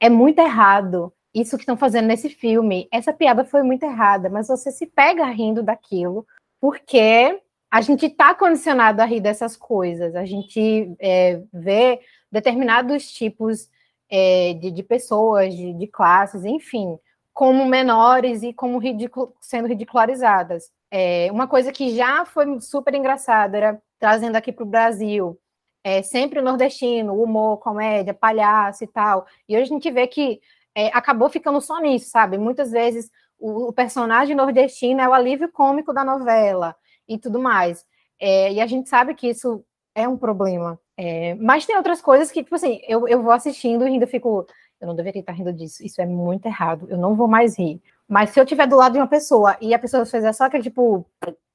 é 0.00 0.08
muito 0.08 0.38
errado 0.38 1.12
isso 1.34 1.56
que 1.56 1.62
estão 1.62 1.76
fazendo 1.76 2.06
nesse 2.06 2.28
filme. 2.28 2.88
Essa 2.92 3.12
piada 3.12 3.44
foi 3.44 3.62
muito 3.62 3.82
errada, 3.82 4.30
mas 4.30 4.48
você 4.48 4.70
se 4.70 4.86
pega 4.86 5.24
rindo 5.26 5.62
daquilo, 5.62 6.26
porque 6.60 7.40
a 7.72 7.80
gente 7.80 8.04
está 8.04 8.34
condicionado 8.34 9.00
a 9.00 9.06
rir 9.06 9.20
dessas 9.20 9.56
coisas. 9.56 10.14
A 10.14 10.26
gente 10.26 10.94
é, 11.00 11.40
vê 11.50 12.00
determinados 12.30 13.10
tipos 13.10 13.66
é, 14.10 14.52
de, 14.52 14.70
de 14.70 14.82
pessoas, 14.82 15.54
de, 15.56 15.72
de 15.72 15.86
classes, 15.86 16.44
enfim, 16.44 16.98
como 17.32 17.64
menores 17.64 18.42
e 18.42 18.52
como 18.52 18.78
sendo 19.40 19.68
ridicularizadas. 19.68 20.70
É, 20.90 21.32
uma 21.32 21.48
coisa 21.48 21.72
que 21.72 21.96
já 21.96 22.26
foi 22.26 22.60
super 22.60 22.94
engraçada 22.94 23.56
era 23.56 23.82
trazendo 23.98 24.36
aqui 24.36 24.52
para 24.52 24.64
o 24.64 24.68
Brasil, 24.68 25.40
é, 25.82 26.02
sempre 26.02 26.40
o 26.40 26.44
nordestino, 26.44 27.22
humor, 27.22 27.56
comédia, 27.56 28.12
palhaço 28.12 28.84
e 28.84 28.86
tal. 28.86 29.26
E 29.48 29.56
hoje 29.56 29.70
a 29.70 29.74
gente 29.74 29.90
vê 29.90 30.06
que 30.06 30.42
é, 30.74 30.88
acabou 30.88 31.30
ficando 31.30 31.58
só 31.58 31.80
nisso, 31.80 32.10
sabe? 32.10 32.36
Muitas 32.36 32.70
vezes 32.70 33.10
o, 33.38 33.68
o 33.68 33.72
personagem 33.72 34.36
nordestino 34.36 35.00
é 35.00 35.08
o 35.08 35.14
alívio 35.14 35.50
cômico 35.50 35.94
da 35.94 36.04
novela 36.04 36.76
e 37.14 37.18
tudo 37.18 37.40
mais. 37.40 37.84
É, 38.20 38.52
e 38.52 38.60
a 38.60 38.66
gente 38.66 38.88
sabe 38.88 39.14
que 39.14 39.28
isso 39.28 39.64
é 39.94 40.08
um 40.08 40.16
problema. 40.16 40.78
É, 40.96 41.34
mas 41.36 41.66
tem 41.66 41.76
outras 41.76 42.00
coisas 42.00 42.30
que, 42.30 42.42
tipo 42.42 42.54
assim, 42.54 42.80
eu, 42.86 43.08
eu 43.08 43.22
vou 43.22 43.32
assistindo 43.32 43.84
e 43.84 43.88
ainda 43.88 44.06
fico, 44.06 44.46
eu 44.80 44.86
não 44.86 44.94
deveria 44.94 45.20
estar 45.20 45.32
rindo 45.32 45.52
disso, 45.52 45.84
isso 45.84 46.00
é 46.00 46.06
muito 46.06 46.46
errado, 46.46 46.86
eu 46.88 46.96
não 46.96 47.14
vou 47.14 47.26
mais 47.26 47.58
rir. 47.58 47.80
Mas 48.08 48.30
se 48.30 48.38
eu 48.38 48.44
estiver 48.44 48.66
do 48.66 48.76
lado 48.76 48.92
de 48.92 48.98
uma 48.98 49.06
pessoa 49.06 49.56
e 49.60 49.72
a 49.74 49.78
pessoa 49.78 50.04
fizer 50.04 50.32
só 50.32 50.44
aquele 50.44 50.62
tipo, 50.62 51.06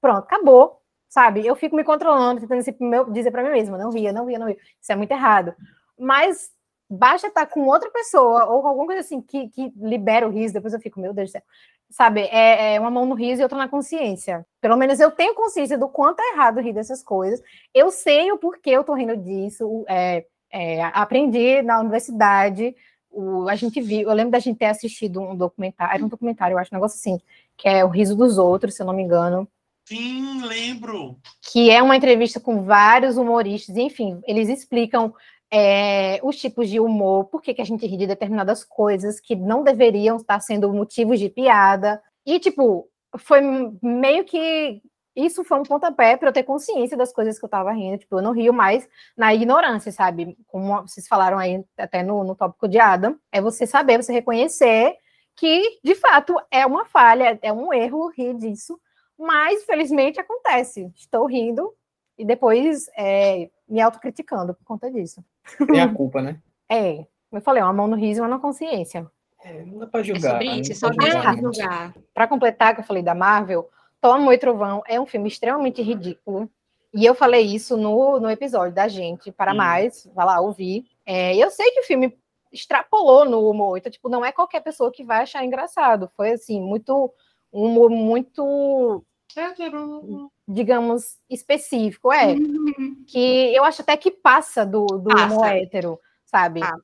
pronto, 0.02 0.24
acabou, 0.24 0.82
sabe? 1.08 1.46
Eu 1.46 1.56
fico 1.56 1.76
me 1.76 1.84
controlando, 1.84 2.41
tentando 2.41 3.12
dizer 3.12 3.32
para 3.32 3.43
mim 3.43 3.52
mesma, 3.52 3.78
não 3.78 3.91
ria, 3.91 4.12
não 4.12 4.26
ria, 4.26 4.39
não 4.39 4.48
ria. 4.48 4.58
Isso 4.82 4.91
é 4.91 4.96
muito 4.96 5.12
errado. 5.12 5.54
Mas 5.98 6.52
basta 6.89 7.28
estar 7.28 7.46
com 7.48 7.65
outra 7.67 7.89
pessoa 7.91 8.46
ou 8.46 8.62
com 8.62 8.67
alguma 8.67 8.88
coisa 8.88 9.02
assim 9.02 9.22
que, 9.22 9.50
que 9.50 9.72
libera 9.78 10.28
o 10.28 10.32
riso, 10.32 10.54
depois 10.54 10.74
eu 10.74 10.80
fico, 10.80 11.00
meu 11.00 11.13
Deus 11.13 11.30
do 11.30 11.32
céu. 11.34 11.41
Sabe, 11.89 12.21
é, 12.21 12.76
é 12.76 12.80
uma 12.80 12.91
mão 12.91 13.06
no 13.06 13.15
riso 13.15 13.41
e 13.41 13.43
outra 13.43 13.58
na 13.58 13.67
consciência. 13.67 14.45
Pelo 14.60 14.76
menos 14.76 15.00
eu 15.00 15.10
tenho 15.10 15.34
consciência 15.34 15.78
do 15.78 15.88
quanto 15.88 16.19
é 16.19 16.34
errado 16.34 16.60
rir 16.60 16.73
dessas 16.73 17.02
coisas. 17.02 17.41
Eu 17.73 17.91
sei 17.91 18.32
o 18.32 18.38
porquê 18.38 18.71
eu 18.71 18.84
tô 18.84 18.93
rindo 18.93 19.15
disso. 19.15 19.86
É, 19.88 20.26
é, 20.52 20.84
aprendi 20.84 21.62
na 21.62 21.80
universidade. 21.80 22.76
O, 23.10 23.47
a 23.47 23.56
gente 23.56 23.82
viu, 23.82 24.10
eu 24.10 24.13
lembro 24.13 24.32
da 24.32 24.39
gente 24.39 24.58
ter 24.60 24.65
assistido 24.65 25.21
um 25.21 25.36
documentário, 25.36 26.06
um 26.06 26.10
documentário, 26.10 26.54
eu 26.54 26.60
acho, 26.60 26.73
um 26.73 26.78
negócio 26.78 26.97
assim, 26.97 27.19
que 27.56 27.68
é 27.68 27.84
o 27.84 27.89
riso 27.89 28.16
dos 28.16 28.38
outros, 28.38 28.76
se 28.76 28.82
eu 28.82 28.86
não 28.86 28.93
me 28.93 29.01
engano 29.01 29.47
Sim, 29.88 30.41
lembro. 30.45 31.18
que 31.41 31.72
é 31.72 31.82
uma 31.82 31.95
entrevista 31.95 32.41
com 32.41 32.64
vários 32.64 33.16
humoristas, 33.16 33.78
enfim, 33.78 34.22
eles 34.28 34.49
explicam 34.49 35.14
é, 35.52 36.20
os 36.24 36.38
tipos 36.38 36.70
de 36.70 36.80
humor, 36.80 37.26
por 37.26 37.41
que, 37.41 37.54
que 37.54 37.62
a 37.62 37.66
gente 37.66 37.86
ri 37.86 37.98
de 37.98 38.08
determinadas 38.08 38.64
coisas 38.64 39.20
que 39.20 39.36
não 39.36 39.64
deveriam 39.64 40.18
estar 40.18 40.39
sendo 40.39 40.72
motivos 40.74 41.20
de 41.20 41.30
piada. 41.30 42.02
E, 42.26 42.39
tipo, 42.39 42.89
foi 43.18 43.41
meio 43.82 44.26
que 44.26 44.82
isso 45.16 45.43
foi 45.43 45.60
um 45.60 45.64
pontapé 45.64 46.16
para 46.16 46.30
eu 46.30 46.34
ter 46.34 46.43
consciência 46.43 46.95
das 46.95 47.12
coisas 47.12 47.39
que 47.39 47.45
eu 47.45 47.48
estava 47.48 47.72
rindo. 47.72 47.98
Tipo, 47.98 48.18
eu 48.18 48.22
não 48.22 48.34
rio 48.34 48.54
mais 48.54 48.88
na 49.18 49.34
ignorância, 49.34 49.91
sabe? 49.91 50.38
Como 50.45 50.84
vocês 50.84 51.08
falaram 51.08 51.39
aí 51.39 51.64
até 51.78 52.04
no, 52.04 52.24
no 52.24 52.36
tópico 52.36 52.68
de 52.68 52.80
Adam, 52.80 53.18
é 53.32 53.41
você 53.41 53.66
saber, 53.66 54.02
você 54.02 54.14
reconhecer 54.14 54.95
que, 55.36 55.80
de 55.84 55.95
fato, 55.95 56.36
é 56.52 56.66
uma 56.66 56.86
falha, 56.86 57.38
é 57.41 57.52
um 57.54 57.74
erro 57.74 58.10
rir 58.10 58.36
disso, 58.36 58.80
mas, 59.18 59.64
felizmente, 59.64 60.20
acontece. 60.20 60.91
Estou 60.95 61.26
rindo 61.26 61.74
e 62.18 62.26
depois 62.26 62.89
é, 62.97 63.49
me 63.68 63.82
autocriticando 63.82 64.53
por 64.53 64.63
conta 64.63 64.91
disso. 64.91 65.24
É 65.74 65.82
a 65.82 65.93
culpa, 65.93 66.22
né? 66.22 66.39
É, 66.70 67.05
eu 67.32 67.39
falei, 67.39 67.63
uma 67.63 67.72
mão 67.72 67.88
no 67.88 67.95
riso 67.95 68.20
e 68.20 68.22
uma 68.22 68.28
na 68.28 68.39
consciência. 68.39 69.09
É, 69.41 69.63
não 69.63 69.80
dá 69.80 69.88
pra 69.88 70.03
julgar. 70.03 70.20
É 70.20 70.32
sobre 70.32 70.47
né? 70.49 70.55
isso, 70.57 70.72
é 70.74 70.76
julgar 70.76 71.22
pra 71.22 71.36
julgar. 71.38 71.95
Para 72.13 72.28
completar, 72.28 72.76
que 72.76 72.82
eu 72.82 72.86
falei 72.86 73.01
da 73.01 73.15
Marvel, 73.15 73.70
Toma 74.01 74.34
e 74.34 74.38
Trovão 74.38 74.84
é 74.86 74.99
um 74.99 75.05
filme 75.05 75.30
extremamente 75.30 75.82
ridículo. 75.82 76.49
E 76.93 77.05
eu 77.05 77.13
falei 77.15 77.45
isso 77.45 77.78
no, 77.78 78.20
no 78.20 78.30
episódio 78.30 78.74
da 78.74 78.88
gente, 78.88 79.32
para 79.32 79.53
Hum. 79.53 79.57
mais, 79.57 80.09
vai 80.13 80.26
lá 80.26 80.39
ouvir. 80.39 80.86
É, 81.05 81.36
eu 81.36 81.49
sei 81.49 81.72
que 81.72 81.82
o 81.82 81.84
filme 81.84 82.18
extrapolou 82.51 83.26
no 83.26 83.49
humor, 83.49 83.78
então, 83.78 83.91
tipo, 83.91 84.09
não 84.09 84.24
é 84.24 84.32
qualquer 84.32 84.61
pessoa 84.61 84.91
que 84.91 85.03
vai 85.03 85.24
achar 85.24 85.43
engraçado. 85.43 86.09
Foi, 86.15 86.32
assim, 86.32 86.61
muito, 86.61 87.13
um 87.51 87.65
humor 87.65 87.89
muito, 87.89 89.03
digamos, 90.48 91.18
específico, 91.30 92.12
é. 92.12 92.36
Que 93.08 93.54
eu 93.56 93.64
acho 93.64 93.82
até 93.82 93.96
que 93.98 94.12
passa 94.12 94.66
do, 94.66 94.86
do 94.86 95.10
Passa. 95.10 95.26
humor 95.34 95.48
hétero, 95.48 96.00
sabe? 96.26 96.60
Passa. 96.62 96.82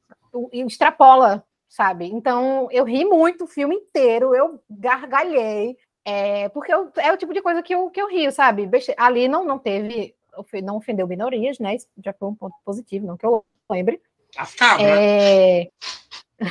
E 0.51 0.62
extrapola, 0.62 1.43
sabe? 1.70 2.06
Então, 2.06 2.68
eu 2.72 2.84
ri 2.84 3.06
muito 3.06 3.43
o 3.43 3.47
filme 3.47 3.76
inteiro, 3.76 4.34
eu 4.36 4.62
gargalhei, 4.70 5.78
é, 6.06 6.49
porque 6.49 6.74
eu- 6.74 6.91
é 6.97 7.12
o 7.12 7.18
tipo 7.18 7.34
de 7.34 7.41
coisa 7.41 7.62
que 7.62 7.74
eu, 7.74 7.89
que 7.89 8.01
eu 8.01 8.08
rio, 8.10 8.32
sabe? 8.32 8.70
Ali 8.97 9.28
não, 9.28 9.45
não 9.45 9.60
teve, 9.60 10.16
não 10.64 10.78
ofendeu 10.78 11.08
minorias, 11.08 11.60
né? 11.60 11.76
Isso 11.76 11.88
já 12.04 12.14
foi 12.14 12.30
um 12.30 12.36
ponto 12.36 12.56
positivo, 12.66 13.06
não 13.06 13.18
que 13.18 13.26
eu 13.26 13.45
lembre. 13.70 14.01
As 14.38 14.56
cabras. 14.56 14.88
É, 14.89 15.70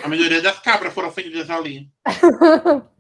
A 0.05 0.09
maioria 0.09 0.41
das 0.41 0.59
cabras 0.61 0.93
foram 0.93 1.09
ofendidas 1.09 1.51
ali. 1.51 1.91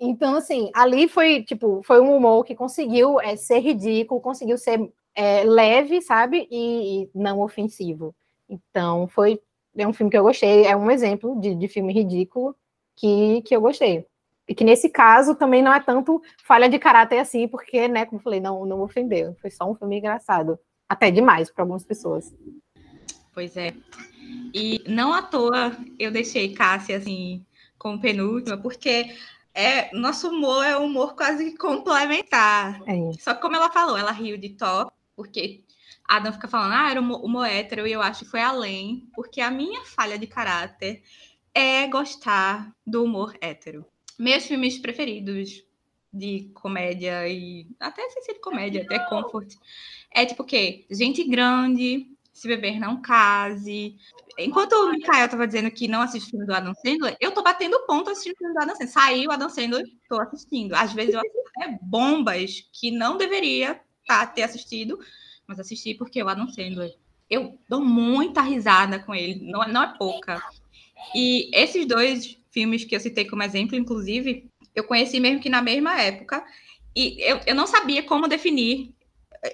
Então, 0.00 0.36
assim, 0.36 0.70
ali 0.74 1.08
foi, 1.08 1.42
tipo, 1.42 1.82
foi 1.84 2.00
um 2.00 2.16
humor 2.16 2.44
que 2.44 2.54
conseguiu 2.54 3.20
é, 3.20 3.36
ser 3.36 3.60
ridículo, 3.60 4.20
conseguiu 4.20 4.58
ser 4.58 4.92
é, 5.14 5.44
leve, 5.44 6.00
sabe? 6.02 6.48
E, 6.50 7.04
e 7.04 7.10
não 7.14 7.40
ofensivo. 7.40 8.14
Então, 8.48 9.06
foi 9.08 9.40
é 9.76 9.86
um 9.86 9.92
filme 9.92 10.10
que 10.10 10.16
eu 10.16 10.22
gostei, 10.22 10.64
é 10.64 10.76
um 10.76 10.90
exemplo 10.90 11.40
de, 11.40 11.54
de 11.54 11.68
filme 11.68 11.92
ridículo 11.92 12.54
que, 12.96 13.42
que 13.42 13.54
eu 13.54 13.60
gostei. 13.60 14.06
E 14.46 14.54
que 14.54 14.62
nesse 14.62 14.88
caso 14.88 15.34
também 15.34 15.62
não 15.62 15.72
é 15.72 15.80
tanto 15.80 16.22
falha 16.44 16.68
de 16.68 16.78
caráter 16.78 17.18
assim, 17.18 17.48
porque, 17.48 17.88
né, 17.88 18.04
como 18.04 18.18
eu 18.18 18.22
falei, 18.22 18.40
não, 18.40 18.64
não 18.66 18.82
ofendeu. 18.82 19.34
Foi 19.40 19.50
só 19.50 19.68
um 19.68 19.74
filme 19.74 19.98
engraçado. 19.98 20.58
Até 20.88 21.10
demais 21.10 21.50
para 21.50 21.64
algumas 21.64 21.84
pessoas. 21.84 22.32
Pois 23.32 23.56
é. 23.56 23.74
E 24.54 24.82
não 24.86 25.12
à 25.12 25.22
toa 25.22 25.72
eu 25.98 26.10
deixei 26.10 26.54
Cássia 26.54 26.98
assim 26.98 27.44
como 27.78 28.00
penúltima, 28.00 28.56
porque 28.56 29.14
é 29.54 29.94
nosso 29.96 30.28
humor 30.28 30.64
é 30.64 30.76
um 30.76 30.86
humor 30.86 31.14
quase 31.14 31.56
complementar. 31.56 32.82
É. 32.86 33.12
Só 33.20 33.34
que 33.34 33.40
como 33.40 33.56
ela 33.56 33.70
falou, 33.70 33.96
ela 33.96 34.10
riu 34.10 34.36
de 34.36 34.50
Thor, 34.50 34.90
porque 35.14 35.64
Adam 36.06 36.32
fica 36.32 36.48
falando, 36.48 36.72
ah, 36.72 36.90
era 36.90 37.00
humor, 37.00 37.24
humor 37.24 37.46
hétero, 37.46 37.86
e 37.86 37.92
eu 37.92 38.02
acho 38.02 38.24
que 38.24 38.30
foi 38.30 38.40
além, 38.40 39.08
porque 39.14 39.40
a 39.40 39.50
minha 39.50 39.84
falha 39.84 40.18
de 40.18 40.26
caráter 40.26 41.02
é 41.54 41.86
gostar 41.86 42.74
do 42.86 43.04
humor 43.04 43.36
hétero. 43.40 43.86
Meus 44.18 44.44
filmes 44.44 44.78
preferidos 44.78 45.64
de 46.12 46.50
comédia 46.54 47.26
e 47.28 47.66
até 47.80 48.08
sem 48.10 48.22
ser 48.22 48.34
de 48.34 48.40
comédia, 48.40 48.82
até 48.82 48.98
comfort, 49.08 49.54
é 50.10 50.24
tipo 50.24 50.42
o 50.42 50.46
quê? 50.46 50.86
Gente 50.90 51.24
grande, 51.24 52.13
se 52.34 52.48
beber 52.48 52.80
não 52.80 53.00
case. 53.00 53.96
Enquanto 54.36 54.72
o 54.72 54.90
Mikael 54.90 55.28
tava 55.28 55.46
dizendo 55.46 55.70
que 55.70 55.86
não 55.86 56.02
assiste 56.02 56.30
filme 56.30 56.44
do 56.44 56.52
Adam 56.52 56.74
Sandler, 56.74 57.16
eu 57.20 57.30
tô 57.30 57.42
batendo 57.42 57.86
ponto 57.86 58.10
assistindo 58.10 58.36
filme 58.36 58.52
do 58.52 58.60
Adam 58.60 58.74
Sandler. 58.74 58.92
Saiu 58.92 59.30
o 59.30 59.32
Adam 59.32 59.48
Sandler, 59.48 59.86
tô 60.08 60.20
assistindo. 60.20 60.74
Às 60.74 60.92
vezes 60.92 61.14
eu 61.14 61.20
assisto 61.20 61.38
até 61.56 61.78
bombas 61.80 62.68
que 62.72 62.90
não 62.90 63.16
deveria 63.16 63.80
tá, 64.04 64.26
ter 64.26 64.42
assistido, 64.42 64.98
mas 65.46 65.60
assisti 65.60 65.94
porque 65.94 66.20
o 66.22 66.28
Adam 66.28 66.48
Sandler. 66.48 66.92
Eu 67.30 67.58
dou 67.68 67.80
muita 67.80 68.42
risada 68.42 68.98
com 68.98 69.14
ele, 69.14 69.50
não, 69.50 69.62
é- 69.62 69.68
não 69.68 69.82
é 69.82 69.96
pouca. 69.96 70.42
E 71.14 71.50
esses 71.54 71.86
dois 71.86 72.36
filmes 72.50 72.84
que 72.84 72.96
eu 72.96 73.00
citei 73.00 73.24
como 73.26 73.42
exemplo, 73.42 73.76
inclusive, 73.76 74.50
eu 74.74 74.84
conheci 74.84 75.20
mesmo 75.20 75.40
que 75.40 75.48
na 75.48 75.62
mesma 75.62 76.00
época. 76.00 76.44
E 76.96 77.16
eu, 77.20 77.40
eu 77.46 77.54
não 77.54 77.66
sabia 77.66 78.02
como 78.02 78.28
definir 78.28 78.93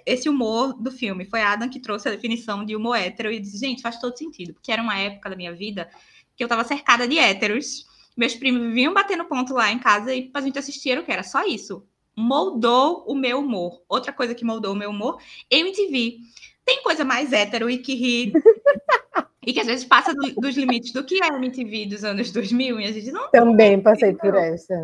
esse 0.07 0.29
humor 0.29 0.73
do 0.75 0.91
filme. 0.91 1.25
Foi 1.25 1.43
Adam 1.43 1.69
que 1.69 1.81
trouxe 1.81 2.09
a 2.09 2.13
definição 2.13 2.65
de 2.65 2.77
humor 2.77 2.97
hétero 2.97 3.31
e 3.33 3.39
disse, 3.41 3.59
gente, 3.59 3.83
faz 3.83 3.99
todo 4.01 4.17
sentido, 4.17 4.55
porque 4.55 4.71
era 4.73 4.83
uma 4.83 4.97
época 4.99 5.31
da 5.31 5.37
minha 5.37 5.53
vida 5.53 5.89
que 6.37 6.43
eu 6.43 6.47
estava 6.47 6.65
cercada 6.65 7.07
de 7.09 7.19
héteros. 7.19 7.87
Meus 8.17 8.35
primos 8.35 8.73
vinham 8.73 8.93
batendo 8.95 9.25
ponto 9.25 9.55
lá 9.55 9.71
em 9.71 9.79
casa 9.79 10.15
e 10.15 10.31
a 10.33 10.41
gente 10.41 10.59
assistir 10.59 10.99
o 10.99 11.05
que 11.05 11.13
era 11.13 11.23
só 11.23 11.45
isso. 11.45 11.85
Moldou 12.17 13.05
o 13.07 13.15
meu 13.15 13.39
humor. 13.41 13.83
Outra 13.89 14.13
coisa 14.13 14.35
que 14.35 14.45
moldou 14.45 14.73
o 14.73 14.77
meu 14.77 14.91
humor, 14.91 15.19
MTV. 15.51 16.19
Tem 16.65 16.83
coisa 16.83 17.05
mais 17.05 17.33
hétero 17.33 17.69
e 17.71 17.79
que 17.79 17.95
ri 17.95 18.33
e 19.47 19.53
que 19.53 19.61
às 19.61 19.67
vezes 19.67 19.85
passa 19.85 20.15
do- 20.15 20.35
dos 20.35 20.55
limites 20.57 20.93
do 20.93 21.03
que 21.03 21.23
é 21.23 21.33
a 21.33 21.37
MTV 21.37 21.87
dos 21.87 22.05
anos 22.05 22.31
2000 22.31 22.79
e 22.81 22.85
a 22.85 22.93
gente 22.93 23.11
não 23.11 23.31
Também 23.31 23.81
passei 23.81 24.13
por 24.15 24.35
essa. 24.35 24.75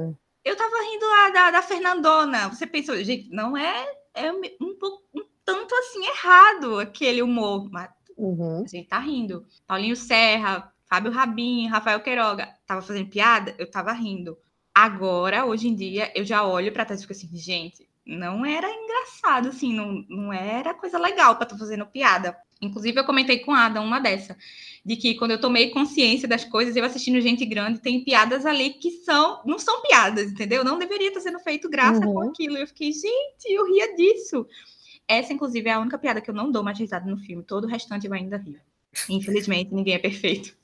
eu 0.45 0.57
tava 0.57 0.77
rindo 0.91 1.07
lá 1.07 1.31
da, 1.31 1.51
da 1.53 1.63
Fernandona. 1.63 2.49
Você 2.49 2.67
pensou, 2.67 2.97
gente, 3.05 3.29
não 3.31 3.57
é, 3.57 3.87
é 4.17 4.33
um, 4.33 4.75
pouco, 4.79 5.05
um 5.15 5.25
tanto 5.45 5.75
assim 5.75 6.05
errado 6.07 6.79
aquele 6.81 7.23
humor, 7.23 7.71
mas 7.71 7.91
Uhum. 8.17 8.65
a 8.65 8.69
gente 8.69 8.89
tá 8.89 8.99
rindo. 8.99 9.47
Paulinho 9.67 9.97
Serra, 9.97 10.73
Fábio 10.89 11.13
Rabin, 11.13 11.67
Rafael 11.69 12.01
Queiroga, 12.01 12.49
tava 12.67 12.83
fazendo 12.83 13.11
piada, 13.11 13.55
eu 13.59 13.71
tava 13.71 13.93
rindo. 13.93 14.39
Agora, 14.75 15.45
hoje 15.45 15.69
em 15.69 15.75
dia, 15.75 16.13
eu 16.15 16.25
já 16.25 16.45
olho 16.45 16.73
pra 16.73 16.85
trás 16.85 17.01
e 17.01 17.05
fico 17.05 17.13
assim, 17.13 17.37
gente, 17.37 17.89
não 18.07 18.45
era 18.45 18.69
engraçado, 18.71 19.49
assim, 19.49 19.75
não, 19.75 20.05
não 20.09 20.33
era 20.33 20.75
coisa 20.75 20.99
legal 20.99 21.37
pra 21.37 21.45
estar 21.45 21.59
fazendo 21.59 21.87
piada. 21.87 22.37
Inclusive, 22.61 22.99
eu 22.99 23.05
comentei 23.05 23.41
com 23.41 23.53
a 23.53 23.67
Ada 23.67 23.81
uma 23.81 24.01
dessa, 24.01 24.37
de 24.85 24.97
que 24.97 25.15
quando 25.15 25.33
eu 25.33 25.41
tomei 25.41 25.71
consciência 25.71 26.27
das 26.27 26.45
coisas, 26.45 26.75
eu 26.75 26.85
assistindo 26.85 27.21
gente 27.21 27.45
grande, 27.45 27.81
tem 27.81 28.03
piadas 28.03 28.47
ali 28.47 28.71
que 28.71 28.91
são, 29.05 29.43
não 29.45 29.59
são 29.59 29.83
piadas, 29.83 30.31
entendeu? 30.31 30.65
Não 30.65 30.79
deveria 30.79 31.09
estar 31.09 31.21
sendo 31.21 31.39
feito 31.41 31.69
graça 31.69 32.01
com 32.01 32.07
Uhum. 32.09 32.31
aquilo. 32.31 32.57
Eu 32.57 32.67
fiquei, 32.67 32.93
gente, 32.93 33.45
eu 33.49 33.67
ria 33.67 33.95
disso. 33.95 34.47
Essa, 35.07 35.33
inclusive, 35.33 35.69
é 35.69 35.73
a 35.73 35.81
única 35.81 35.99
piada 35.99 36.21
que 36.21 36.31
eu 36.31 36.35
não 36.35 36.51
dou 36.51 36.63
mais 36.63 36.79
risada 36.79 37.09
no 37.09 37.19
filme. 37.19 37.43
Todo 37.43 37.65
o 37.65 37.69
restante 37.69 38.07
eu 38.07 38.13
ainda 38.15 38.39
rio. 38.39 38.59
Infelizmente, 39.11 39.75
ninguém 39.75 39.95
é 39.95 39.99
perfeito. 39.99 40.57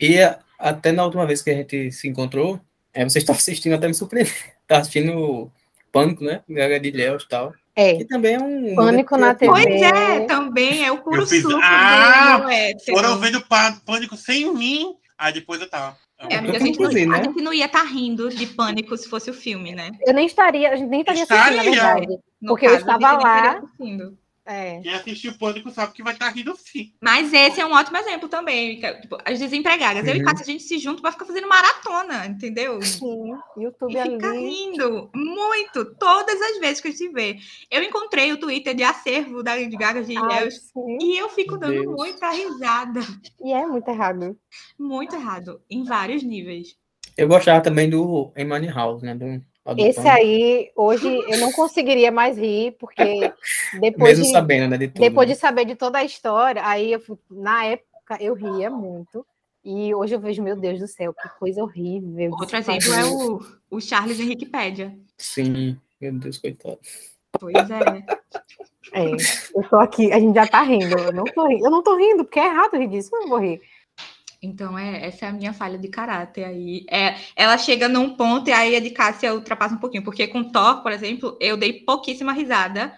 E 0.00 0.16
até 0.58 0.92
na 0.92 1.04
última 1.04 1.26
vez 1.26 1.42
que 1.42 1.50
a 1.50 1.54
gente 1.54 1.90
se 1.92 2.08
encontrou, 2.08 2.60
é, 2.92 3.04
você 3.04 3.18
estava 3.18 3.38
assistindo 3.38 3.74
até 3.74 3.88
me 3.88 3.94
surpreender. 3.94 4.32
Estava 4.62 4.80
assistindo 4.80 5.50
Pânico, 5.92 6.24
né? 6.24 6.42
Gaga 6.48 6.80
de 6.80 6.90
Léus 6.90 7.24
e 7.24 7.28
tal. 7.28 7.54
É, 7.76 7.96
Que 7.96 8.04
também 8.04 8.34
é 8.34 8.38
um. 8.40 8.74
Pânico 8.76 9.16
na 9.16 9.34
TV. 9.34 9.50
Pois 9.52 9.64
é, 9.82 10.20
também 10.26 10.84
é 10.84 10.92
o 10.92 10.98
puro 10.98 11.22
Eu 11.22 11.26
fiz- 11.26 11.42
suco 11.42 11.58
Ah, 11.62 12.38
dele, 12.46 12.54
é, 12.54 12.92
Foram 12.92 13.18
vendo 13.18 13.44
pânico 13.84 14.16
sem 14.16 14.52
mim. 14.54 14.94
Aí 15.18 15.32
depois 15.32 15.60
eu 15.60 15.68
tava. 15.68 15.96
É, 16.20 16.34
Eu 16.34 16.38
amiga, 16.38 16.56
a, 16.56 16.60
gente 16.60 16.78
não, 16.78 16.86
inclusive, 16.86 17.04
a 17.04 17.18
né? 17.18 17.24
gente 17.24 17.42
não 17.42 17.52
ia 17.52 17.66
estar 17.66 17.82
rindo 17.82 18.30
de 18.30 18.46
pânico 18.46 18.96
se 18.96 19.08
fosse 19.08 19.28
o 19.30 19.34
filme, 19.34 19.74
né? 19.74 19.90
eu 20.06 20.14
nem 20.14 20.26
estaria, 20.26 20.70
a 20.70 20.76
gente 20.76 20.88
nem 20.88 21.00
estaria 21.00 21.24
assistindo, 21.24 21.56
na 21.56 21.64
Estaria. 21.64 21.70
verdade. 21.72 22.06
No 22.40 22.48
Porque 22.52 22.66
eu 22.66 22.70
caso, 22.70 22.84
gente 22.84 22.94
estava 22.94 23.12
lá. 23.18 23.36
estaria 23.38 23.58
assistindo. 23.58 24.18
É. 24.46 24.80
Quem 24.80 24.94
assistiu 24.94 25.38
Pânico 25.38 25.70
sabe 25.70 25.94
que 25.94 26.02
vai 26.02 26.12
estar 26.12 26.28
rindo 26.28 26.54
sim. 26.54 26.92
Mas 27.02 27.32
esse 27.32 27.60
é 27.62 27.66
um 27.66 27.72
ótimo 27.72 27.96
exemplo 27.96 28.28
também. 28.28 28.78
é, 28.84 28.92
Tipo, 29.00 29.16
as 29.24 29.38
desempregadas. 29.38 30.06
Eu 30.06 30.14
e 30.14 30.18
Uhum. 30.18 30.24
Cássia, 30.26 30.42
a 30.42 30.46
gente 30.46 30.62
se 30.64 30.78
junta 30.78 31.00
para 31.00 31.12
ficar 31.12 31.24
fazendo 31.24 31.48
maratona, 31.48 31.73
entendeu? 32.26 32.80
Sim, 32.82 33.32
YouTube 33.56 33.94
E 33.96 34.02
fica 34.02 34.28
ali. 34.30 34.38
rindo 34.48 35.10
muito, 35.14 35.94
todas 35.96 36.40
as 36.40 36.58
vezes 36.58 36.80
que 36.80 36.88
a 36.88 36.90
gente 36.90 37.08
vê. 37.10 37.36
Eu 37.70 37.82
encontrei 37.82 38.32
o 38.32 38.38
Twitter 38.38 38.74
de 38.74 38.82
acervo 38.82 39.42
da 39.42 39.54
Lady 39.54 39.76
Gaga 39.76 40.02
de 40.02 40.16
Ai, 40.16 40.24
Ilhéus 40.24 40.54
sim. 40.54 40.98
e 41.00 41.18
eu 41.18 41.28
fico 41.28 41.56
dando 41.56 41.80
Deus. 41.80 41.94
muita 41.96 42.30
risada. 42.30 43.00
E 43.42 43.52
é 43.52 43.66
muito 43.66 43.88
errado. 43.88 44.36
Muito 44.78 45.14
errado, 45.14 45.60
em 45.70 45.84
vários 45.84 46.22
níveis. 46.22 46.76
Eu 47.16 47.28
gostava 47.28 47.62
também 47.62 47.88
do 47.88 48.32
Emmanuel 48.36 48.74
House, 48.74 49.02
né? 49.02 49.14
Do, 49.14 49.38
do 49.74 49.80
Esse 49.80 50.06
aí, 50.08 50.70
hoje, 50.76 51.06
eu 51.08 51.38
não 51.38 51.52
conseguiria 51.52 52.10
mais 52.10 52.36
rir, 52.36 52.76
porque 52.78 53.32
depois 53.80 54.18
Mesmo 54.18 54.24
de, 54.24 54.30
sabendo, 54.32 54.68
né? 54.70 54.76
De 54.78 54.88
tudo. 54.88 55.00
depois 55.00 55.28
né? 55.28 55.34
de 55.34 55.40
saber 55.40 55.64
de 55.64 55.76
toda 55.76 55.98
a 55.98 56.04
história, 56.04 56.62
aí 56.66 56.92
eu, 56.92 57.00
na 57.30 57.64
época 57.66 58.18
eu 58.20 58.34
ria 58.34 58.68
muito. 58.68 59.24
E 59.64 59.94
hoje 59.94 60.14
eu 60.14 60.20
vejo, 60.20 60.42
meu 60.42 60.56
Deus 60.56 60.78
do 60.78 60.86
céu, 60.86 61.14
que 61.14 61.28
coisa 61.38 61.62
horrível. 61.62 62.30
Outro 62.32 62.56
exemplo 62.56 62.92
é 62.92 63.04
o, 63.06 63.40
o 63.70 63.80
Charles 63.80 64.20
Henriquepédia. 64.20 64.94
Sim, 65.16 65.78
meu 65.98 66.12
Deus, 66.12 66.36
coitado. 66.36 66.78
Pois 67.40 67.70
é. 67.70 68.04
É, 68.92 69.10
eu 69.54 69.68
tô 69.68 69.76
aqui, 69.76 70.12
a 70.12 70.20
gente 70.20 70.34
já 70.34 70.46
tá 70.46 70.62
rindo. 70.62 70.98
Eu 70.98 71.12
não 71.12 71.24
tô 71.24 71.46
rindo, 71.46 71.64
eu 71.64 71.70
não 71.70 71.82
tô 71.82 71.96
rindo 71.96 72.24
porque 72.24 72.38
é 72.38 72.46
errado 72.46 72.76
rir 72.76 72.88
disso, 72.88 73.10
eu 73.14 73.20
não 73.20 73.28
vou 73.28 73.38
rir. 73.38 73.62
Então, 74.42 74.78
é, 74.78 75.06
essa 75.06 75.24
é 75.24 75.28
a 75.30 75.32
minha 75.32 75.54
falha 75.54 75.78
de 75.78 75.88
caráter 75.88 76.44
aí. 76.44 76.84
É, 76.90 77.16
ela 77.34 77.56
chega 77.56 77.88
num 77.88 78.14
ponto 78.14 78.50
e 78.50 78.52
aí 78.52 78.76
a 78.76 78.80
de 78.80 78.90
Cássia 78.90 79.34
ultrapassa 79.34 79.74
um 79.74 79.78
pouquinho, 79.78 80.04
porque 80.04 80.26
com 80.28 80.44
Thor, 80.44 80.82
por 80.82 80.92
exemplo, 80.92 81.38
eu 81.40 81.56
dei 81.56 81.72
pouquíssima 81.72 82.32
risada 82.32 82.94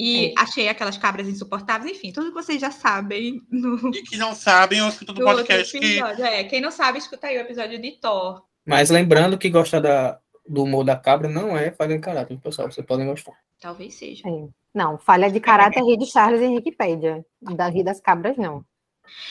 e 0.00 0.26
é. 0.28 0.34
achei 0.38 0.68
aquelas 0.68 0.96
cabras 0.96 1.28
insuportáveis, 1.28 1.96
enfim, 1.96 2.10
tudo 2.10 2.28
que 2.28 2.34
vocês 2.34 2.58
já 2.58 2.70
sabem. 2.70 3.42
No... 3.50 3.90
E 3.90 4.02
que 4.02 4.16
não 4.16 4.34
sabem, 4.34 4.78
eu 4.78 4.88
escuto 4.88 5.12
do 5.12 5.22
podcast 5.22 5.78
que... 5.78 6.00
É, 6.00 6.44
quem 6.44 6.60
não 6.60 6.70
sabe, 6.70 6.98
escuta 6.98 7.26
aí 7.26 7.36
o 7.36 7.42
episódio 7.42 7.78
de 7.78 7.92
Thor. 7.92 8.42
Mas 8.64 8.88
lembrando 8.88 9.36
que 9.36 9.50
gostar 9.50 9.80
da, 9.80 10.18
do 10.48 10.64
humor 10.64 10.84
da 10.84 10.96
cabra 10.96 11.28
não 11.28 11.56
é 11.56 11.70
falha 11.70 11.96
de 11.96 12.00
caráter, 12.00 12.38
pessoal. 12.38 12.70
Vocês 12.70 12.86
podem 12.86 13.06
gostar. 13.06 13.32
Talvez 13.60 13.94
seja. 13.94 14.26
É. 14.26 14.48
Não, 14.74 14.98
falha 14.98 15.30
de 15.30 15.38
caráter 15.38 15.80
é 15.80 15.96
de 15.96 16.06
Charles 16.06 16.40
e 16.40 16.46
Wikipedia. 16.46 17.24
Da 17.42 17.68
rir 17.68 17.84
das 17.84 18.00
cabras, 18.00 18.38
não. 18.38 18.64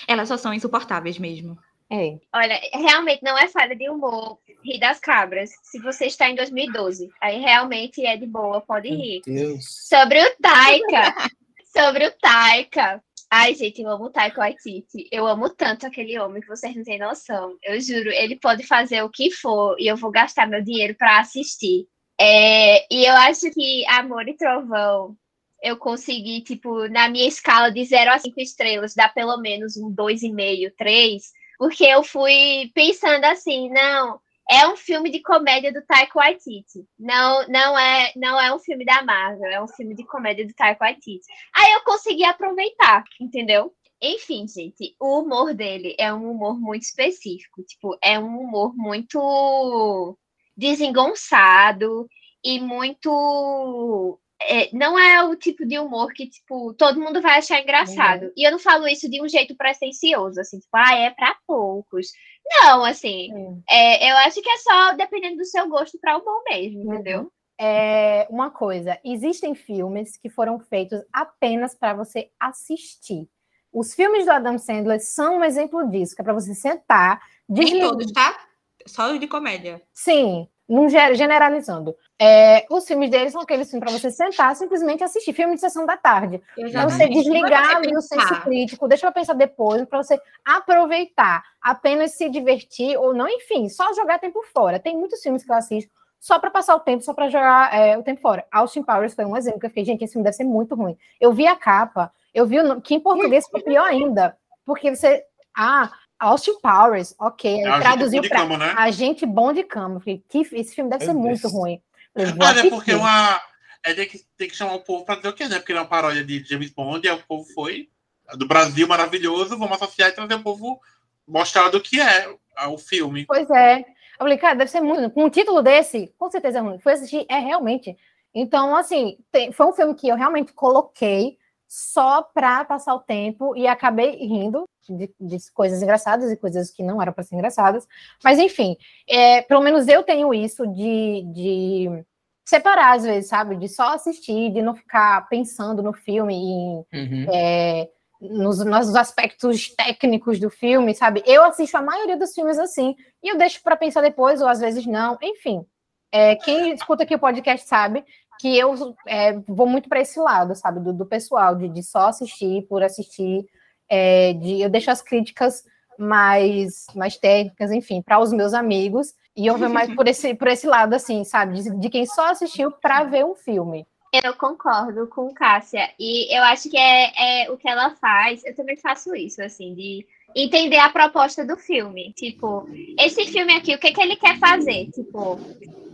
Elas 0.08 0.28
só 0.28 0.38
são 0.38 0.54
insuportáveis 0.54 1.18
mesmo. 1.18 1.58
É. 1.92 2.20
Olha, 2.34 2.60
realmente 2.74 3.24
não 3.24 3.38
é 3.38 3.48
falha 3.48 3.76
de 3.76 3.90
humor 3.90 4.38
rir 4.64 4.80
das 4.80 5.00
cabras. 5.00 5.50
Se 5.64 5.80
você 5.80 6.06
está 6.06 6.30
em 6.30 6.36
2012, 6.36 7.10
aí 7.22 7.40
realmente 7.40 8.06
é 8.06 8.16
de 8.16 8.28
boa, 8.28 8.62
pode 8.62 8.90
rir. 8.90 9.22
Sobre 9.62 10.24
o 10.24 10.36
Taika. 10.42 11.16
sobre 11.76 12.08
o 12.08 12.12
Taika. 12.12 13.04
Ai, 13.32 13.54
gente, 13.54 13.82
eu 13.82 13.90
amo 13.90 14.06
o 14.06 14.10
Taika 14.10 14.42
Waititi. 14.42 15.08
Eu 15.12 15.28
amo 15.28 15.50
tanto 15.50 15.86
aquele 15.86 16.18
homem 16.20 16.42
que 16.42 16.48
vocês 16.48 16.76
não 16.76 16.84
têm 16.84 16.98
noção. 16.98 17.56
Eu 17.64 17.80
juro, 17.80 18.10
ele 18.10 18.36
pode 18.36 18.66
fazer 18.66 19.04
o 19.04 19.10
que 19.10 19.30
for 19.32 19.76
e 19.80 19.88
eu 19.88 19.96
vou 19.96 20.10
gastar 20.10 20.48
meu 20.48 20.64
dinheiro 20.64 20.96
para 20.96 21.20
assistir. 21.20 21.88
É, 22.20 22.86
e 22.94 23.06
eu 23.06 23.14
acho 23.14 23.50
que 23.52 23.86
Amor 23.88 24.28
e 24.28 24.36
Trovão, 24.36 25.16
eu 25.62 25.78
consegui, 25.78 26.42
tipo, 26.42 26.88
na 26.90 27.08
minha 27.08 27.28
escala 27.28 27.72
de 27.72 27.84
0 27.86 28.12
a 28.12 28.18
5 28.18 28.40
estrelas, 28.42 28.96
dar 28.96 29.14
pelo 29.14 29.38
menos 29.38 29.78
um 29.78 29.94
2,5, 29.94 30.74
3, 30.76 31.24
porque 31.60 31.84
eu 31.84 32.02
fui 32.04 32.72
pensando 32.74 33.26
assim, 33.26 33.70
não, 33.70 34.22
é 34.50 34.66
um 34.66 34.78
filme 34.78 35.12
de 35.12 35.22
comédia 35.22 35.74
do 35.74 35.86
Taika 35.86 36.18
Waititi. 36.18 36.88
Não, 36.98 37.46
não 37.50 37.78
é, 37.78 38.14
não 38.16 38.40
é 38.40 38.56
um 38.56 38.60
filme 38.60 38.86
da 38.86 39.04
Marvel, 39.04 39.52
é 39.52 39.62
um 39.62 39.68
filme 39.68 39.94
de 39.94 40.06
comédia 40.06 40.48
do 40.48 40.54
Taika 40.54 40.86
Waititi. 40.86 41.28
Aí 41.54 41.74
eu 41.74 41.82
consegui 41.82 42.24
aproveitar, 42.24 43.04
entendeu? 43.20 43.76
Enfim, 44.02 44.48
gente, 44.48 44.96
o 44.98 45.20
humor 45.20 45.54
dele 45.54 45.94
é 46.00 46.14
um 46.14 46.32
humor 46.32 46.58
muito 46.58 46.84
específico, 46.84 47.62
tipo, 47.64 47.98
é 48.02 48.18
um 48.18 48.40
humor 48.40 48.74
muito 48.74 50.18
desengonçado 50.56 52.08
e 52.42 52.58
muito 52.62 54.18
é, 54.42 54.70
não 54.74 54.98
é 54.98 55.24
o 55.24 55.36
tipo 55.36 55.66
de 55.66 55.78
humor 55.78 56.14
que, 56.14 56.28
tipo, 56.28 56.74
todo 56.74 57.00
mundo 57.00 57.22
vai 57.22 57.38
achar 57.38 57.62
engraçado. 57.62 58.24
Uhum. 58.24 58.32
E 58.38 58.48
eu 58.48 58.52
não 58.52 58.60
falo 58.60 58.88
isso 58.88 59.10
de 59.10 59.22
um 59.22 59.28
jeito 59.28 59.56
pretencioso, 59.56 60.40
assim, 60.40 60.60
tipo, 60.60 60.76
ah, 60.76 60.96
é 60.96 61.10
para 61.10 61.36
poucos. 61.46 62.08
Não, 62.46 62.84
assim, 62.84 63.32
uhum. 63.34 63.62
é, 63.70 64.12
eu 64.12 64.18
acho 64.18 64.42
que 64.42 64.50
é 64.50 64.58
só 64.58 64.94
dependendo 64.94 65.38
do 65.38 65.46
seu 65.46 65.68
gosto 65.68 66.00
para 66.00 66.18
o 66.18 66.24
bom 66.24 66.42
mesmo, 66.50 66.84
uhum. 66.84 66.94
entendeu? 66.94 67.32
É, 67.62 68.26
uma 68.30 68.50
coisa, 68.50 68.98
existem 69.04 69.54
filmes 69.54 70.16
que 70.16 70.30
foram 70.30 70.60
feitos 70.60 71.02
apenas 71.12 71.76
para 71.76 71.94
você 71.94 72.30
assistir. 72.40 73.28
Os 73.72 73.94
filmes 73.94 74.26
do 74.26 74.32
Adam 74.32 74.58
Sandler 74.58 75.00
são 75.02 75.40
um 75.40 75.44
exemplo 75.44 75.88
disso, 75.90 76.16
que 76.16 76.22
é 76.22 76.24
para 76.24 76.34
você 76.34 76.56
sentar, 76.56 77.22
desligar... 77.48 77.82
Nem 77.82 77.90
todos, 77.90 78.12
tá? 78.14 78.40
Só 78.88 79.12
os 79.12 79.20
de 79.20 79.28
comédia. 79.28 79.82
Sim, 79.94 80.48
num, 80.70 80.88
generalizando. 80.88 81.96
É, 82.22 82.66
os 82.70 82.86
filmes 82.86 83.10
deles 83.10 83.34
são 83.34 83.42
aqueles 83.42 83.70
filmes 83.70 83.90
para 83.90 84.00
você 84.00 84.12
sentar, 84.12 84.56
simplesmente 84.56 85.04
assistir 85.04 85.34
filme 85.34 85.56
de 85.56 85.62
sessão 85.62 85.86
da 85.86 85.98
tarde. 85.98 86.42
Para 86.72 86.88
você 86.88 87.08
desligar 87.10 87.78
ali 87.78 87.98
o 87.98 88.02
senso 88.02 88.42
crítico, 88.42 88.88
deixa 88.88 89.08
eu 89.08 89.12
pensar 89.12 89.34
depois, 89.34 89.84
para 89.86 90.04
você 90.04 90.20
aproveitar, 90.46 91.44
apenas 91.60 92.12
se 92.12 92.30
divertir, 92.30 92.96
ou 92.98 93.14
não, 93.14 93.28
enfim, 93.28 93.68
só 93.68 93.92
jogar 93.94 94.20
tempo 94.20 94.44
fora. 94.54 94.80
Tem 94.80 94.96
muitos 94.96 95.22
filmes 95.22 95.44
que 95.44 95.52
eu 95.52 95.56
assisto 95.56 95.92
só 96.20 96.38
para 96.38 96.52
passar 96.52 96.76
o 96.76 96.82
tempo, 96.82 97.04
só 97.04 97.14
para 97.14 97.30
jogar 97.30 97.74
é, 97.74 97.98
o 97.98 98.04
tempo 98.04 98.22
fora. 98.22 98.46
Austin 98.52 98.84
Powers 98.84 99.16
foi 99.16 99.26
um 99.26 99.38
exemplo 99.38 99.60
que 99.60 99.66
eu 99.66 99.70
fiquei, 99.70 99.86
gente, 99.86 100.04
esse 100.04 100.14
filme 100.14 100.24
deve 100.24 100.36
ser 100.36 100.44
muito 100.44 100.76
ruim. 100.76 100.98
Eu 101.20 101.34
vi 101.34 101.48
a 101.48 101.56
capa, 101.56 102.12
eu 102.34 102.46
vi 102.46 102.60
o, 102.60 102.82
que 102.82 102.94
em 102.94 103.00
português 103.00 103.46
ficou 103.46 103.64
pior 103.64 103.86
ainda, 103.86 104.38
porque 104.66 104.94
você. 104.94 105.24
Ah, 105.58 105.92
Austin 106.20 106.60
Powers, 106.62 107.16
ok. 107.18 107.66
É 107.66 107.80
traduziu 107.80 108.22
para 108.28 108.46
né? 108.58 108.74
Agente 108.78 109.26
Bom 109.26 109.54
de 109.54 109.64
Cama. 109.64 110.02
que 110.02 110.40
esse 110.54 110.76
filme 110.76 110.90
deve 110.90 111.06
ser 111.06 111.14
muito 111.14 111.48
ruim. 111.48 111.82
Olha, 112.16 112.60
é 112.60 112.70
porque 112.70 112.94
uma. 112.94 113.42
É 113.84 113.94
tem 113.94 114.08
que, 114.08 114.20
tem 114.38 114.50
que 114.50 114.56
chamar 114.56 114.74
o 114.74 114.84
povo 114.84 115.06
para 115.06 115.16
dizer 115.16 115.30
o 115.30 115.34
quê, 115.34 115.48
né? 115.48 115.58
Porque 115.58 115.72
ele 115.72 115.80
é 115.80 115.82
uma 115.82 115.88
paródia 115.88 116.24
de 116.24 116.44
James 116.44 116.70
Bond, 116.70 117.08
e 117.08 117.12
o 117.12 117.24
povo 117.24 117.46
foi 117.54 117.88
do 118.36 118.46
Brasil 118.46 118.88
maravilhoso, 118.88 119.58
vamos 119.58 119.82
associar 119.82 120.10
e 120.10 120.12
trazer 120.12 120.36
o 120.36 120.44
povo 120.44 120.80
mostrar 121.26 121.70
do 121.70 121.80
que 121.80 122.02
é 122.02 122.28
o 122.68 122.78
filme. 122.78 123.26
Pois 123.26 123.50
é. 123.50 123.80
Eu 123.80 124.26
falei, 124.26 124.38
cara, 124.38 124.56
deve 124.56 124.70
ser 124.70 124.82
muito. 124.82 125.10
Com 125.12 125.26
um 125.26 125.30
título 125.30 125.62
desse, 125.62 126.14
com 126.18 126.30
certeza 126.30 126.58
é 126.58 126.62
ruim. 126.62 126.80
Foi 126.80 126.94
assistir, 126.94 127.26
é 127.30 127.40
realmente. 127.40 127.96
Então, 128.34 128.76
assim, 128.76 129.18
tem, 129.32 129.52
foi 129.52 129.66
um 129.68 129.74
filme 129.74 129.96
que 129.96 130.10
eu 130.10 130.16
realmente 130.16 130.52
coloquei 130.52 131.38
só 131.68 132.22
para 132.22 132.66
passar 132.66 132.96
o 132.96 133.00
tempo 133.00 133.56
e 133.56 133.66
acabei 133.68 134.18
rindo 134.18 134.68
de, 134.90 135.14
de, 135.20 135.38
coisas 135.54 135.82
engraçadas 135.82 136.32
e 136.32 136.38
coisas 136.38 136.72
que 136.72 136.84
não 136.84 137.02
eram 137.02 137.14
para 137.14 137.24
ser 137.24 137.36
engraçadas. 137.36 137.88
Mas, 138.24 138.40
enfim, 138.40 138.76
é, 139.08 139.42
pelo 139.44 139.62
menos 139.62 139.88
eu 139.88 140.04
tenho 140.04 140.34
isso 140.34 140.66
de, 140.68 141.24
de 141.34 142.06
separar, 142.46 142.96
às 142.96 143.04
vezes, 143.04 143.30
sabe? 143.30 143.56
De 143.56 143.68
só 143.68 143.94
assistir, 143.94 144.52
de 144.52 144.62
não 144.62 144.76
ficar 144.76 145.28
pensando 145.30 145.84
no 145.84 145.94
filme 145.94 146.36
e 146.36 146.98
uhum. 146.98 147.26
é, 147.34 147.90
nos, 148.20 148.64
nos, 148.66 148.96
aspectos 148.96 149.74
técnicos 149.76 150.40
do 150.40 150.50
filme, 150.50 150.94
sabe? 150.96 151.24
Eu 151.26 151.44
assisto 151.44 151.78
a 151.78 151.82
maioria 151.82 152.18
dos 152.18 152.34
filmes 152.34 152.58
assim 152.58 152.96
e 153.24 153.30
eu 153.30 153.38
deixo 153.38 153.62
para 153.64 153.78
pensar 153.78 154.02
depois, 154.02 154.42
ou 154.42 154.48
às 154.48 154.60
vezes 154.60 154.86
não. 154.86 155.18
Enfim, 155.22 155.66
é, 156.12 156.36
quem 156.36 156.74
escuta 156.74 157.04
aqui 157.04 157.16
o 157.16 157.20
podcast 157.20 157.68
sabe 157.68 158.04
que 158.40 158.58
eu 158.58 158.96
é, 159.06 159.34
vou 159.48 159.68
muito 159.68 159.90
para 159.90 160.00
esse 160.00 160.18
lado, 160.20 160.56
sabe, 160.56 160.80
do, 160.80 160.94
do 160.94 161.06
pessoal, 161.06 161.56
de, 161.56 161.68
de, 161.68 161.84
só 161.84 162.08
assistir 162.08 162.66
por 162.68 162.82
assistir, 162.82 163.46
é, 163.90 164.34
de, 164.34 164.62
eu 164.62 164.70
deixo 164.70 164.92
as 164.92 165.02
críticas 165.02 165.64
mais, 165.98 166.88
mais 166.96 167.18
técnicas, 167.18 167.72
enfim, 167.72 168.02
para 168.02 168.20
os 168.20 168.32
meus 168.32 168.54
amigos, 168.54 169.14
e 169.36 169.48
eu 169.48 169.58
vejo 169.58 169.74
mais 169.74 169.94
por 169.96 170.08
esse, 170.08 170.34
por 170.34 170.48
esse 170.48 170.68
lado, 170.68 170.94
assim, 170.94 171.24
sabe, 171.24 171.62
de, 171.62 171.70
de 171.78 171.90
quem 171.90 172.06
só 172.06 172.32
assistiu 172.32 172.72
para 172.72 173.04
ver 173.04 173.26
um 173.26 173.36
filme. 173.36 173.86
Eu 174.24 174.34
concordo 174.34 175.08
com 175.08 175.34
Cássia, 175.34 175.90
e 176.00 176.36
eu 176.36 176.44
acho 176.44 176.70
que 176.70 176.78
é, 176.78 177.44
é 177.44 177.52
o 177.52 177.58
que 177.58 177.68
ela 177.68 177.96
faz, 177.96 178.44
eu 178.46 178.56
também 178.56 178.78
faço 178.78 179.16
isso, 179.16 179.42
assim, 179.42 179.76
de 179.76 180.06
entender 180.36 180.78
a 180.78 180.90
proposta 180.90 181.46
do 181.46 181.58
filme. 181.58 182.14
Tipo, 182.14 182.68
esse 182.98 183.26
filme 183.26 183.54
aqui, 183.54 183.76
o 183.76 183.80
que, 183.80 183.92
que 183.92 184.02
ele 184.02 184.16
quer 184.16 184.40
fazer? 184.40 184.90
Tipo, 184.92 185.40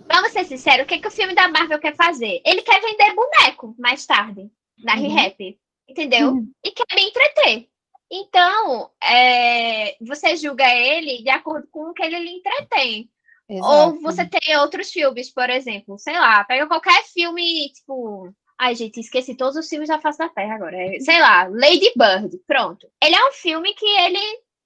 Vamos 0.07 0.31
ser 0.31 0.45
sinceros, 0.45 0.83
o 0.83 0.87
que, 0.87 0.99
que 0.99 1.07
o 1.07 1.11
filme 1.11 1.33
da 1.33 1.47
Marvel 1.47 1.79
quer 1.79 1.95
fazer? 1.95 2.41
Ele 2.45 2.61
quer 2.61 2.79
vender 2.81 3.15
boneco 3.15 3.75
mais 3.77 4.05
tarde, 4.05 4.49
na 4.83 4.95
uhum. 4.95 5.01
Re-Rap, 5.01 5.59
entendeu? 5.89 6.29
Uhum. 6.29 6.51
E 6.63 6.71
quer 6.71 6.95
me 6.95 7.07
entreter. 7.07 7.67
Então, 8.11 8.91
é, 9.03 9.95
você 9.99 10.35
julga 10.37 10.67
ele 10.73 11.23
de 11.23 11.29
acordo 11.29 11.67
com 11.71 11.89
o 11.89 11.93
que 11.93 12.03
ele 12.03 12.19
lhe 12.19 12.31
entretém. 12.37 13.09
Exato. 13.49 13.95
Ou 13.95 14.01
você 14.01 14.25
tem 14.25 14.57
outros 14.57 14.91
filmes, 14.91 15.31
por 15.31 15.49
exemplo, 15.49 15.97
sei 15.99 16.13
lá, 16.13 16.43
pega 16.43 16.67
qualquer 16.67 17.03
filme, 17.05 17.69
tipo. 17.73 18.33
Ai, 18.57 18.73
gente, 18.73 18.99
esqueci 18.99 19.35
todos 19.35 19.57
os 19.57 19.67
filmes 19.67 19.89
da 19.89 19.99
face 19.99 20.17
da 20.17 20.29
Terra 20.29 20.55
agora. 20.55 20.77
É, 20.77 20.99
sei 20.99 21.19
lá, 21.19 21.43
Lady 21.43 21.91
Bird, 21.95 22.37
pronto. 22.47 22.87
Ele 23.03 23.15
é 23.15 23.29
um 23.29 23.33
filme 23.33 23.73
que 23.73 23.85
ele 23.85 24.19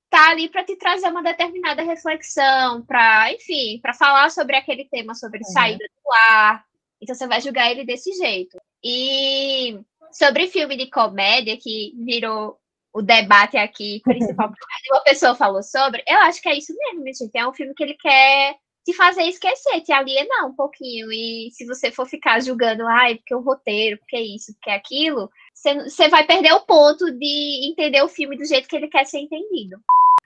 tá 0.10 0.30
ali 0.30 0.48
para 0.50 0.64
te 0.64 0.76
trazer 0.76 1.08
uma 1.08 1.24
determinada 1.24 1.82
reflexão, 1.82 2.84
para, 2.86 3.32
enfim, 3.34 3.80
para 3.82 3.94
falar 3.94 4.30
sobre 4.32 4.56
aquele 4.56 4.86
tema, 4.86 5.16
sobre 5.16 5.40
uhum. 5.40 5.52
saída 5.52 5.86
do 5.86 6.14
ar. 6.30 6.64
Então 7.02 7.16
você 7.16 7.28
vai 7.28 7.42
julgar 7.42 7.72
ele 7.72 7.86
desse 7.86 8.12
jeito. 8.14 8.58
E 8.84 9.80
sobre 10.12 10.48
filme 10.48 10.78
de 10.78 10.90
comédia 10.90 11.58
que 11.58 11.94
virou 11.98 12.60
o 12.94 13.02
debate 13.02 13.58
aqui, 13.58 14.02
principal 14.04 14.52
uma 14.92 15.04
pessoa 15.04 15.36
falou 15.36 15.62
sobre, 15.64 16.04
eu 16.08 16.18
acho 16.20 16.42
que 16.42 16.50
é 16.50 16.58
isso 16.58 16.74
mesmo, 16.76 17.06
gente. 17.06 17.38
É 17.38 17.48
um 17.48 17.54
filme 17.54 17.74
que 17.74 17.84
ele 17.84 17.96
quer 17.96 18.56
te 18.86 18.94
fazer 18.94 19.24
esquecer, 19.24 19.82
te 19.82 19.92
alienar 19.92 20.48
um 20.48 20.56
pouquinho. 20.56 21.12
E 21.12 21.50
se 21.52 21.66
você 21.66 21.92
for 21.92 22.08
ficar 22.08 22.42
julgando, 22.42 22.88
ai, 22.88 23.16
porque 23.16 23.36
o 23.36 23.42
roteiro, 23.42 23.98
porque 24.00 24.20
isso, 24.20 24.54
porque 24.54 24.72
aquilo, 24.72 25.30
você 25.54 26.10
vai 26.10 26.26
perder 26.26 26.54
o 26.54 26.62
ponto 26.62 27.12
de 27.12 27.70
entender 27.70 28.02
o 28.02 28.08
filme 28.08 28.38
do 28.38 28.46
jeito 28.46 28.68
que 28.68 28.76
ele 28.76 28.88
quer 28.88 29.06
ser 29.06 29.20
entendido. 29.20 29.78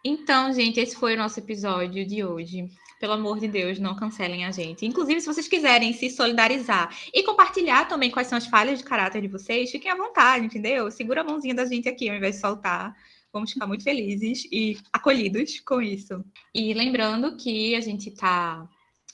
Então, 0.05 0.51
gente, 0.51 0.79
esse 0.79 0.95
foi 0.95 1.15
o 1.15 1.17
nosso 1.17 1.39
episódio 1.39 2.05
de 2.05 2.23
hoje. 2.23 2.67
Pelo 2.99 3.13
amor 3.13 3.39
de 3.39 3.47
Deus, 3.47 3.79
não 3.79 3.95
cancelem 3.95 4.45
a 4.45 4.51
gente. 4.51 4.85
Inclusive, 4.85 5.21
se 5.21 5.27
vocês 5.27 5.47
quiserem 5.47 5.93
se 5.93 6.09
solidarizar 6.09 6.95
e 7.13 7.23
compartilhar 7.23 7.87
também 7.87 8.09
quais 8.09 8.27
são 8.27 8.37
as 8.37 8.47
falhas 8.47 8.79
de 8.79 8.85
caráter 8.85 9.21
de 9.21 9.27
vocês, 9.27 9.71
fiquem 9.71 9.91
à 9.91 9.95
vontade, 9.95 10.45
entendeu? 10.45 10.89
Segura 10.89 11.21
a 11.21 11.23
mãozinha 11.23 11.53
da 11.53 11.65
gente 11.65 11.89
aqui 11.89 12.09
ao 12.09 12.15
invés 12.15 12.35
de 12.35 12.41
soltar. 12.41 12.95
Vamos 13.31 13.51
ficar 13.51 13.65
muito 13.65 13.83
felizes 13.83 14.47
e 14.51 14.77
acolhidos 14.91 15.59
com 15.61 15.81
isso. 15.81 16.23
E 16.53 16.73
lembrando 16.73 17.35
que 17.35 17.75
a 17.75 17.81
gente 17.81 18.09
está 18.09 18.69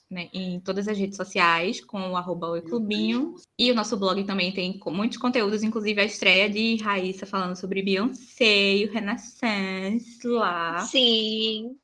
né, 0.10 0.28
em 0.34 0.60
todas 0.60 0.88
as 0.88 0.98
redes 0.98 1.16
sociais 1.16 1.80
com 1.84 2.12
o 2.12 2.18
arroba. 2.18 2.62
E 3.58 3.72
o 3.72 3.76
nosso 3.76 3.96
blog 3.96 4.24
também 4.24 4.52
tem 4.52 4.80
muitos 4.88 5.18
conteúdos, 5.18 5.62
inclusive 5.62 6.02
a 6.02 6.06
estreia 6.06 6.50
de 6.50 6.78
Raíssa 6.78 7.26
falando 7.26 7.56
sobre 7.56 7.84
Beyoncé 7.84 8.78
e 8.78 8.86
o 8.86 8.92
Renaissance 8.92 10.28
lá, 10.28 10.80
Sim. 10.80 11.78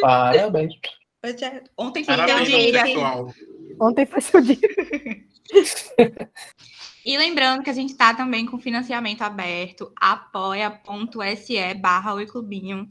Parabéns. 0.00 0.74
Hoje 1.24 1.44
é- 1.44 1.64
Ontem 1.76 2.04
foi 2.04 2.16
Parabéns, 2.16 2.48
teu 2.48 2.58
dia. 2.60 2.82
pessoal. 2.84 3.34
Ontem 3.80 4.06
foi 4.06 4.20
seu 4.20 4.40
dia. 4.40 4.58
E 7.04 7.18
lembrando 7.18 7.62
que 7.62 7.70
a 7.70 7.74
gente 7.74 7.90
está 7.90 8.14
também 8.14 8.46
com 8.46 8.58
financiamento 8.58 9.22
aberto, 9.22 9.92
apoia.se 10.00 11.74
barra 11.74 12.14
Oi 12.14 12.26
Clubinho. 12.26 12.86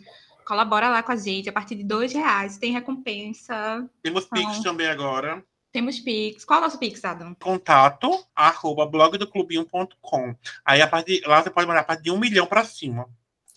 Colabora 0.46 0.90
lá 0.90 1.02
com 1.02 1.12
a 1.12 1.16
gente, 1.16 1.50
a 1.50 1.54
partir 1.54 1.76
de 1.76 1.84
dois 1.84 2.14
reais 2.14 2.58
tem 2.58 2.72
recompensa. 2.72 3.88
Temos 4.02 4.26
Pix 4.26 4.58
Não. 4.58 4.64
também 4.64 4.88
agora. 4.88 5.44
Temos 5.72 6.00
Pix. 6.00 6.46
Qual 6.46 6.60
é 6.60 6.62
o 6.62 6.66
nosso 6.66 6.78
Pix, 6.78 7.04
Adam? 7.04 7.36
Contato, 7.42 8.24
arroba 8.36 8.86
blogdoclubinho.com. 8.86 10.36
Aí 10.64 10.82
a 10.82 10.88
partir, 10.88 11.24
lá 11.26 11.42
você 11.42 11.50
pode 11.50 11.68
mandar 11.68 11.80
a 11.80 11.84
partir 11.84 12.04
de 12.04 12.12
um 12.12 12.20
milhão 12.20 12.46
pra 12.46 12.64
cima. 12.64 13.10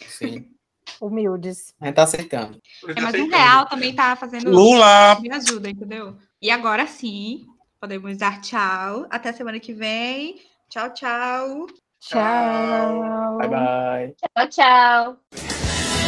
Sim. 0.09 0.51
Humildes. 1.01 1.75
A 1.81 1.87
gente 1.87 1.95
tá 1.95 2.05
aceitando. 2.05 2.61
É, 2.89 3.01
mas 3.01 3.15
um 3.15 3.29
real 3.29 3.67
também 3.67 3.95
tá 3.95 4.17
fazendo 4.17 4.51
Lula! 4.51 5.19
me 5.21 5.31
ajuda, 5.31 5.69
entendeu? 5.69 6.17
E 6.41 6.51
agora 6.51 6.87
sim, 6.87 7.45
podemos 7.79 8.17
dar 8.17 8.41
tchau. 8.41 9.07
Até 9.11 9.33
semana 9.33 9.61
que 9.61 9.75
vem. 9.75 10.41
Tchau, 10.71 10.95
tchau. 10.95 11.67
Tchau. 12.01 13.39
Bye, 13.39 13.49
bye. 13.49 14.15
Tchau, 14.17 14.49
tchau. 14.49 15.56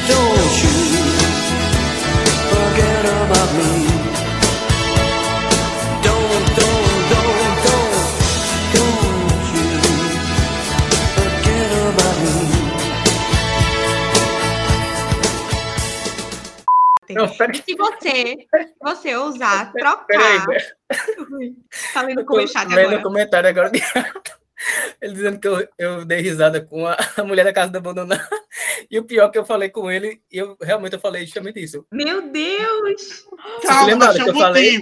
Don't 0.08 0.54
you 0.62 0.74
forget 2.50 3.04
about 3.04 3.50
me. 3.58 3.72
Don't, 6.02 6.46
don't, 6.58 6.98
don't, 7.12 7.54
don't, 7.66 7.94
don't 8.74 9.46
you 9.54 9.66
forget 11.16 11.70
about 11.90 12.16
me. 12.24 12.34
Não, 17.14 17.26
peraí. 17.36 17.58
E 17.58 17.62
se 17.62 17.74
você, 17.76 18.14
você 18.82 19.16
ousar 19.16 19.72
trocar. 19.72 20.06
Peraí, 20.06 20.40
Tá 21.92 22.02
lendo 22.02 22.20
eu 22.20 22.26
como 22.26 22.40
tô 22.40 22.46
chat 22.48 22.66
vendo 22.68 22.78
o 22.78 22.80
agora. 22.88 23.02
comentário 23.02 23.48
agora. 23.50 23.70
de- 23.70 23.82
Ele 25.00 25.14
dizendo 25.14 25.38
que 25.38 25.48
eu, 25.48 25.68
eu 25.78 26.04
dei 26.04 26.20
risada 26.20 26.60
com 26.60 26.86
a, 26.86 26.96
a 27.16 27.24
mulher 27.24 27.44
da 27.44 27.52
casa 27.52 27.70
da 27.70 27.78
abandonada. 27.78 28.28
E 28.90 28.98
o 28.98 29.04
pior 29.04 29.30
que 29.30 29.38
eu 29.38 29.44
falei 29.44 29.68
com 29.68 29.90
ele, 29.90 30.20
e 30.32 30.38
eu 30.38 30.56
realmente 30.60 30.94
eu 30.94 31.00
falei 31.00 31.24
justamente 31.24 31.62
isso. 31.62 31.84
Meu 31.92 32.30
Deus! 32.30 33.26
Calma, 33.62 34.10
um 34.10 34.26
eu 34.26 34.34
falei? 34.34 34.78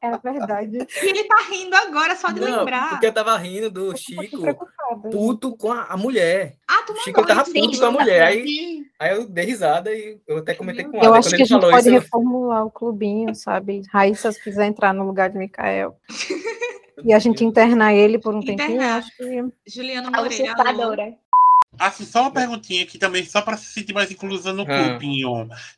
É 0.00 0.18
verdade. 0.18 0.78
E 1.02 1.08
ele 1.08 1.24
tá 1.24 1.36
rindo 1.50 1.76
agora 1.76 2.16
só 2.16 2.30
de 2.30 2.40
Não, 2.40 2.58
lembrar. 2.58 2.90
porque 2.90 3.06
eu 3.06 3.12
tava 3.12 3.36
rindo 3.36 3.70
do 3.70 3.96
Chico 3.96 4.42
puto 5.10 5.56
com 5.56 5.72
a, 5.72 5.84
a 5.84 5.96
mulher. 5.96 6.56
Ah, 6.68 6.82
tu 6.86 6.96
Chico 7.02 7.26
tava 7.26 7.44
puto 7.44 7.74
sim. 7.74 7.78
com 7.78 7.86
a 7.86 7.90
mulher. 7.90 8.22
Aí, 8.22 8.82
aí 8.98 9.16
eu 9.16 9.26
dei 9.26 9.44
risada 9.44 9.92
e 9.92 10.18
eu 10.26 10.38
até 10.38 10.54
comentei 10.54 10.84
com 10.84 10.96
Eu 10.96 11.04
ela. 11.04 11.18
acho 11.18 11.28
Quando 11.28 11.36
que 11.36 11.42
a 11.42 11.46
gente 11.46 11.60
falou 11.60 11.70
pode 11.70 11.88
isso, 11.88 11.90
reformular 11.90 12.64
o 12.64 12.70
clubinho, 12.70 13.34
sabe? 13.34 13.82
Raíssa, 13.92 14.32
se 14.32 14.42
quiser 14.42 14.66
entrar 14.66 14.94
no 14.94 15.04
lugar 15.04 15.30
de 15.30 15.38
Mikael. 15.38 15.96
E 17.04 17.12
a 17.12 17.18
gente 17.18 17.44
internar 17.44 17.92
ele 17.94 18.18
por 18.18 18.34
um 18.34 18.40
tempinho, 18.40 18.76
Internar. 18.76 18.98
acho 18.98 19.10
que. 19.16 19.44
Juliana 19.66 20.10
Moreira. 20.10 21.14
Assim, 21.78 22.06
só 22.06 22.22
uma 22.22 22.30
perguntinha 22.30 22.84
aqui 22.84 22.96
também, 22.96 23.22
só 23.26 23.42
para 23.42 23.58
se 23.58 23.66
sentir 23.66 23.92
mais 23.92 24.10
inclusa 24.10 24.50
no 24.50 24.62
Ah. 24.62 24.98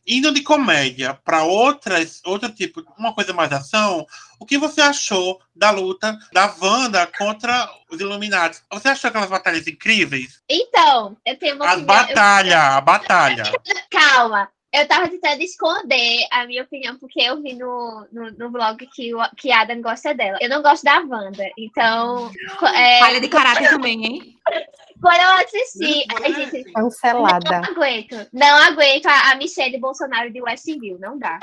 Indo 0.06 0.32
de 0.32 0.42
comédia 0.42 1.12
para 1.24 1.42
outras, 1.42 2.22
outro 2.24 2.50
tipo, 2.50 2.84
uma 2.96 3.12
coisa 3.12 3.32
mais 3.32 3.50
ação, 3.52 4.06
o 4.38 4.46
que 4.46 4.56
você 4.56 4.80
achou 4.80 5.40
da 5.56 5.72
luta 5.72 6.16
da 6.32 6.54
Wanda 6.62 7.04
contra 7.18 7.68
os 7.90 8.00
Illuminati? 8.00 8.60
Você 8.72 8.88
achou 8.90 9.08
aquelas 9.08 9.28
batalhas 9.28 9.66
incríveis? 9.66 10.40
Então, 10.48 11.16
eu 11.26 11.36
tenho 11.36 11.56
uma 11.56 11.66
As 11.66 11.72
opinião. 11.82 11.96
eu- 11.96 12.06
batalhas, 12.06 12.54
a 12.54 12.78
batalha. 12.80 13.52
Calma. 13.90 14.48
Eu 14.72 14.86
tava 14.86 15.08
tentando 15.08 15.40
esconder 15.42 16.26
a 16.30 16.46
minha 16.46 16.62
opinião, 16.62 16.98
porque 16.98 17.20
eu 17.22 17.40
vi 17.42 17.54
no, 17.54 18.06
no, 18.12 18.30
no 18.32 18.50
vlog 18.50 18.86
que, 18.88 19.14
o- 19.14 19.30
que 19.36 19.50
Adam 19.50 19.80
gosta 19.80 20.14
dela. 20.14 20.36
Eu 20.42 20.48
não 20.50 20.60
gosto 20.62 20.84
da 20.84 21.00
Wanda. 21.00 21.50
Então, 21.56 22.30
é, 22.74 22.98
Falha 22.98 23.20
de 23.20 23.28
caráter 23.28 23.70
também, 23.70 24.04
hein? 24.04 24.36
quando 25.00 25.20
eu 25.20 25.30
assisti. 25.44 26.04
Ai, 26.22 26.34
gente, 26.34 26.72
Cancelada. 26.72 27.60
não 27.60 27.70
aguento. 27.70 28.26
Não 28.32 28.56
aguento 28.56 29.06
a, 29.06 29.30
a 29.32 29.34
Michelle 29.36 29.78
Bolsonaro 29.78 30.30
de 30.32 30.40
Westview. 30.42 30.98
Não 31.00 31.18
dá. 31.18 31.38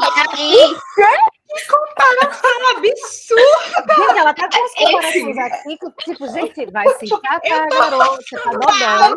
E 0.00 0.38
aí, 0.38 0.76
Um 1.50 2.76
absurdo! 2.76 3.96
Gente, 3.96 4.18
ela 4.18 4.34
tá 4.34 4.48
com 4.50 4.64
as 4.64 4.74
comparações 4.74 5.38
aqui, 5.38 5.78
que, 5.78 6.04
tipo, 6.12 6.28
gente, 6.30 6.66
vai 6.70 6.86
se 6.98 7.06
catar, 7.08 7.68
garoto, 7.68 8.22
você 8.22 8.36
tá 8.38 8.50
dodói. 8.50 9.16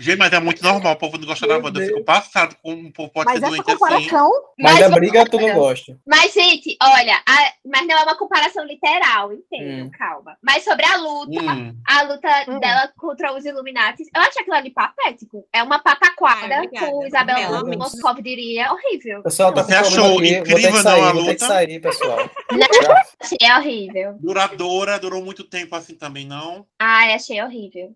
Gente, 0.00 0.18
mas 0.18 0.32
é 0.32 0.38
muito 0.38 0.62
normal, 0.62 0.92
o 0.92 0.96
povo 0.96 1.16
não 1.18 1.26
gosta 1.26 1.46
da 1.46 1.54
Meu 1.54 1.64
Wanda. 1.64 1.80
Eu 1.80 1.86
fico 1.86 2.04
passado 2.04 2.54
com 2.62 2.72
um 2.72 2.92
povo 2.92 3.10
pode 3.10 3.24
Mas 3.26 3.40
ser 3.40 3.46
doente 3.48 3.60
assim. 3.70 3.72
comparação, 3.78 4.30
Mas, 4.58 4.74
Mas- 4.74 4.82
a 4.82 4.88
briga 4.90 5.24
tu 5.24 5.40
não 5.40 5.54
gosta. 5.54 5.98
Mas, 6.06 6.32
gente, 6.32 6.76
olha, 6.82 7.16
a- 7.26 7.52
mas 7.64 7.86
não 7.86 7.96
é 7.96 8.02
uma 8.02 8.16
comparação 8.16 8.64
literal, 8.64 9.32
entendo, 9.32 9.86
Hum. 9.86 9.90
calma. 9.98 10.36
Mas 10.42 10.62
sobre 10.62 10.84
a 10.84 10.96
luta, 10.96 11.40
Hum. 11.42 11.74
a 11.88 12.02
luta 12.02 12.28
Hum. 12.48 12.57
Dela 12.58 12.92
contra 12.96 13.32
os 13.34 13.44
Illuminati, 13.44 14.04
eu 14.14 14.20
acho 14.22 14.40
aquilo 14.40 14.56
ali 14.56 14.70
patético. 14.70 15.46
É 15.52 15.62
uma 15.62 15.78
pataquada, 15.78 16.54
Ai, 16.56 16.66
obrigada. 16.66 16.86
como 16.86 17.06
Isabela 17.06 17.64
Bela 17.64 17.76
Moscov 17.76 18.20
diria, 18.22 18.72
horrível. 18.72 19.22
Pessoal, 19.22 19.52
tá 19.52 19.62
com 19.62 19.68
Você 19.68 19.74
achou 19.74 20.04
aqui, 20.04 20.10
vou 20.12 20.20
ter 20.20 20.38
incrível, 20.38 20.72
que 20.72 20.78
sair, 20.78 21.00
não, 21.00 21.08
a 21.08 21.12
vou 21.12 21.24
ter 21.24 21.34
que 21.36 21.42
luta? 21.42 21.46
sair, 21.46 21.80
pessoal. 21.80 22.30
Achei 23.20 23.52
horrível. 23.56 24.16
Duradoura, 24.20 24.98
durou 24.98 25.24
muito 25.24 25.44
tempo 25.44 25.74
assim 25.76 25.94
também, 25.94 26.26
não? 26.26 26.66
Ai, 26.78 27.14
achei 27.14 27.42
horrível. 27.42 27.94